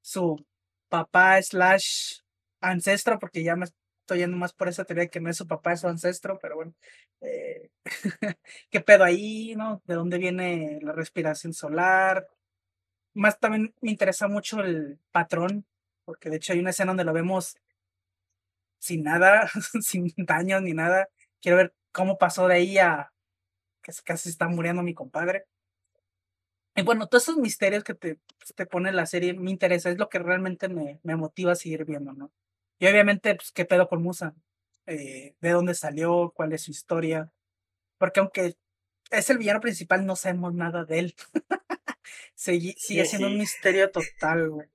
[0.01, 0.45] su
[0.89, 2.19] papá slash
[2.61, 3.67] ancestro, porque ya me
[4.09, 6.55] estoy yendo más por esa teoría que no es su papá, es su ancestro, pero
[6.55, 6.73] bueno,
[7.21, 7.69] eh,
[8.71, 9.83] qué pedo ahí, ¿no?
[9.85, 12.27] ¿De dónde viene la respiración solar?
[13.13, 15.65] Más también me interesa mucho el patrón,
[16.05, 17.57] porque de hecho hay una escena donde lo vemos
[18.79, 19.47] sin nada,
[19.81, 21.07] sin daños ni nada.
[21.39, 23.13] Quiero ver cómo pasó de ahí a
[23.83, 25.45] que casi está muriendo mi compadre.
[26.75, 28.19] Y bueno, todos esos misterios que te,
[28.55, 31.85] te pone la serie me interesa, es lo que realmente me, me motiva a seguir
[31.85, 32.31] viendo, ¿no?
[32.79, 34.33] Y obviamente, pues, ¿qué pedo con Musa?
[34.87, 36.31] Eh, ¿De dónde salió?
[36.33, 37.31] ¿Cuál es su historia?
[37.97, 38.55] Porque aunque
[39.11, 41.15] es el villano principal, no sabemos nada de él.
[42.35, 44.69] sigue, siendo un misterio total, güey.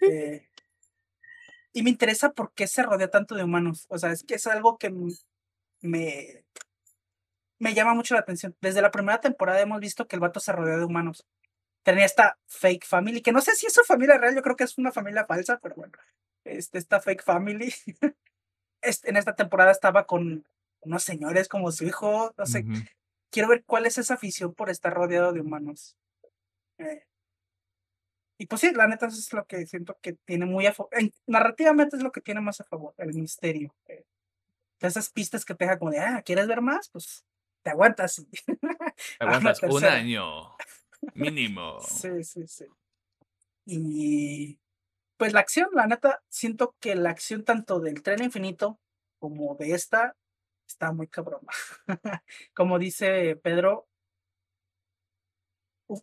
[0.00, 0.48] Eh,
[1.72, 3.86] y me interesa por qué se rodea tanto de humanos.
[3.88, 4.90] O sea, es que es algo que
[5.80, 6.44] me,
[7.58, 8.56] me llama mucho la atención.
[8.60, 11.26] Desde la primera temporada hemos visto que el vato se rodea de humanos.
[11.82, 14.64] Tenía esta fake family, que no sé si es su familia real, yo creo que
[14.64, 15.92] es una familia falsa, pero bueno,
[16.44, 17.72] este, esta fake family.
[18.84, 20.44] Este, en esta temporada estaba con
[20.80, 22.64] unos señores como su hijo, no sé.
[23.30, 25.96] Quiero ver cuál es esa afición por estar rodeado de humanos.
[26.78, 27.04] Eh,
[28.38, 30.90] y pues sí, la neta es lo que siento que tiene muy a favor.
[31.28, 33.72] Narrativamente es lo que tiene más a favor, el misterio.
[33.86, 34.04] Eh,
[34.80, 36.88] esas pistas que te deja como de, ah, ¿quieres ver más?
[36.90, 37.24] Pues
[37.62, 38.26] te aguantas.
[38.46, 38.56] Te
[39.20, 40.56] aguantas un año
[41.14, 41.78] mínimo.
[41.88, 42.66] Sí, sí, sí.
[43.64, 44.58] Y
[45.16, 48.80] pues la acción, la neta, siento que la acción tanto del tren infinito
[49.18, 50.16] como de esta
[50.66, 51.48] está muy cabrona.
[52.54, 53.86] como dice Pedro,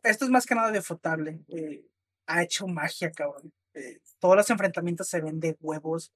[0.04, 1.44] esto es más que nada de fotable.
[1.48, 1.86] Eh,
[2.28, 3.54] ha hecho magia, cabrón.
[3.74, 6.14] Eh, todos los enfrentamientos se ven de huevos.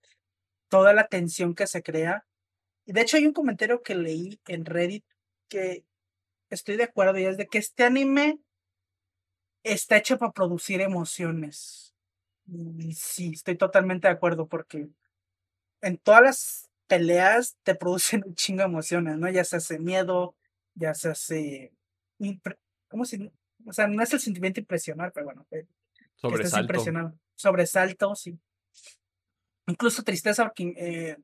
[0.70, 2.26] Toda la tensión que se crea.
[2.86, 5.06] Y de hecho hay un comentario que leí en Reddit
[5.49, 5.86] que
[6.49, 8.40] estoy de acuerdo y es de que este anime
[9.64, 11.93] está hecho para producir emociones.
[12.48, 14.90] Y sí, estoy totalmente de acuerdo porque
[15.82, 19.30] en todas las peleas te producen un chingo de emociones, ¿no?
[19.30, 20.36] Ya se hace miedo,
[20.74, 21.74] ya se hace...
[22.88, 23.32] ¿Cómo se...?
[23.65, 25.48] O sea, no es el sentimiento impresionar, pero bueno,
[26.15, 27.14] Sobresalto.
[27.36, 28.38] Sobresalto, sí.
[29.68, 31.18] Incluso tristeza, porque eh,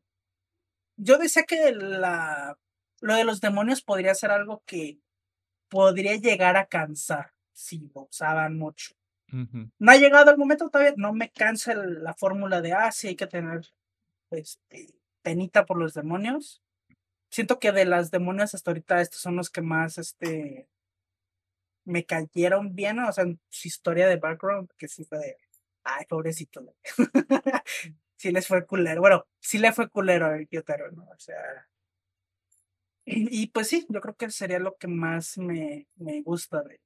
[0.96, 2.58] yo decía que la,
[3.02, 5.00] lo de los demonios podría ser algo que
[5.68, 8.96] podría llegar a cansar si lo usaban mucho.
[9.32, 13.16] No ha llegado el momento todavía, no me cansa la fórmula de, ah, sí, hay
[13.16, 13.68] que tener
[14.32, 16.62] este, penita por los demonios.
[17.30, 20.68] Siento que de las demonios hasta ahorita estos son los que más este,
[21.86, 25.38] me cayeron bien, o sea, su historia de background, que sí fue de,
[25.84, 26.62] ay, pobrecito.
[28.18, 29.02] sí les fue culero.
[29.02, 31.04] Bueno, sí le fue culero al Kyotaro, ¿no?
[31.04, 31.68] O sea.
[33.06, 36.80] Y, pues sí, yo creo que sería lo que más me, me gusta de,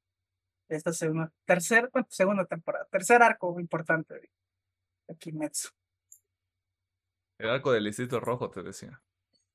[0.70, 4.30] esta segunda, tercera, bueno, segunda temporada, tercer arco importante de,
[5.08, 5.70] de Kimetsu.
[7.38, 9.02] El arco del Distrito Rojo, te decía.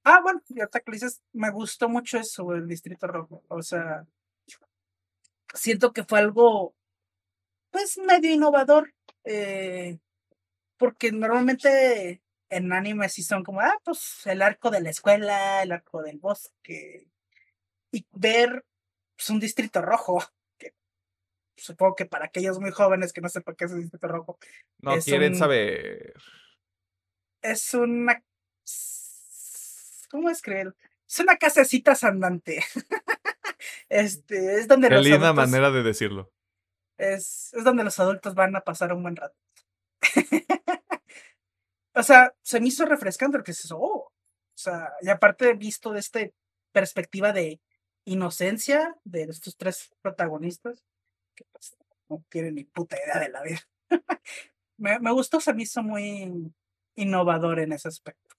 [0.05, 3.43] Ah, bueno, y ahorita que dices, me gustó mucho eso, el Distrito Rojo.
[3.49, 4.07] O sea,
[5.55, 6.75] siento que fue algo,
[7.71, 8.95] pues, medio innovador,
[9.25, 9.99] eh,
[10.77, 15.73] porque normalmente en anime sí son como, ah, pues, el arco de la escuela, el
[15.73, 17.09] arco del bosque,
[17.91, 18.65] y ver
[19.17, 20.23] pues, un distrito rojo,
[21.59, 24.39] supongo que para aquellos muy jóvenes que no sepan qué es el distrito rojo.
[24.79, 26.15] No quieren saber.
[27.43, 28.23] Es una...
[30.11, 30.75] ¿Cómo escribir?
[31.07, 32.65] Es una casecita andante.
[33.89, 36.31] Este, es donde Qué los linda manera de decirlo.
[36.97, 39.37] Es, es donde los adultos van a pasar un buen rato.
[41.95, 44.13] o sea, se me hizo refrescante porque es oh, o
[44.55, 46.21] sea, y aparte visto de esta
[46.73, 47.61] perspectiva de
[48.05, 50.85] inocencia de estos tres protagonistas,
[51.53, 51.77] pues,
[52.09, 53.61] no tienen ni puta idea de la vida.
[54.77, 56.53] me, me gustó, se me hizo muy
[56.95, 58.35] innovador en ese aspecto.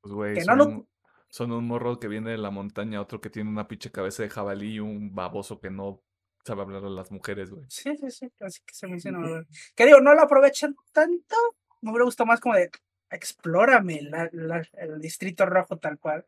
[0.00, 0.86] Pues güey, que no lo,
[1.32, 4.28] son un morro que viene de la montaña, otro que tiene una pinche cabeza de
[4.28, 6.02] jabalí y un baboso que no
[6.44, 7.64] sabe hablar a las mujeres, güey.
[7.68, 9.42] Sí, sí, sí, así que se me dice no.
[9.74, 11.36] Que digo, no lo aprovechan tanto.
[11.80, 12.70] Me hubiera gustado más como de
[13.10, 16.26] explórame el distrito rojo tal cual.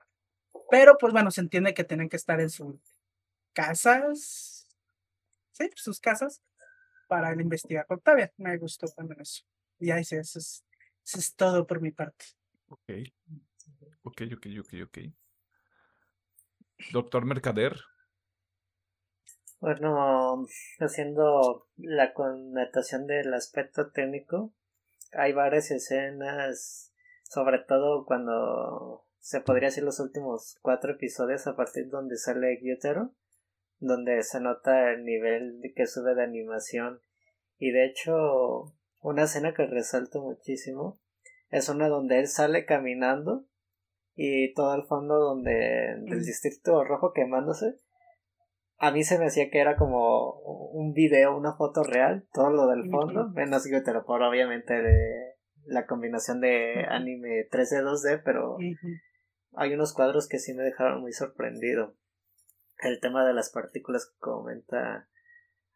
[0.71, 2.77] Pero pues bueno, se entiende que tienen que estar en sus
[3.53, 4.54] casas,
[5.55, 6.43] sí, sus casas
[7.09, 7.87] para el investigar.
[7.89, 9.43] Está bien, me gustó también eso.
[9.79, 10.65] Y ahí sí, eso es,
[11.05, 12.27] eso es todo por mi parte.
[12.69, 12.91] Ok.
[14.03, 14.99] Ok, ok, ok, ok.
[16.93, 17.77] Doctor Mercader.
[19.61, 20.45] Bueno,
[20.81, 24.53] haciendo la connotación del aspecto técnico,
[25.13, 31.89] hay varias escenas, sobre todo cuando se podría decir los últimos cuatro episodios a partir
[31.89, 33.15] donde sale Gyutero,
[33.87, 37.01] donde se nota el nivel que sube de animación.
[37.59, 40.99] Y de hecho una escena que resalto muchísimo
[41.51, 43.47] es una donde él sale caminando
[44.15, 45.53] y todo el fondo donde
[46.01, 47.77] del distrito rojo quemándose
[48.79, 50.33] a mí se me hacía que era como
[50.73, 54.75] un video, una foto real, todo lo del fondo, menos que te lo por obviamente
[54.75, 55.35] de
[55.65, 58.59] la combinación de anime 3D 2D, pero
[59.53, 61.95] hay unos cuadros que sí me dejaron muy sorprendido.
[62.79, 65.09] El tema de las partículas que comenta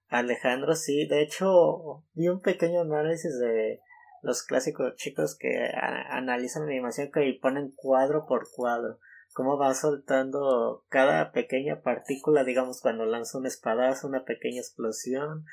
[0.08, 3.80] Alejandro, sí, de hecho vi un pequeño análisis de
[4.22, 5.70] los clásicos chicos que
[6.10, 8.98] analizan la animación que ponen cuadro por cuadro
[9.38, 15.44] cómo va soltando cada pequeña partícula, digamos, cuando lanza un espadazo, una pequeña explosión,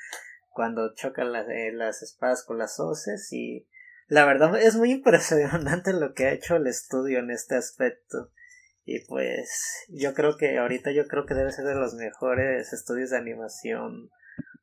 [0.50, 3.68] cuando chocan las, eh, las espadas con las hoces y
[4.08, 8.32] la verdad es muy impresionante lo que ha hecho el estudio en este aspecto.
[8.88, 13.10] Y pues yo creo que ahorita yo creo que debe ser de los mejores estudios
[13.10, 14.10] de animación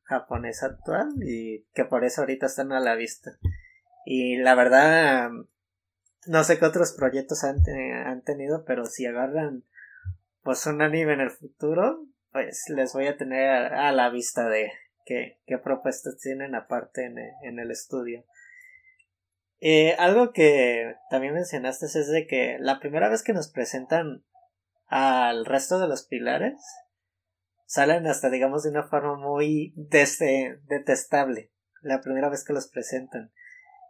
[0.04, 3.32] japonesa actual y que por eso ahorita están a la vista.
[4.06, 5.30] Y la verdad
[6.26, 7.62] no sé qué otros proyectos han,
[8.22, 9.62] tenido, pero si agarran
[10.42, 14.72] pues un anime en el futuro, pues les voy a tener a, la vista de
[15.04, 18.24] qué, qué propuestas tienen aparte en, en el estudio.
[19.60, 24.24] Eh, algo que también mencionaste es de que la primera vez que nos presentan
[24.86, 26.60] al resto de los pilares
[27.66, 31.50] salen hasta digamos de una forma muy detestable
[31.80, 33.32] la primera vez que los presentan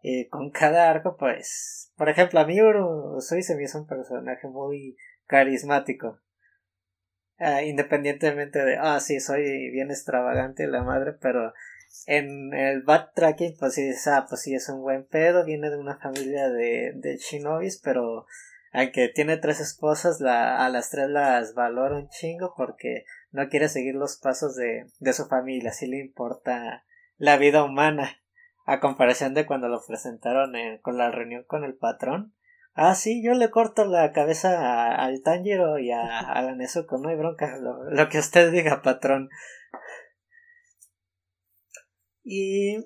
[0.07, 4.47] eh, con cada arco, pues, por ejemplo, a mí Urusui se me hizo un personaje
[4.49, 6.21] muy carismático.
[7.39, 11.55] Ah, independientemente de, ah, sí, soy bien extravagante la madre, pero
[12.07, 15.99] en el backtracking, pues sí, ah, pues sí, es un buen pedo, viene de una
[15.99, 18.27] familia de, de shinobis, pero
[18.73, 23.69] aunque tiene tres esposas, la, a las tres las valora un chingo porque no quiere
[23.69, 26.85] seguir los pasos de, de su familia, sí le importa
[27.17, 28.21] la vida humana
[28.67, 30.53] a comparación de cuando lo presentaron
[30.83, 32.35] con la reunión con el patrón.
[32.75, 37.09] Ah, sí, yo le corto la cabeza al Tanjiro y a, a la Nezuko, no
[37.09, 39.29] hay bronca, lo, que usted diga, patrón.
[42.25, 42.77] Y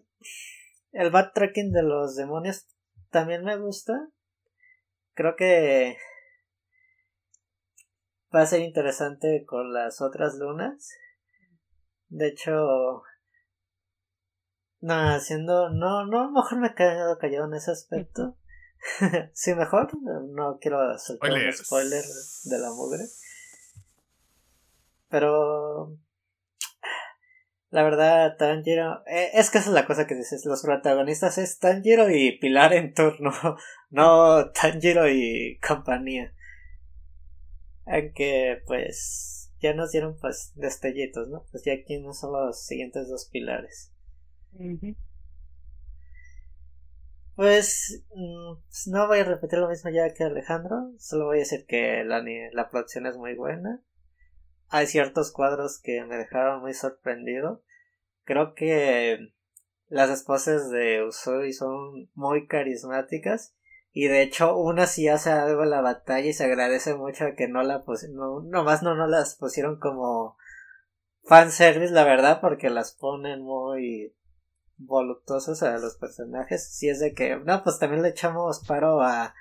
[0.92, 2.66] el backtracking de los demonios
[3.10, 4.10] también me gusta.
[5.14, 5.96] Creo que
[8.34, 10.90] va a ser interesante con las otras lunas.
[12.08, 13.02] De hecho,
[14.80, 15.70] no, haciendo.
[15.70, 18.36] No, no, mejor me he quedado callado en ese aspecto.
[19.32, 19.90] sí, mejor.
[20.30, 22.04] No quiero soltar un spoiler
[22.44, 23.04] de la mugre.
[25.08, 25.96] Pero.
[27.70, 29.02] La verdad, Tanjiro.
[29.06, 30.46] Eh, es que esa es la cosa que dices.
[30.46, 33.32] Los protagonistas es Tanjiro y Pilar en turno.
[33.90, 36.32] No Tanjiro y compañía.
[37.86, 39.34] Aunque, pues.
[39.60, 41.44] Ya nos dieron, pues, destellitos, ¿no?
[41.50, 43.92] Pues ya aquí no son los siguientes dos pilares.
[47.34, 51.66] Pues mm, no voy a repetir lo mismo ya que Alejandro, solo voy a decir
[51.66, 52.22] que la,
[52.52, 53.80] la producción es muy buena.
[54.70, 57.62] Hay ciertos cuadros que me dejaron muy sorprendido.
[58.24, 59.32] Creo que
[59.88, 63.54] las esposas de Usui son muy carismáticas
[63.92, 67.48] y de hecho una sí hace algo en la batalla y se agradece mucho que
[67.48, 70.36] no la no, nomás no, no las pusieron como
[71.22, 74.14] fanservice la verdad porque las ponen muy
[74.78, 79.34] voluptuosos a los personajes, si es de que, no, pues también le echamos paro a,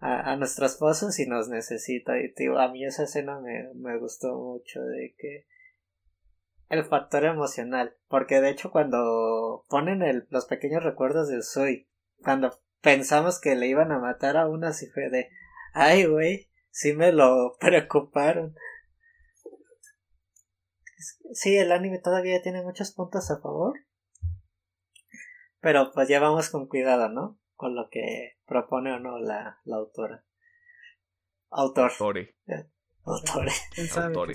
[0.00, 2.18] a, a nuestro esposo si nos necesita.
[2.18, 5.46] Y tío, a mí esa escena me, me gustó mucho de que
[6.70, 11.88] el factor emocional, porque de hecho cuando ponen los pequeños recuerdos de Soy,
[12.22, 15.28] cuando pensamos que le iban a matar a una, si fue de,
[15.74, 18.54] ay, güey, sí me lo preocuparon.
[21.32, 23.74] Sí, el anime todavía tiene muchos puntos a favor,
[25.60, 27.39] pero pues ya vamos con cuidado, ¿no?
[27.60, 30.24] Con lo que propone o no la, la autora.
[31.50, 31.90] Autor.
[31.90, 32.34] Autore.
[33.04, 33.52] Autore.
[33.96, 34.34] Autore.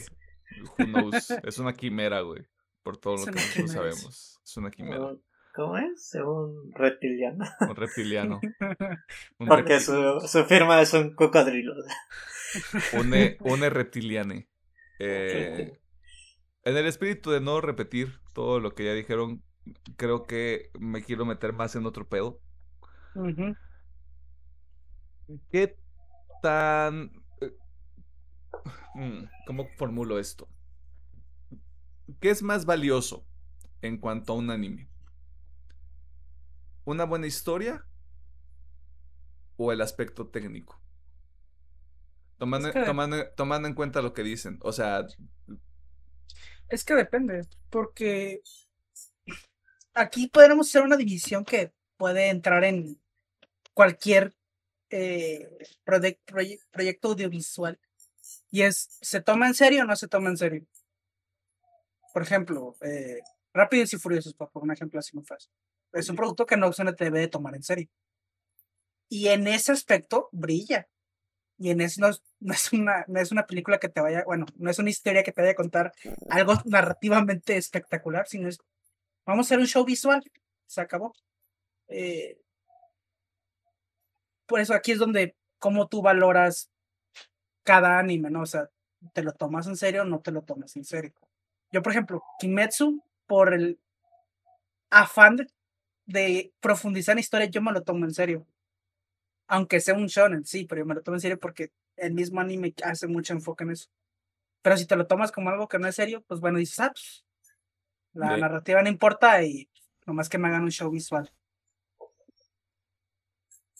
[0.77, 1.31] Who knows?
[1.43, 2.45] Es una quimera, güey.
[2.83, 4.39] Por todo lo que nosotros sabemos.
[4.43, 5.17] Es una quimera.
[5.55, 6.13] ¿Cómo es?
[6.23, 7.45] Un reptiliano.
[7.61, 8.41] Un reptiliano.
[9.39, 11.73] Porque Su, su, firma es un cocodrilo.
[12.93, 14.49] Une, une reptiliane.
[14.99, 15.79] Eh,
[16.63, 19.43] en el espíritu de no repetir todo lo que ya dijeron,
[19.97, 22.44] creo que me quiero meter más en otro pedo.
[25.49, 25.77] ¿Qué
[26.41, 27.11] tan...
[27.41, 27.55] Eh,
[28.95, 30.47] mm, ¿Cómo formulo esto?
[32.19, 33.25] ¿Qué es más valioso
[33.81, 34.89] en cuanto a un anime?
[36.83, 37.85] ¿Una buena historia
[39.57, 40.79] o el aspecto técnico?
[42.37, 42.69] Tomando,
[43.35, 44.59] tomando, en cuenta lo que dicen.
[44.61, 45.07] O sea.
[46.67, 47.47] Es que depende.
[47.69, 48.41] Porque
[49.93, 52.99] aquí podremos hacer una división que puede entrar en
[53.75, 54.33] cualquier
[54.89, 55.47] eh,
[56.71, 57.79] proyecto audiovisual.
[58.49, 60.65] Y es, ¿se toma en serio o no se toma en serio?
[62.11, 63.19] Por ejemplo, eh,
[63.53, 65.51] Rápidos y Furiosos, por un ejemplo así muy fácil.
[65.93, 67.87] Es un producto que no se debe de tomar en serio.
[69.07, 70.87] Y en ese aspecto brilla
[71.57, 72.01] y en eso
[72.39, 75.23] no es, una, no es una película que te vaya, bueno, no es una historia
[75.23, 75.93] que te vaya a contar
[76.29, 78.57] algo narrativamente espectacular, sino es,
[79.25, 80.21] vamos a hacer un show visual,
[80.65, 81.13] se acabó.
[81.87, 82.39] Eh,
[84.45, 86.69] por eso aquí es donde, cómo tú valoras
[87.63, 88.41] cada anime, ¿no?
[88.41, 88.69] O sea,
[89.13, 91.13] ¿te lo tomas en serio o no te lo tomas en serio?
[91.71, 93.79] Yo, por ejemplo, Kimetsu, por el
[94.89, 95.47] afán de,
[96.05, 98.45] de profundizar en historia, yo me lo tomo en serio
[99.47, 102.41] aunque sea un shonen, sí, pero yo me lo tomo en serio porque el mismo
[102.41, 103.89] anime hace mucho enfoque en eso.
[104.61, 106.91] Pero si te lo tomas como algo que no es serio, pues bueno, dices, ah,
[106.91, 107.25] pues,
[108.13, 109.69] la narrativa no importa y
[110.05, 111.31] nomás que me hagan un show visual.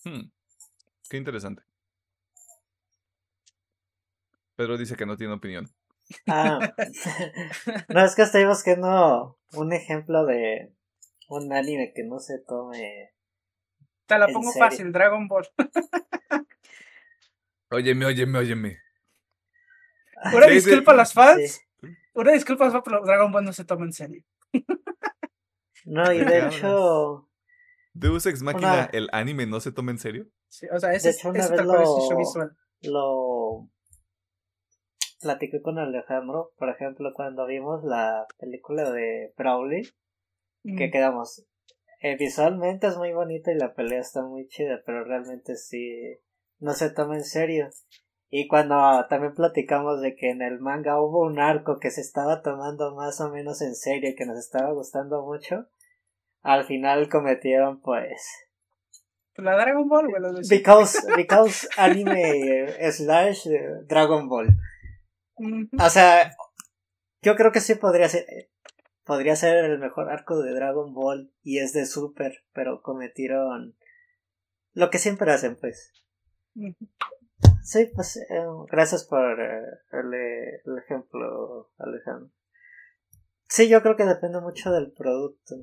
[0.04, 0.30] Hmm,
[1.10, 1.64] qué interesante.
[4.56, 5.70] Pedro dice que no tiene opinión.
[6.28, 6.60] Ah,
[7.90, 10.74] no, es que estoy buscando un ejemplo de
[11.28, 13.16] un anime que no se tome
[14.06, 15.48] te la pongo fácil, Dragon Ball.
[17.72, 18.82] óyeme, óyeme, óyeme.
[20.34, 21.62] Una disculpa a las fans.
[22.14, 24.24] Una disculpa a pero Dragon Ball no se toma en serio.
[25.86, 27.30] no, y de hecho.
[27.94, 30.28] Deus Ex Machina, el anime no se toma en serio.
[30.56, 32.56] Sí, o sea, ese, de hecho, una vez lo, visual.
[32.84, 33.70] lo
[35.20, 39.84] platiqué con Alejandro, por ejemplo, cuando vimos la película de Brawley,
[40.78, 41.46] que quedamos,
[42.00, 46.22] eh, visualmente es muy bonita y la pelea está muy chida, pero realmente sí
[46.60, 47.68] no se toma en serio.
[48.30, 52.42] Y cuando también platicamos de que en el manga hubo un arco que se estaba
[52.42, 55.68] tomando más o menos en serio y que nos estaba gustando mucho,
[56.44, 58.45] al final cometieron pues
[59.38, 60.08] la Dragon Ball,
[60.50, 63.48] Because, because anime slash
[63.88, 64.50] Dragon Ball.
[65.80, 66.36] O sea,
[67.22, 68.26] yo creo que sí podría ser
[69.06, 73.78] podría ser el mejor arco de Dragon Ball y es de Super, pero cometieron
[74.74, 75.94] lo que siempre hacen, pues.
[77.64, 82.32] Sí, pues eh, gracias por eh, el, ejemplo, Alejandro.
[83.48, 85.56] Sí, yo creo que depende mucho del producto.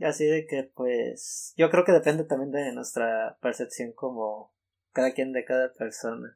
[0.00, 4.54] Así de que, pues, yo creo que depende también de nuestra percepción como
[4.92, 6.34] cada quien de cada persona.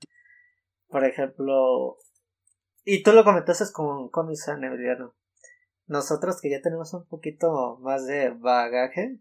[0.88, 1.96] Por ejemplo,
[2.84, 5.14] y tú lo comentaste con Comisan, Emiliano.
[5.86, 9.20] Nosotros que ya tenemos un poquito más de bagaje,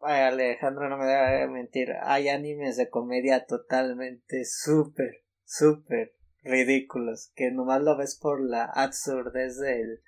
[0.00, 7.82] Alejandro no me debe mentir, hay animes de comedia totalmente súper, súper ridículos, que nomás
[7.82, 10.02] lo ves por la absurdez del,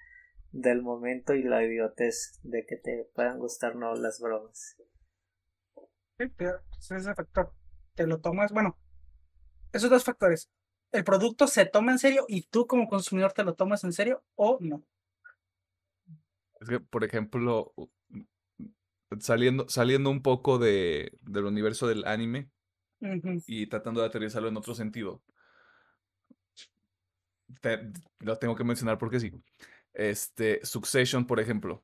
[0.55, 4.77] del momento y la idiotez de que te puedan gustar no las bromas.
[6.19, 7.53] Sí, pero ese factor.
[7.95, 8.77] Te lo tomas, bueno,
[9.73, 10.51] esos dos factores
[10.95, 14.23] el producto se toma en serio y tú como consumidor te lo tomas en serio
[14.37, 14.87] o no.
[16.61, 17.75] Es que, por ejemplo,
[19.19, 22.49] saliendo, saliendo un poco de, del universo del anime
[23.49, 25.21] y tratando de aterrizarlo en otro sentido.
[28.21, 29.33] lo tengo que mencionar porque sí.
[29.95, 31.83] Este, Succession, por ejemplo.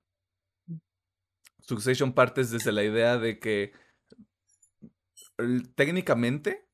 [1.60, 3.72] Succession partes desde la idea de que
[5.74, 6.66] técnicamente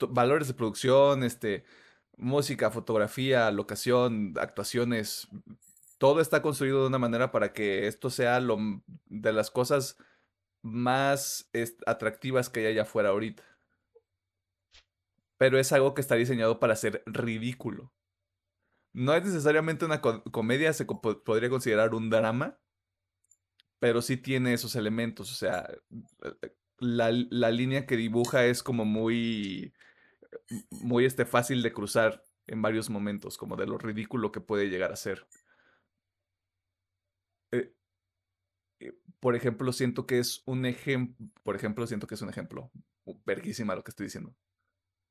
[0.00, 1.64] valores de producción, este,
[2.16, 5.28] música, fotografía, locación, actuaciones,
[5.98, 8.58] todo está construido de una manera para que esto sea lo,
[9.06, 9.96] de las cosas
[10.62, 11.50] más
[11.86, 13.42] atractivas que hay allá afuera ahorita.
[15.38, 17.92] Pero es algo que está diseñado para ser ridículo.
[18.92, 22.58] No es necesariamente una comedia, se podría considerar un drama,
[23.78, 25.30] pero sí tiene esos elementos.
[25.32, 25.68] O sea,
[26.78, 29.72] la, la, línea que dibuja es como muy,
[30.70, 34.92] muy este, fácil de cruzar en varios momentos, como de lo ridículo que puede llegar
[34.92, 35.26] a ser.
[37.52, 37.72] Eh,
[38.80, 42.70] eh, por ejemplo, siento que es un ejemplo, por ejemplo, siento que es un ejemplo,
[43.24, 44.34] verguísima lo que estoy diciendo.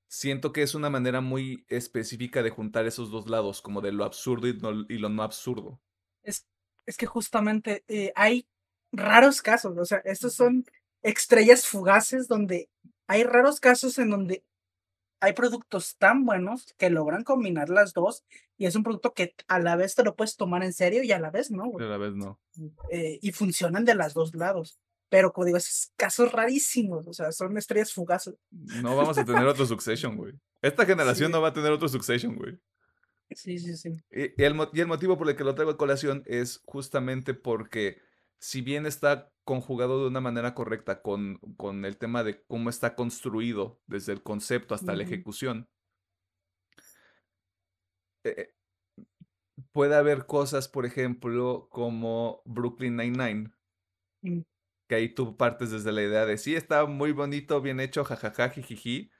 [0.09, 4.03] Siento que es una manera muy específica de juntar esos dos lados, como de lo
[4.03, 5.79] absurdo y, lo no absurdo.
[6.23, 6.47] Es,
[6.85, 8.47] es que justamente eh, hay
[8.91, 10.65] raros casos, o sea, estos son
[11.03, 12.69] estrellas fugaces donde
[13.07, 14.43] hay raros casos en donde
[15.21, 18.23] hay productos tan buenos que logran combinar las dos
[18.57, 21.11] y es un producto que a la vez te lo puedes tomar en serio y
[21.11, 21.71] a la vez no.
[21.77, 22.39] A la vez no.
[22.89, 24.79] Eh, y funcionan de los dos lados.
[25.09, 28.35] Pero como digo, es casos rarísimos, o sea, son estrellas fugaces.
[28.81, 30.33] No vamos a tener otro Succession, güey.
[30.61, 32.59] Esta generación no va a tener otro Succession, güey.
[33.31, 33.95] Sí, sí, sí.
[34.11, 38.01] Y, el, y el motivo por el que lo traigo a colación es justamente porque
[38.39, 42.95] si bien está conjugado de una manera correcta con, con el tema de cómo está
[42.95, 45.67] construido desde el concepto hasta la ejecución,
[48.23, 48.53] eh,
[49.71, 53.51] puede haber cosas, por ejemplo, como Brooklyn Nine-Nine,
[54.21, 54.41] mm.
[54.89, 58.49] Que ahí tú partes desde la idea de sí, está muy bonito, bien hecho, jajaja,
[58.49, 59.11] jijiji,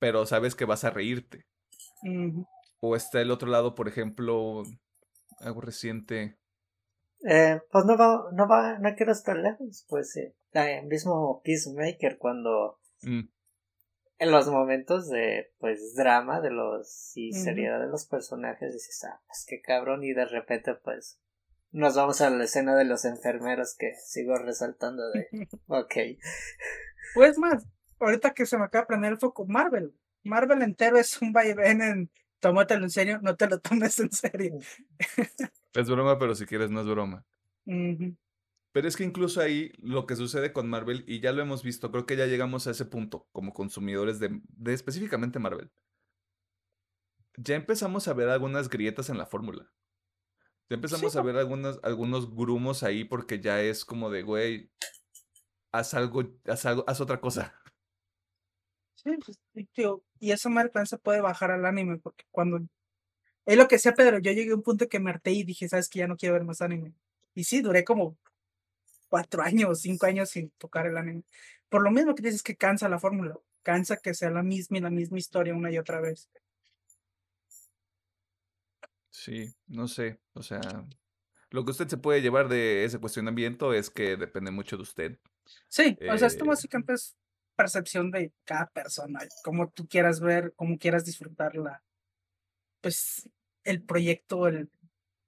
[0.00, 1.46] pero sabes que vas a reírte.
[2.80, 4.64] O está el otro lado, por ejemplo,
[5.38, 6.36] algo reciente,
[7.26, 12.18] eh, pues no va, no va, no quiero estar lejos, pues eh, el mismo Peacemaker
[12.18, 13.20] cuando mm.
[14.18, 19.22] en los momentos de pues drama de los y seriedad de los personajes dices, ah,
[19.26, 21.18] pues qué cabrón y de repente pues
[21.74, 25.28] nos vamos a la escena de los enfermeros que sigo resaltando de
[25.66, 25.94] ok.
[27.14, 27.66] Pues más,
[27.98, 29.92] ahorita que se me acaba de prender el foco, Marvel.
[30.22, 34.58] Marvel entero es un vaivén en tómatelo en serio, no te lo tomes en serio.
[35.74, 37.26] Es broma, pero si quieres no es broma.
[37.64, 41.90] Pero es que incluso ahí lo que sucede con Marvel, y ya lo hemos visto,
[41.90, 45.72] creo que ya llegamos a ese punto como consumidores de, específicamente Marvel.
[47.36, 49.72] Ya empezamos a ver algunas grietas en la fórmula.
[50.70, 54.70] Ya empezamos a ver algunos grumos ahí porque ya es como de, güey,
[55.72, 57.54] haz algo, haz algo, haz otra cosa.
[58.94, 59.38] Sí, pues,
[60.18, 62.60] y eso Marvel se puede bajar al anime porque cuando
[63.46, 64.18] es lo que sea, Pedro.
[64.18, 66.34] Yo llegué a un punto que me harté y dije, ¿sabes que Ya no quiero
[66.34, 66.94] ver más anime.
[67.34, 68.16] Y sí, duré como
[69.08, 71.24] cuatro años, cinco años sin tocar el anime.
[71.68, 73.36] Por lo mismo que dices que cansa la fórmula.
[73.62, 76.28] Cansa que sea la misma y la misma historia una y otra vez.
[79.14, 80.20] Sí, no sé.
[80.32, 80.60] O sea,
[81.50, 85.18] lo que usted se puede llevar de ese cuestionamiento es que depende mucho de usted.
[85.68, 87.16] Sí, o sea, esto eh, básicamente es
[87.54, 91.80] percepción de cada persona, como tú quieras ver, como quieras disfrutarla
[92.80, 93.30] pues
[93.62, 94.68] el proyecto, el,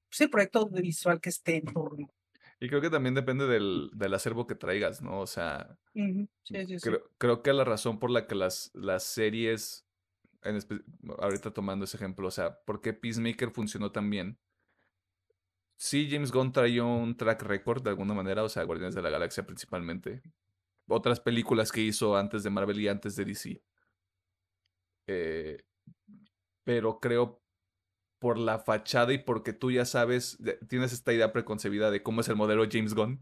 [0.09, 2.13] pues, el proyecto audiovisual que esté en torno.
[2.59, 5.21] Y creo que también depende del, del acervo que traigas, ¿no?
[5.21, 9.86] O sea, creo, creo, que la razón por la que las, las series,
[10.43, 10.59] en
[11.19, 14.39] ahorita tomando ese ejemplo, o sea, ¿por qué Peacemaker funcionó tan bien?
[15.79, 19.11] Sí, James Gunn traía un track record de alguna manera, o sea, Guardianes de la
[19.11, 20.23] Galaxia principalmente.
[20.89, 23.63] Otras películas que hizo antes de Marvel y antes de DC.
[25.09, 25.59] Eh,
[26.65, 27.43] pero creo
[28.19, 30.39] por la fachada y porque tú ya sabes,
[30.69, 33.21] tienes esta idea preconcebida de cómo es el modelo James Gunn.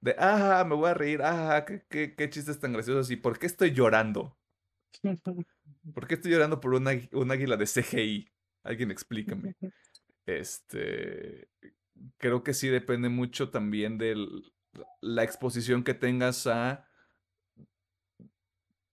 [0.00, 3.46] De, ah, me voy a reír, ah, qué, qué, chistes tan graciosos y por qué
[3.46, 4.36] estoy llorando.
[5.94, 8.28] ¿Por qué estoy llorando por una, un águila de CGI?
[8.62, 9.54] Alguien explícame.
[10.24, 11.48] Este,
[12.16, 14.14] creo que sí depende mucho también de
[15.00, 16.88] la exposición que tengas a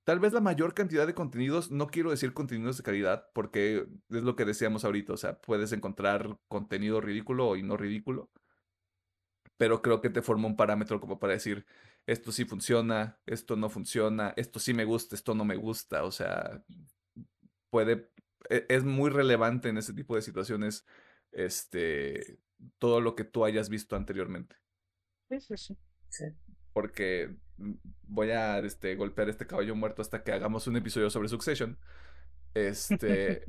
[0.04, 4.24] tal vez la mayor cantidad de contenidos, no quiero decir contenidos de calidad, porque es
[4.24, 8.32] lo que decíamos ahorita, o sea, puedes encontrar contenido ridículo y no ridículo,
[9.60, 11.66] pero creo que te forma un parámetro como para decir,
[12.08, 16.12] esto sí funciona, esto no funciona, esto sí me gusta, esto no me gusta, o
[16.12, 16.64] sea,
[17.70, 18.10] puede,
[18.50, 20.86] e, es muy relevante en ese tipo de situaciones,
[21.34, 22.40] este,
[22.78, 24.56] todo lo que tú hayas visto anteriormente.
[25.30, 25.78] Sí, sí, sí.
[26.08, 26.26] sí
[26.74, 27.74] porque mm,
[28.04, 31.78] voy a este, golpear este caballo muerto hasta que hagamos un episodio sobre Succession.
[32.56, 33.44] Este.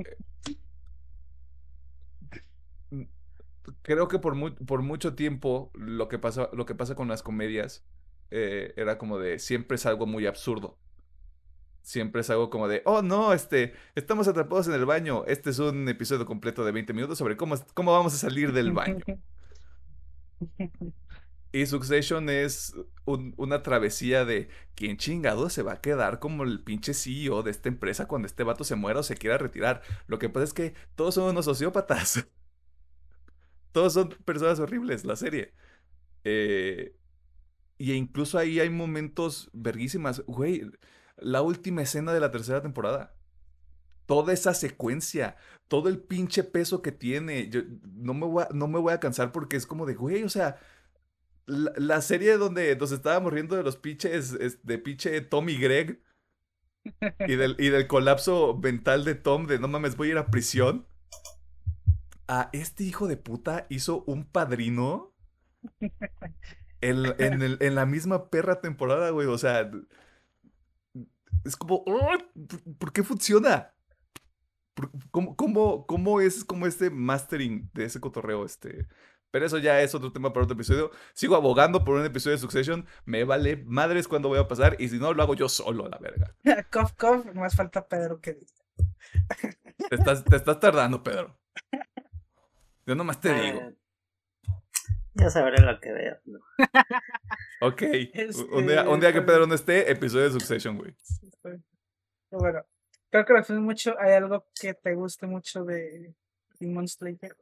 [3.82, 7.85] Creo que por, por mucho tiempo lo que, pasa, lo que pasa con las comedias
[8.31, 10.78] eh, era como de siempre es algo muy absurdo.
[11.82, 15.24] Siempre es algo como de, oh no, este, estamos atrapados en el baño.
[15.27, 18.73] Este es un episodio completo de 20 minutos sobre cómo, cómo vamos a salir del
[18.73, 19.05] baño.
[21.53, 26.95] Y Succession es una travesía de quién chingado se va a quedar como el pinche
[26.95, 29.82] CEO de esta empresa cuando este vato se muera o se quiera retirar.
[30.07, 32.24] Lo que pasa es que todos son unos sociópatas.
[33.73, 35.55] todos son personas horribles, la serie.
[36.25, 36.97] Eh,
[37.79, 40.23] y incluso ahí hay momentos verguísimas.
[40.27, 40.71] Güey,
[41.17, 43.15] la última escena de la tercera temporada.
[44.07, 45.37] Toda esa secuencia,
[45.69, 47.49] todo el pinche peso que tiene.
[47.49, 47.63] Yo
[47.95, 50.29] no me voy a, no me voy a cansar porque es como de, güey, o
[50.29, 50.59] sea
[51.51, 56.01] la, serie donde nos estábamos riendo de los pinches, de pinche Tommy Greg,
[57.27, 60.31] y del, y del colapso mental de Tom de no mames, voy a ir a
[60.31, 60.87] prisión.
[62.32, 65.12] A este hijo de puta hizo un padrino
[66.81, 69.27] en, en, el, en la misma perra temporada, güey.
[69.27, 69.69] O sea,
[71.44, 71.85] es como,
[72.78, 73.74] ¿por qué funciona?
[75.11, 78.44] ¿Cómo, cómo, cómo es como este mastering de ese cotorreo?
[78.44, 78.86] Este,
[79.31, 80.90] pero eso ya es otro tema para otro episodio.
[81.12, 82.86] Sigo abogando por un episodio de Succession.
[83.05, 84.77] Me vale madres cuando voy a pasar.
[84.78, 86.35] Y si no, lo hago yo solo, la verga.
[86.70, 87.27] cof, cof.
[87.35, 88.35] Más falta Pedro que.
[88.35, 91.39] te, estás, te estás tardando, Pedro.
[92.91, 93.61] Yo nomás te digo.
[93.61, 93.77] Eh,
[95.15, 96.19] ya sabré lo que veo.
[97.61, 97.83] ok.
[98.53, 100.93] Un, día, un, día, que Pedro no esté, episodio de Succession, güey.
[102.33, 102.65] Bueno,
[103.11, 103.95] creo que lo mucho.
[104.01, 106.17] ¿Hay algo que te guste mucho de
[106.59, 107.37] Demon Slayer?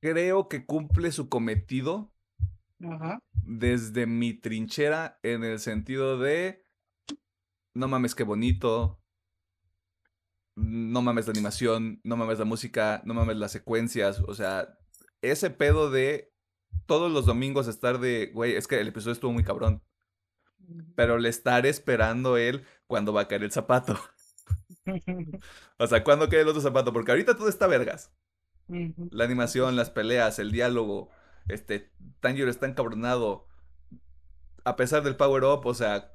[0.00, 2.12] creo que cumple su cometido
[3.42, 6.64] desde mi trinchera en el sentido de,
[7.74, 8.99] no mames qué bonito,
[10.56, 14.78] no mames la animación, no mames la música, no mames las secuencias, o sea,
[15.22, 16.32] ese pedo de
[16.86, 19.82] todos los domingos estar de, güey, es que el episodio estuvo muy cabrón,
[20.94, 23.98] pero le estar esperando él cuando va a caer el zapato.
[25.78, 28.12] o sea, cuando cae el otro zapato, porque ahorita todo está vergas.
[29.10, 31.10] La animación, las peleas, el diálogo.
[31.48, 31.90] Este,
[32.20, 33.48] Tanjiro está encabronado.
[34.64, 36.12] A pesar del power up, o sea,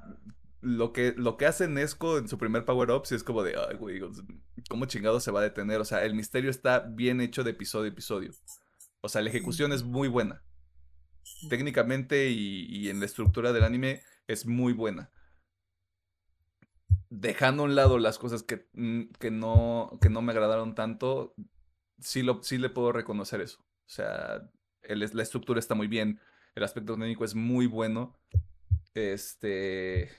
[0.66, 3.56] lo que, lo que hace Nesco en su primer power up, sí es como de,
[3.56, 4.02] ay, güey,
[4.70, 5.80] ¿cómo chingado se va a detener?
[5.80, 8.32] O sea, el misterio está bien hecho de episodio a episodio.
[9.02, 10.44] O sea, la ejecución es muy buena.
[11.50, 15.12] Técnicamente y, y en la estructura del anime es muy buena
[17.10, 21.34] dejando a un lado las cosas que, mm, que, no, que no me agradaron tanto,
[22.00, 23.60] sí, lo, sí le puedo reconocer eso.
[23.62, 24.50] O sea,
[24.84, 26.20] la estructura está muy bien,
[26.56, 28.18] el aspecto técnico es muy bueno.
[28.94, 30.10] Este.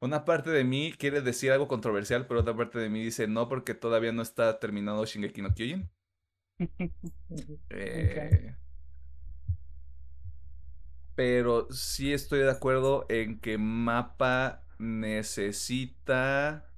[0.00, 3.48] Una parte de mí quiere decir algo controversial, pero otra parte de mí dice no,
[3.48, 5.90] porque todavía no está terminado Shingeki no Kyojin.
[7.70, 8.56] Eh,
[11.14, 16.70] pero sí estoy de acuerdo en que Mapa necesita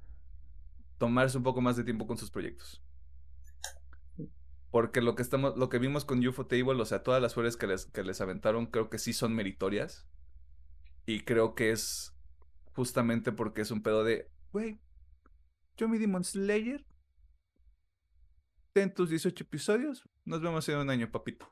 [0.97, 2.81] tomarse un poco más de tiempo con sus proyectos.
[4.71, 7.55] Porque lo que estamos, lo que vimos con UFO Table, o sea, todas las flores
[7.55, 10.07] que les, que les aventaron, creo que sí son meritorias.
[11.05, 12.15] Y creo que es
[12.73, 14.79] justamente porque es un pedo de, güey,
[15.77, 16.85] yo mi Demon Slayer.
[18.73, 20.07] Ten tus 18 episodios.
[20.25, 21.49] Nos vemos en un año, papito.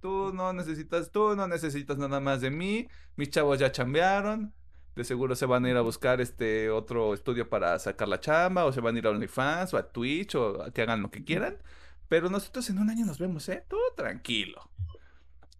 [0.00, 2.86] Tú no necesitas, tú no necesitas nada más de mí.
[3.16, 4.54] Mis chavos ya chambearon.
[4.94, 8.64] De seguro se van a ir a buscar este otro estudio para sacar la chamba,
[8.64, 11.10] o se van a ir a OnlyFans, o a Twitch, o a que hagan lo
[11.10, 11.58] que quieran.
[12.08, 13.64] Pero nosotros en un año nos vemos, ¿eh?
[13.68, 14.70] Todo tranquilo.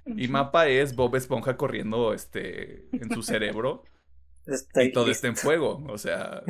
[0.07, 3.85] Y Mapa es Bob Esponja corriendo este, en su cerebro.
[4.74, 5.85] Y todo está en fuego.
[5.89, 6.43] O sea,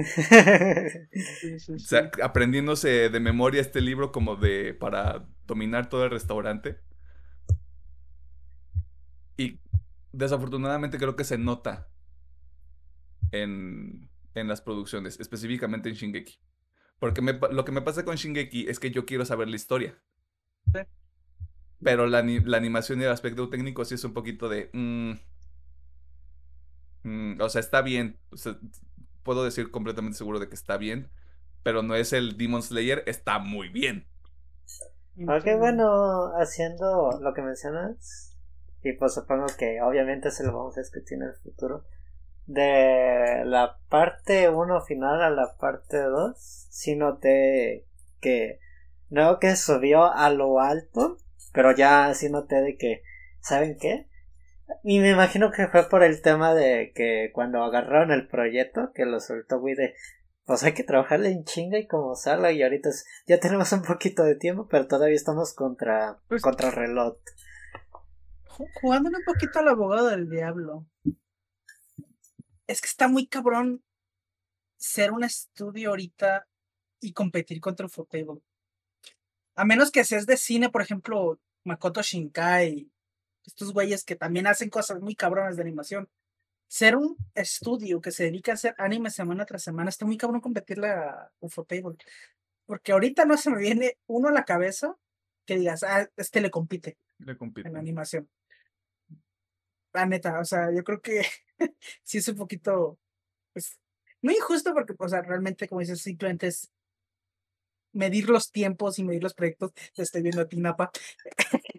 [1.74, 6.78] o sea, aprendiéndose de memoria este libro como de para dominar todo el restaurante.
[9.36, 9.60] Y
[10.12, 11.88] desafortunadamente creo que se nota
[13.32, 16.38] en, en las producciones, específicamente en Shingeki.
[16.98, 19.98] Porque lo que me pasa con Shingeki es que yo quiero saber la historia.
[21.82, 24.70] Pero la, la, animación y el aspecto técnico sí es un poquito de...
[24.72, 25.12] Mm,
[27.06, 28.18] mm, o sea, está bien.
[29.22, 31.10] puedo decir completamente seguro de que está bien.
[31.62, 34.06] Pero no es el Demon Slayer, está muy bien.
[35.26, 38.36] Aunque bueno, haciendo lo que mencionas,
[38.82, 41.84] y pues supongo que obviamente se lo vamos a discutir en el futuro
[42.46, 46.36] de la parte 1 final a la parte 2,
[46.70, 47.86] sí noté
[48.20, 48.60] que
[49.10, 51.18] no que subió a lo alto,
[51.52, 53.02] pero ya sí noté de que,
[53.40, 54.06] ¿saben qué?
[54.82, 59.04] Y me imagino que fue por el tema de que cuando agarraron el proyecto, que
[59.04, 59.94] lo soltó muy de,
[60.44, 62.90] pues hay que trabajarle en chinga y como salga y ahorita
[63.26, 67.16] ya tenemos un poquito de tiempo, pero todavía estamos contra, pues contra reloj.
[68.80, 70.86] Jugando un poquito al abogado del diablo
[72.66, 73.82] es que está muy cabrón
[74.76, 76.48] ser un estudio ahorita
[77.00, 78.40] y competir contra Ufotable.
[79.54, 82.90] A menos que seas de cine, por ejemplo, Makoto Shinkai,
[83.46, 86.08] estos güeyes que también hacen cosas muy cabronas de animación.
[86.68, 90.40] Ser un estudio que se dedica a hacer anime semana tras semana, está muy cabrón
[90.40, 91.96] competirle a Ufotable.
[92.66, 94.96] Porque ahorita no se me viene uno a la cabeza
[95.46, 96.98] que digas, ah, este le compite.
[97.18, 97.68] Le compite.
[97.68, 98.28] En animación.
[99.92, 101.22] La neta, o sea, yo creo que
[102.02, 102.98] sí es un poquito,
[103.52, 103.78] pues,
[104.20, 106.70] no injusto porque, pues, realmente, como dices, simplemente es
[107.92, 109.72] medir los tiempos y medir los proyectos.
[109.94, 110.90] Te estoy viendo a ti, Napa.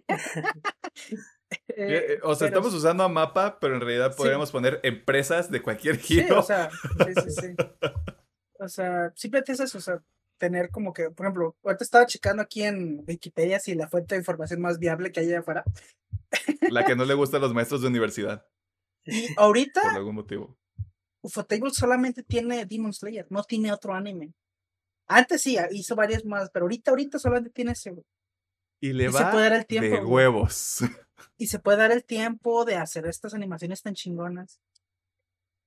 [1.68, 5.98] Eh, o sea, estamos usando a mapa, pero en realidad podríamos poner empresas de cualquier
[5.98, 6.26] giro.
[6.26, 7.56] Sí, o sea, sí, sí, sí.
[8.60, 10.02] O sea, simplemente es eso, o sea,
[10.36, 14.20] tener como que, por ejemplo, ahorita estaba checando aquí en Wikipedia si la fuente de
[14.20, 15.64] información más viable que hay allá afuera.
[16.70, 18.46] La que no le gusta a los maestros de universidad.
[19.36, 19.80] Ahorita.
[19.82, 20.58] Por algún motivo.
[21.20, 24.32] Ufotable solamente tiene Demon Slayer, no tiene otro anime.
[25.06, 27.94] Antes sí, hizo varias más, pero ahorita, ahorita solamente tiene ese.
[28.80, 30.82] Y le va se puede dar el tiempo, de huevos.
[31.36, 34.60] Y se puede dar el tiempo de hacer estas animaciones tan chingonas.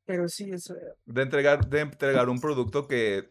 [0.05, 0.73] Pero sí, es...
[1.05, 3.27] De entregar, de entregar un producto que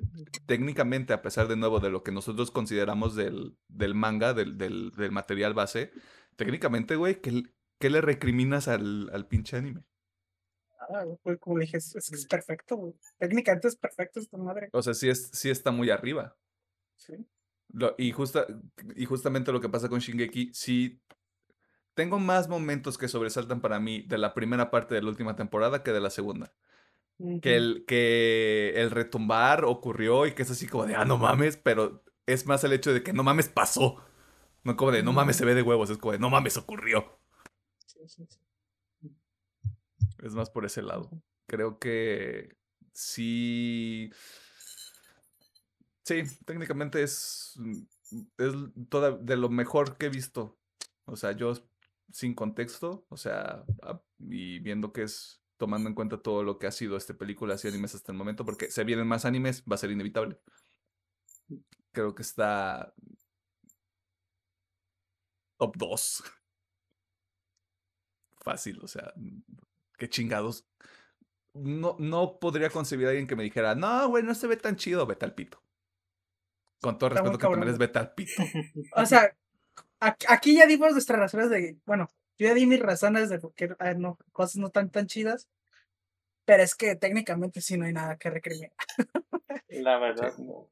[0.46, 4.90] técnicamente, a pesar de nuevo de lo que nosotros consideramos del, del manga, del, del,
[4.92, 5.92] del, material base,
[6.36, 7.42] técnicamente, güey, ¿qué,
[7.78, 9.84] ¿qué, le recriminas al, al pinche anime?
[10.92, 12.94] Ah, pues como dije, es, es, perfecto, güey.
[13.18, 14.70] Técnicamente es perfecto esta madre.
[14.72, 16.36] O sea, sí, es, sí está muy arriba.
[16.96, 17.14] Sí.
[17.72, 18.46] Lo, y, justa,
[18.96, 21.00] y justamente lo que pasa con Shingeki, sí
[21.94, 25.82] tengo más momentos que sobresaltan para mí de la primera parte de la última temporada
[25.82, 26.52] que de la segunda.
[27.42, 31.58] Que el, que el retumbar ocurrió y que es así como de, ah, no mames,
[31.58, 34.02] pero es más el hecho de que no mames pasó.
[34.64, 37.20] No como de, no mames se ve de huevos, es como de, no mames ocurrió.
[40.22, 41.10] Es más por ese lado.
[41.46, 42.56] Creo que
[42.92, 44.10] sí.
[46.04, 47.54] Sí, técnicamente es,
[48.38, 48.54] es
[48.88, 50.58] toda, de lo mejor que he visto.
[51.04, 51.52] O sea, yo
[52.12, 53.64] sin contexto, o sea,
[54.18, 57.68] y viendo que es tomando en cuenta todo lo que ha sido este película y
[57.68, 60.40] animes hasta el momento, porque se vienen más animes, va a ser inevitable.
[61.92, 62.94] Creo que está
[65.58, 66.24] top 2.
[68.42, 69.12] Fácil, o sea,
[69.98, 70.66] qué chingados.
[71.52, 74.76] No, no podría concebir a alguien que me dijera, no, güey, no se ve tan
[74.76, 75.62] chido, vete al pito.
[76.80, 78.32] Con todo respeto que también es vete al pito.
[78.96, 79.36] O sea,
[80.00, 83.74] aquí ya dimos nuestras razones de, bueno, yo ya di mis razones de por qué
[83.78, 85.48] ah, no, cosas no tan tan chidas,
[86.44, 88.72] pero es que técnicamente sí no hay nada que recriminar.
[89.68, 90.70] La verdad, no.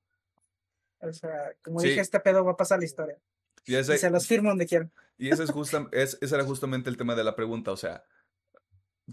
[1.00, 3.16] O sea, como dije, este pedo va a pasar la historia.
[3.64, 4.90] Y, se los firmo donde quieran.
[5.18, 7.70] Y ese, es justa, es, ese era justamente el tema de la pregunta.
[7.70, 8.02] O sea,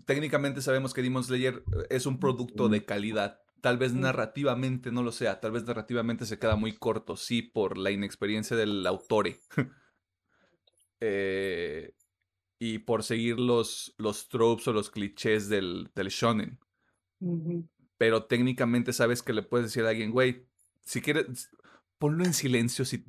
[0.05, 3.41] técnicamente sabemos que Demon Slayer eh, es un producto de calidad.
[3.61, 5.39] Tal vez narrativamente no lo sea.
[5.39, 9.39] Tal vez narrativamente se queda muy corto, sí, por la inexperiencia del autore.
[11.01, 11.93] Eh,
[12.59, 16.59] y por seguir los, los tropes o los clichés del, del shonen.
[17.97, 20.47] Pero técnicamente sabes que le puedes decir a alguien, güey,
[20.83, 21.49] si quieres,
[21.97, 23.05] ponlo en silencio, si,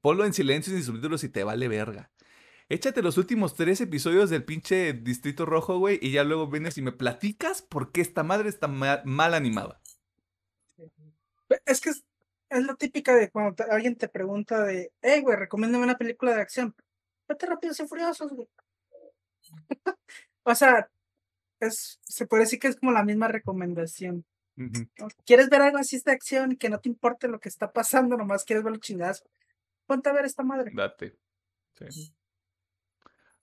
[0.00, 2.10] ponlo en silencio sin subtítulos y te vale verga.
[2.68, 6.82] Échate los últimos tres episodios del pinche Distrito Rojo, güey, y ya luego vienes y
[6.82, 9.80] me platicas por qué esta madre está mal, animada.
[11.64, 12.04] Es que es,
[12.50, 16.42] es, la típica de cuando alguien te pregunta de, hey, güey, recomiéndame una película de
[16.42, 16.74] acción
[17.28, 18.48] vete rápidos y furiosos, güey.
[20.42, 20.88] o sea,
[21.60, 24.24] es, se puede decir que es como la misma recomendación.
[25.26, 28.44] ¿Quieres ver algo así de acción que no te importe lo que está pasando, nomás
[28.44, 29.22] quieres ver los chingados?
[29.84, 30.72] Ponte a ver esta madre.
[30.74, 31.14] Date.
[31.90, 32.14] Sí.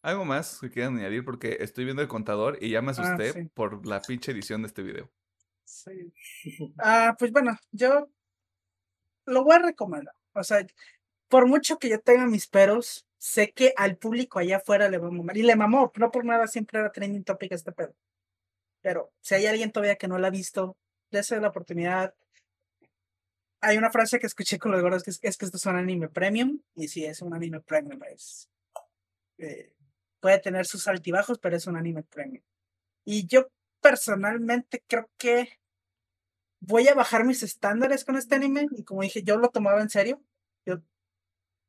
[0.02, 3.50] Algo más que quieran añadir porque estoy viendo el contador y ya me ah, asusté
[3.54, 5.10] por la pinche edición de este video.
[5.64, 6.12] Sí.
[6.80, 8.10] Ah, pues bueno, yo
[9.26, 10.16] lo voy a recomendar.
[10.34, 10.66] O sea,
[11.30, 15.08] por mucho que yo tenga mis peros, sé que al público allá afuera le va
[15.08, 15.38] a mamar.
[15.38, 17.96] Y le mamó, no por nada siempre era trending topic este pedo.
[18.82, 20.76] Pero si hay alguien todavía que no la ha visto,
[21.10, 22.14] dése la oportunidad.
[23.62, 26.10] Hay una frase que escuché con los gordos que es, que esto es un anime
[26.10, 26.60] premium.
[26.76, 28.02] Y sí, es un anime premium.
[28.12, 28.50] Es,
[29.38, 29.74] eh,
[30.20, 32.44] puede tener sus altibajos, pero es un anime premium.
[33.06, 33.48] Y yo
[33.80, 35.62] personalmente creo que
[36.60, 38.68] voy a bajar mis estándares con este anime.
[38.76, 40.22] Y como dije, yo lo tomaba en serio.
[40.66, 40.82] Yo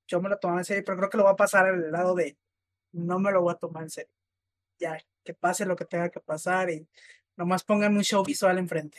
[0.07, 2.15] yo me lo tomaba en serio, pero creo que lo va a pasar al lado
[2.15, 2.37] de
[2.93, 4.13] no me lo voy a tomar en serio.
[4.79, 6.87] Ya, que pase lo que tenga que pasar y
[7.37, 8.99] nomás pongan un show visual enfrente.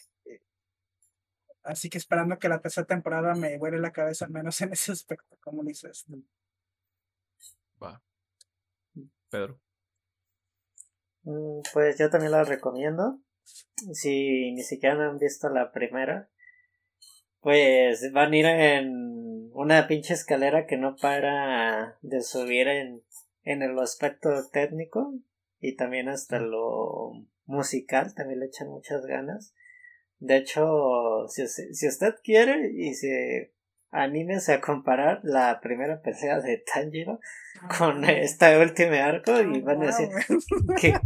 [1.63, 4.91] Así que esperando que la tercera temporada me vuele la cabeza, al menos en ese
[4.91, 6.05] aspecto, como dices.
[7.81, 8.01] Va.
[9.29, 9.59] Pedro.
[11.23, 13.19] Mm, pues yo también la recomiendo.
[13.93, 16.29] Si ni siquiera han visto la primera,
[17.39, 19.24] pues van a ir en
[19.55, 23.01] una pinche escalera que no para de subir en,
[23.43, 25.13] en el aspecto técnico
[25.61, 27.13] y también hasta lo
[27.45, 29.53] musical, también le echan muchas ganas.
[30.19, 33.53] De hecho, si, si usted quiere y se
[33.91, 37.21] anímese a comparar la primera pelea de Tanjiro
[37.61, 40.09] ah, con este último arco y van a decir
[40.81, 40.99] ¿qué,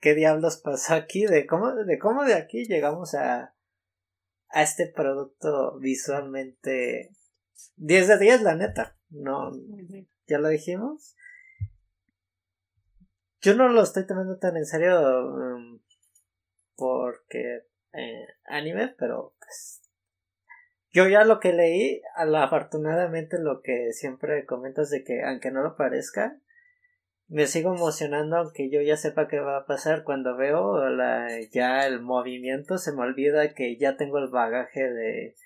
[0.00, 3.54] qué diablos pasó aquí de cómo de cómo de aquí llegamos a
[4.48, 7.12] a este producto visualmente
[7.76, 8.96] 10 de 10, la neta.
[9.10, 9.50] No,
[10.26, 11.16] ya lo dijimos.
[13.40, 15.80] yo no lo estoy tomando tan en serio um,
[16.76, 19.82] porque eh, anime, pero pues
[20.92, 25.62] yo ya lo que leí, afortunadamente lo que siempre comento es de que aunque no
[25.62, 26.40] lo parezca,
[27.28, 31.86] me sigo emocionando aunque yo ya sepa qué va a pasar cuando veo la, ya
[31.86, 35.36] el movimiento se me olvida que ya tengo el bagaje de,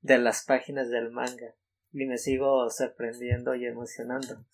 [0.00, 1.54] de las páginas del manga.
[1.92, 4.44] Y me sigo sorprendiendo y emocionando.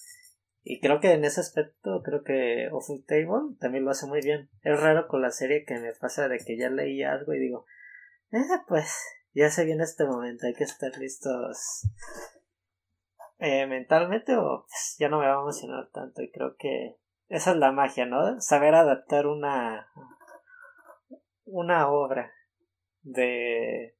[0.64, 4.48] Y creo que en ese aspecto creo que Awful Table también lo hace muy bien.
[4.62, 7.66] Es raro con la serie que me pasa de que ya leí algo y digo
[8.32, 8.38] eh,
[8.68, 8.96] pues
[9.34, 11.86] ya se viene este momento hay que estar listos
[13.38, 16.96] eh, mentalmente o pues, ya no me va a emocionar tanto y creo que
[17.28, 18.40] esa es la magia, ¿no?
[18.40, 19.88] Saber adaptar una
[21.44, 22.32] una obra
[23.02, 23.96] de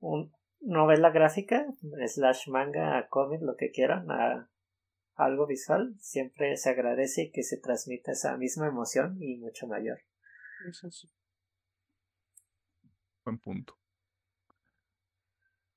[0.00, 0.32] un
[0.64, 1.66] novela gráfica,
[2.06, 4.48] slash manga, cómic, lo que quieran, a
[5.16, 9.98] algo visual, siempre se agradece que se transmita esa misma emoción y mucho mayor.
[13.24, 13.78] Buen punto.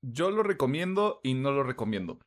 [0.02, 2.20] Yo lo recomiendo y no lo recomiendo.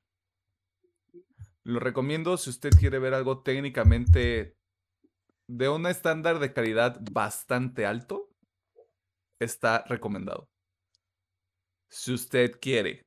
[1.62, 4.56] Lo recomiendo si usted quiere ver algo técnicamente
[5.46, 8.30] de un estándar de calidad bastante alto.
[9.38, 10.48] Está recomendado.
[11.90, 13.06] Si usted quiere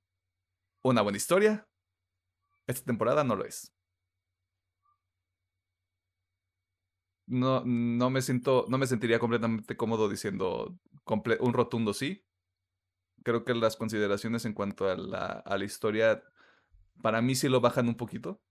[0.84, 1.68] una buena historia,
[2.68, 3.72] esta temporada no lo es.
[7.26, 10.78] No, no me siento, no me sentiría completamente cómodo diciendo
[11.40, 12.24] un rotundo sí.
[13.24, 16.24] Creo que las consideraciones en cuanto a la, a la historia
[17.02, 18.42] para mí sí lo bajan un poquito.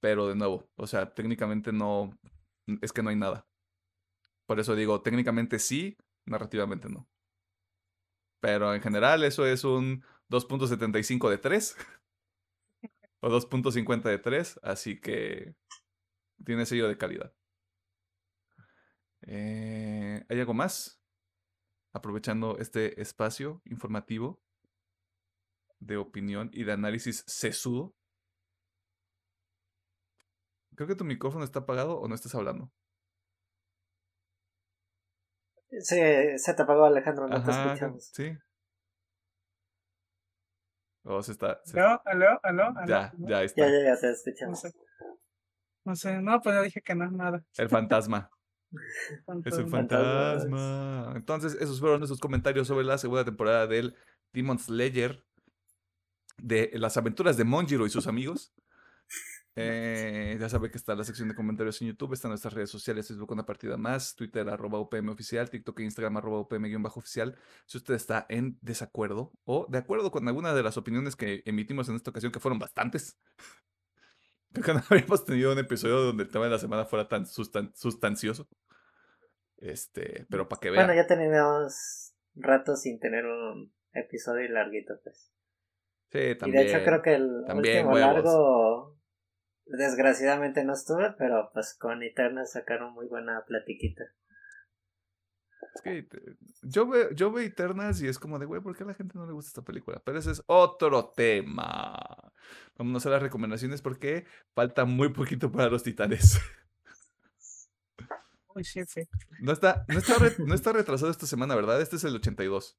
[0.00, 2.10] Pero de nuevo, o sea, técnicamente no,
[2.82, 3.46] es que no hay nada.
[4.46, 5.96] Por eso digo, técnicamente sí,
[6.26, 7.08] narrativamente no.
[8.40, 11.76] Pero en general eso es un 2.75 de 3
[13.20, 15.54] o 2.50 de 3, así que
[16.44, 17.32] tiene sello de calidad.
[19.22, 21.00] Eh, ¿Hay algo más?
[21.92, 24.40] Aprovechando este espacio informativo
[25.80, 27.94] de opinión y de análisis sesudo.
[30.74, 32.70] Creo que tu micrófono está apagado o no estás hablando.
[35.70, 36.00] Sí,
[36.38, 38.10] se te apagó Alejandro, no te escuchamos.
[38.14, 38.36] Sí.
[41.04, 41.60] Oh, se está.
[41.74, 42.40] ¿Aló?
[42.42, 42.72] ¿Aló?
[42.76, 42.86] ¿Aló?
[42.86, 43.62] Ya, ya está.
[43.62, 44.62] Ya, ya, ya te escuchamos.
[45.84, 46.20] No sé.
[46.20, 47.42] no pues ya dije que no es nada.
[47.56, 48.30] El fantasma.
[49.44, 51.12] es el fantasma.
[51.16, 53.96] Entonces, esos fueron nuestros comentarios sobre la segunda temporada del
[54.32, 55.24] Demon Slayer
[56.36, 58.52] de las aventuras de Monjiro y sus amigos.
[59.60, 63.08] Eh, ya sabe que está la sección de comentarios en YouTube, están nuestras redes sociales,
[63.08, 67.36] Facebook una partida más, Twitter arroba UPM oficial, TikTok e Instagram arroba UPM-bajo oficial.
[67.66, 71.88] Si usted está en desacuerdo o de acuerdo con alguna de las opiniones que emitimos
[71.88, 73.18] en esta ocasión, que fueron bastantes.
[74.52, 77.26] Creo que no habíamos tenido un episodio donde el tema de la semana fuera tan
[77.26, 78.48] sustancioso.
[79.56, 80.86] Este, pero para que vean.
[80.86, 85.32] Bueno, ya tenemos rato sin tener un episodio larguito, pues.
[86.12, 86.62] Sí, también.
[86.62, 88.97] Y de hecho creo que el último largo
[89.68, 94.04] desgraciadamente no estuve, pero pues con Eterna sacaron muy buena platiquita.
[95.74, 96.08] Es que
[96.62, 99.18] yo veo, yo veo Eternas y es como de, güey, ¿por qué a la gente
[99.18, 100.00] no le gusta esta película?
[100.04, 102.32] Pero ese es otro tema.
[102.76, 104.24] Vamos a las recomendaciones porque
[104.54, 106.38] falta muy poquito para los titanes.
[108.54, 109.02] Uy, sí, sí.
[109.40, 111.80] No está, no está, no está retrasado esta semana, ¿verdad?
[111.80, 112.76] Este es el 82.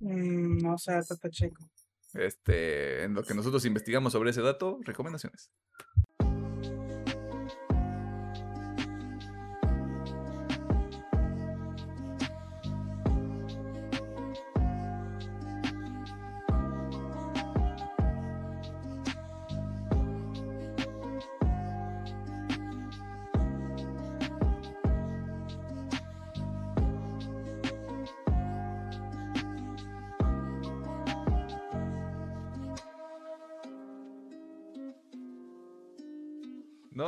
[0.00, 1.68] Mm, no sé, está checo.
[2.14, 5.50] Este, en lo que nosotros investigamos sobre ese dato, recomendaciones.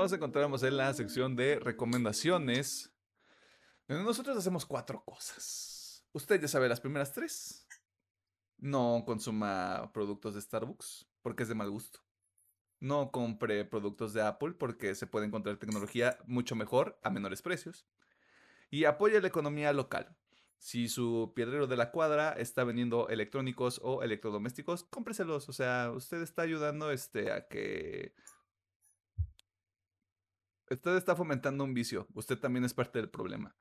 [0.00, 2.94] Nos encontramos en la sección de recomendaciones.
[3.88, 6.06] nosotros hacemos cuatro cosas.
[6.12, 7.66] Usted ya sabe las primeras tres.
[8.56, 12.00] No consuma productos de Starbucks porque es de mal gusto.
[12.80, 17.86] No compre productos de Apple porque se puede encontrar tecnología mucho mejor a menores precios.
[18.70, 20.16] Y apoye la economía local.
[20.56, 25.50] Si su piedrero de la cuadra está vendiendo electrónicos o electrodomésticos, cómpreselos.
[25.50, 28.14] O sea, usted está ayudando este, a que
[30.72, 32.06] Usted está fomentando un vicio.
[32.14, 33.54] Usted también es parte del problema.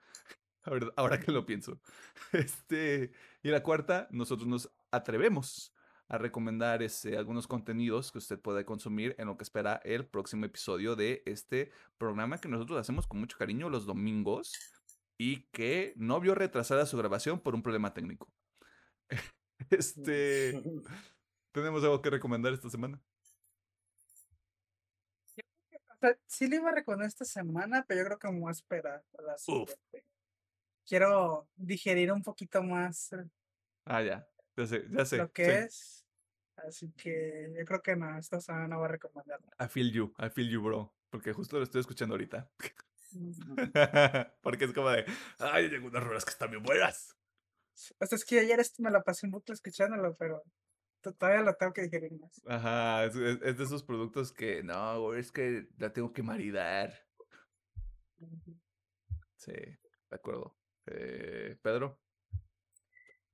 [0.95, 1.79] Ahora que lo pienso.
[2.33, 3.11] Este,
[3.43, 5.73] y la cuarta, nosotros nos atrevemos
[6.07, 10.45] a recomendar este, algunos contenidos que usted puede consumir en lo que espera el próximo
[10.45, 14.53] episodio de este programa que nosotros hacemos con mucho cariño los domingos
[15.17, 18.31] y que no vio retrasada su grabación por un problema técnico.
[19.69, 20.59] Este,
[21.51, 22.99] ¿tenemos algo que recomendar esta semana?
[26.25, 29.03] Sí le iba a recomendar esta semana, pero yo creo que me voy a esperar
[29.19, 29.35] la
[30.85, 33.13] Quiero digerir un poquito más.
[33.13, 33.29] Eh,
[33.85, 34.27] ah, ya.
[34.57, 35.17] Ya sé, ya sé.
[35.17, 36.05] Lo que es.
[36.57, 39.39] Así que yo creo que no, esta semana no voy a recomendar.
[39.59, 40.93] I feel you, I feel you, bro.
[41.09, 42.49] Porque justo lo estoy escuchando ahorita.
[44.41, 45.05] Porque es como de,
[45.39, 47.15] ay, hay unas ruedas que están bien buenas.
[47.99, 50.43] O sea, es que ayer me la pasé en bucle escuchándolo, pero
[51.01, 52.41] todavía lo tengo que digerir más.
[52.45, 56.93] Ajá, es, de esos productos que, no, es que la tengo que maridar.
[59.35, 60.55] Sí, de acuerdo.
[60.87, 61.99] Eh, Pedro.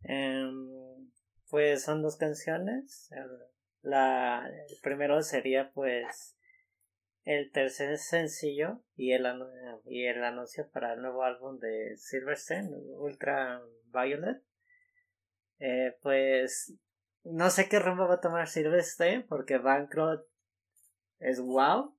[0.03, 1.09] Em,
[1.49, 3.09] pues son dos canciones.
[3.81, 6.37] La, el primero sería pues
[7.23, 9.25] el tercer sencillo y el,
[9.85, 13.61] y el anuncio para el nuevo álbum de Silverstein, Ultra
[13.91, 14.41] Violet.
[15.59, 16.73] Eh, pues
[17.31, 20.25] no sé qué rumbo va a tomar Silverstein porque Bankroll
[21.19, 21.95] es wow.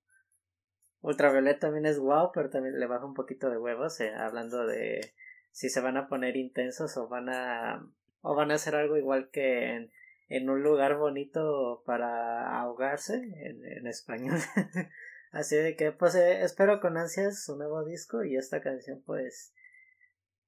[1.00, 5.12] Ultraviolet también es wow, pero también le baja un poquito de huevos, eh, hablando de
[5.52, 7.86] si se van a poner intensos o van a
[8.20, 9.90] o van a hacer algo igual que
[10.28, 14.38] en, un lugar bonito para ahogarse en, en español
[15.32, 19.54] así de que pues eh, espero con ansias su nuevo disco y esta canción pues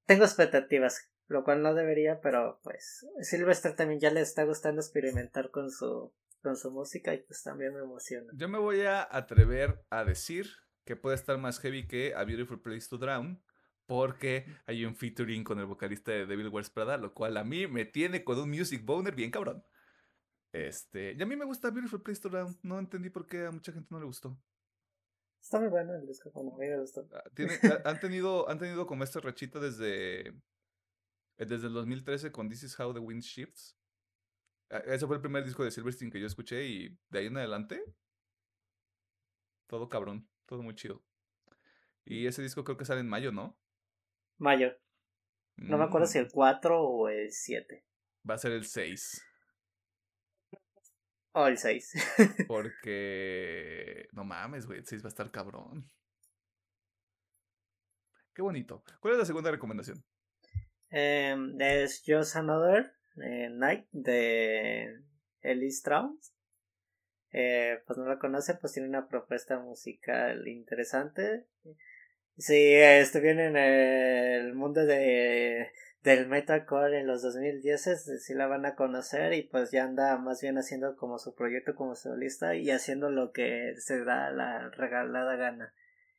[0.07, 5.51] tengo expectativas lo cual no debería pero pues Silvestre también ya le está gustando experimentar
[5.51, 6.13] con su
[6.43, 10.47] con su música y pues también me emociona yo me voy a atrever a decir
[10.85, 13.43] que puede estar más heavy que A Beautiful Place to Drown
[13.91, 17.67] porque hay un featuring con el vocalista de Devil Wears Prada, lo cual a mí
[17.67, 19.65] me tiene con un music boner bien cabrón.
[20.53, 23.51] Este, y a mí me gusta Beautiful Place to Round, no entendí por qué a
[23.51, 24.39] mucha gente no le gustó.
[25.43, 27.09] Está muy bueno el disco, a mí me gustó.
[27.13, 27.25] Ah,
[27.85, 30.35] han, tenido, han tenido como esta rachita desde,
[31.47, 33.77] desde el 2013 con This Is How the Wind Shifts.
[34.71, 37.37] Ah, ese fue el primer disco de Silverstein que yo escuché y de ahí en
[37.37, 37.83] adelante,
[39.67, 41.03] todo cabrón, todo muy chido.
[42.05, 43.59] Y ese disco creo que sale en mayo, ¿no?
[44.39, 44.77] Mayo.
[45.57, 47.85] No me acuerdo si el 4 o el 7.
[48.29, 49.23] Va a ser el 6.
[51.33, 51.95] O el 6.
[52.49, 54.09] Porque.
[54.13, 54.79] No mames, güey.
[54.79, 55.91] El 6 va a estar cabrón.
[58.35, 58.83] Qué bonito.
[59.01, 60.03] ¿Cuál es la segunda recomendación?
[60.93, 62.93] Um, es Just Another
[63.23, 65.01] eh, Night de
[65.41, 66.35] Ellie Strauss.
[67.33, 71.47] Eh, pues no la conoce, pues tiene una propuesta musical interesante.
[72.37, 75.71] Sí, este viene en el mundo de
[76.03, 80.41] del metalcore en los 2010 sí la van a conocer y pues ya anda más
[80.41, 85.37] bien haciendo como su proyecto como solista y haciendo lo que se da la regalada
[85.37, 85.75] gana.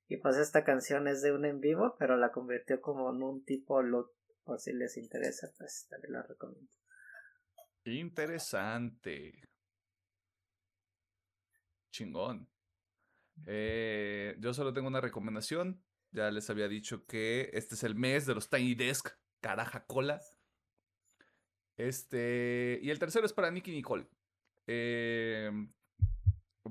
[0.07, 3.43] Y pues esta canción es de un en vivo, pero la convirtió como en un
[3.43, 4.11] tipo loot,
[4.43, 6.71] por si les interesa, pues también la recomiendo.
[7.85, 9.49] Interesante.
[11.91, 12.47] Chingón.
[13.45, 15.83] Eh, yo solo tengo una recomendación.
[16.11, 19.09] Ya les había dicho que este es el mes de los Tiny Desk,
[19.39, 20.21] caraja cola.
[21.77, 24.07] Este, y el tercero es para Nicky Nicole.
[24.67, 25.73] Em,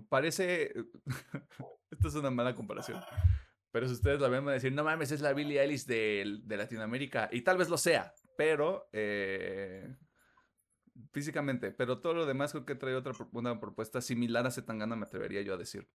[0.08, 0.72] parece.
[1.90, 3.02] Esta es una mala comparación.
[3.70, 6.56] Pero si ustedes la ven, a decir: No mames, es la Billie Eilish de, de
[6.56, 7.28] Latinoamérica.
[7.32, 8.88] Y tal vez lo sea, pero.
[8.92, 9.94] Eh,
[11.12, 11.70] físicamente.
[11.70, 15.42] Pero todo lo demás creo que trae otra una propuesta similar a Zetangana, me atrevería
[15.42, 15.88] yo a decir.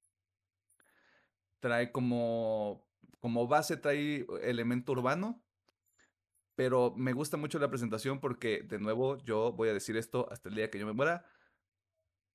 [1.59, 2.85] Trae como
[3.25, 5.43] como base trae elemento urbano,
[6.53, 10.49] pero me gusta mucho la presentación porque, de nuevo, yo voy a decir esto hasta
[10.49, 11.25] el día que yo me muera,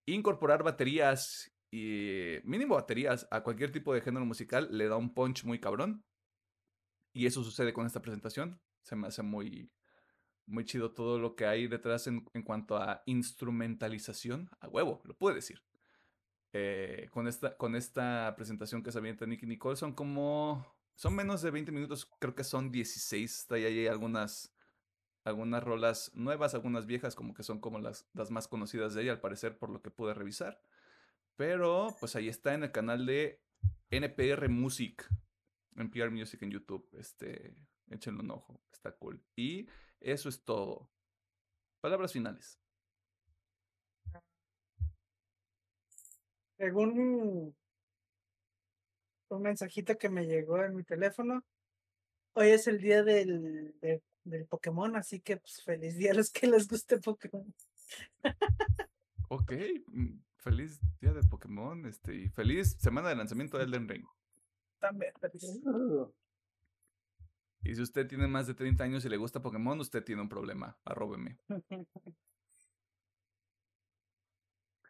[0.04, 5.44] incorporar baterías y mínimo baterías a cualquier tipo de género musical le da un punch
[5.44, 6.04] muy cabrón.
[7.12, 8.60] Y eso sucede con esta presentación.
[8.82, 9.70] Se me hace muy,
[10.46, 14.50] muy chido todo lo que hay detrás en, en cuanto a instrumentalización.
[14.60, 15.62] A huevo, lo puedo decir.
[16.52, 20.66] Eh, con, esta, con esta presentación que se avienta Nicky Nicole son como
[21.00, 23.46] son menos de 20 minutos, creo que son 16.
[23.52, 24.54] Ahí hay algunas,
[25.24, 29.12] algunas rolas nuevas, algunas viejas, como que son como las, las más conocidas de ella,
[29.12, 30.60] al parecer, por lo que pude revisar.
[31.40, 33.40] Pero, pues ahí está en el canal de
[33.88, 35.08] NPR Music,
[35.74, 36.86] NPR Music en YouTube.
[36.92, 37.56] Este,
[37.88, 39.24] échenle un ojo, está cool.
[39.36, 39.66] Y
[40.00, 40.90] eso es todo.
[41.80, 42.60] Palabras finales.
[46.58, 47.56] Según
[49.30, 51.42] un mensajito que me llegó en mi teléfono.
[52.34, 53.74] Hoy es el día del,
[54.24, 57.54] del Pokémon, así que pues feliz día a los que les guste Pokémon.
[59.30, 59.52] Ok,
[59.86, 64.04] mm, feliz día de Pokémon, este, y feliz semana de lanzamiento de Elden Ring.
[64.78, 65.60] También, feliz.
[67.62, 70.28] Y si usted tiene más de 30 años y le gusta Pokémon, usted tiene un
[70.28, 70.78] problema.
[70.84, 71.38] Arróbeme.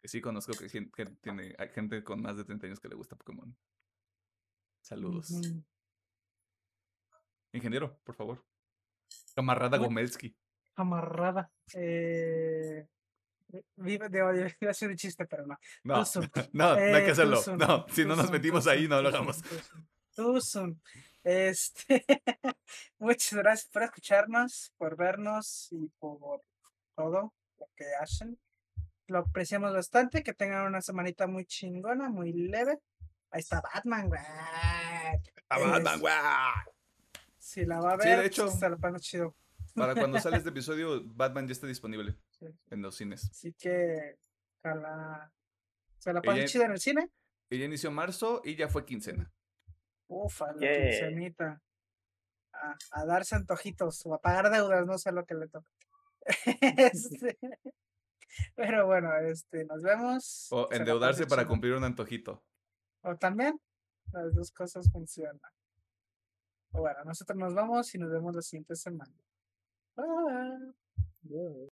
[0.05, 3.15] sí conozco que gente, tiene, hay gente con más de 30 años que le gusta
[3.15, 3.55] Pokémon.
[4.81, 5.29] Saludos.
[7.51, 8.45] Ingeniero, por favor.
[9.35, 10.35] Camarada Gomelski.
[10.73, 11.51] Camarada.
[11.73, 12.87] Eh,
[13.75, 15.57] Vive de odio, iba a ser un chiste, pero no.
[15.83, 16.03] No,
[16.53, 17.41] no, no hay que eh, hacerlo.
[17.57, 19.41] no, si no nos metimos ahí, no lo hagamos.
[20.15, 20.81] Tusun.
[21.23, 22.05] Este,
[22.99, 26.41] muchas gracias por escucharnos, por vernos y por
[26.95, 28.39] todo lo que hacen.
[29.07, 30.23] Lo apreciamos bastante.
[30.23, 32.79] Que tengan una semanita muy chingona, muy leve.
[33.29, 34.21] Ahí está Batman, güey.
[35.49, 36.13] A Batman, güey.
[37.37, 39.35] Si la va a ver, sí, de hecho, se lo pasa chido.
[39.75, 42.17] Para cuando sale este episodio, Batman ya está disponible
[42.69, 43.29] en los cines.
[43.31, 44.17] Así que,
[44.63, 45.31] la
[46.01, 47.11] se la pasa chido en el cine.
[47.49, 49.31] Ella inició marzo y ya fue quincena.
[50.07, 51.61] Ufa, la quincenita.
[52.91, 55.69] A, darse antojitos o a pagar deudas, no sé lo que le toca.
[56.93, 57.37] este,
[58.55, 60.47] pero bueno, este, nos vemos.
[60.51, 62.43] O endeudarse para cumplir un antojito.
[63.01, 63.59] O también,
[64.11, 65.39] las dos cosas funcionan.
[66.71, 69.13] Bueno, nosotros nos vamos y nos vemos la siguiente semana.
[69.95, 70.71] Bye.
[71.23, 71.67] Bye.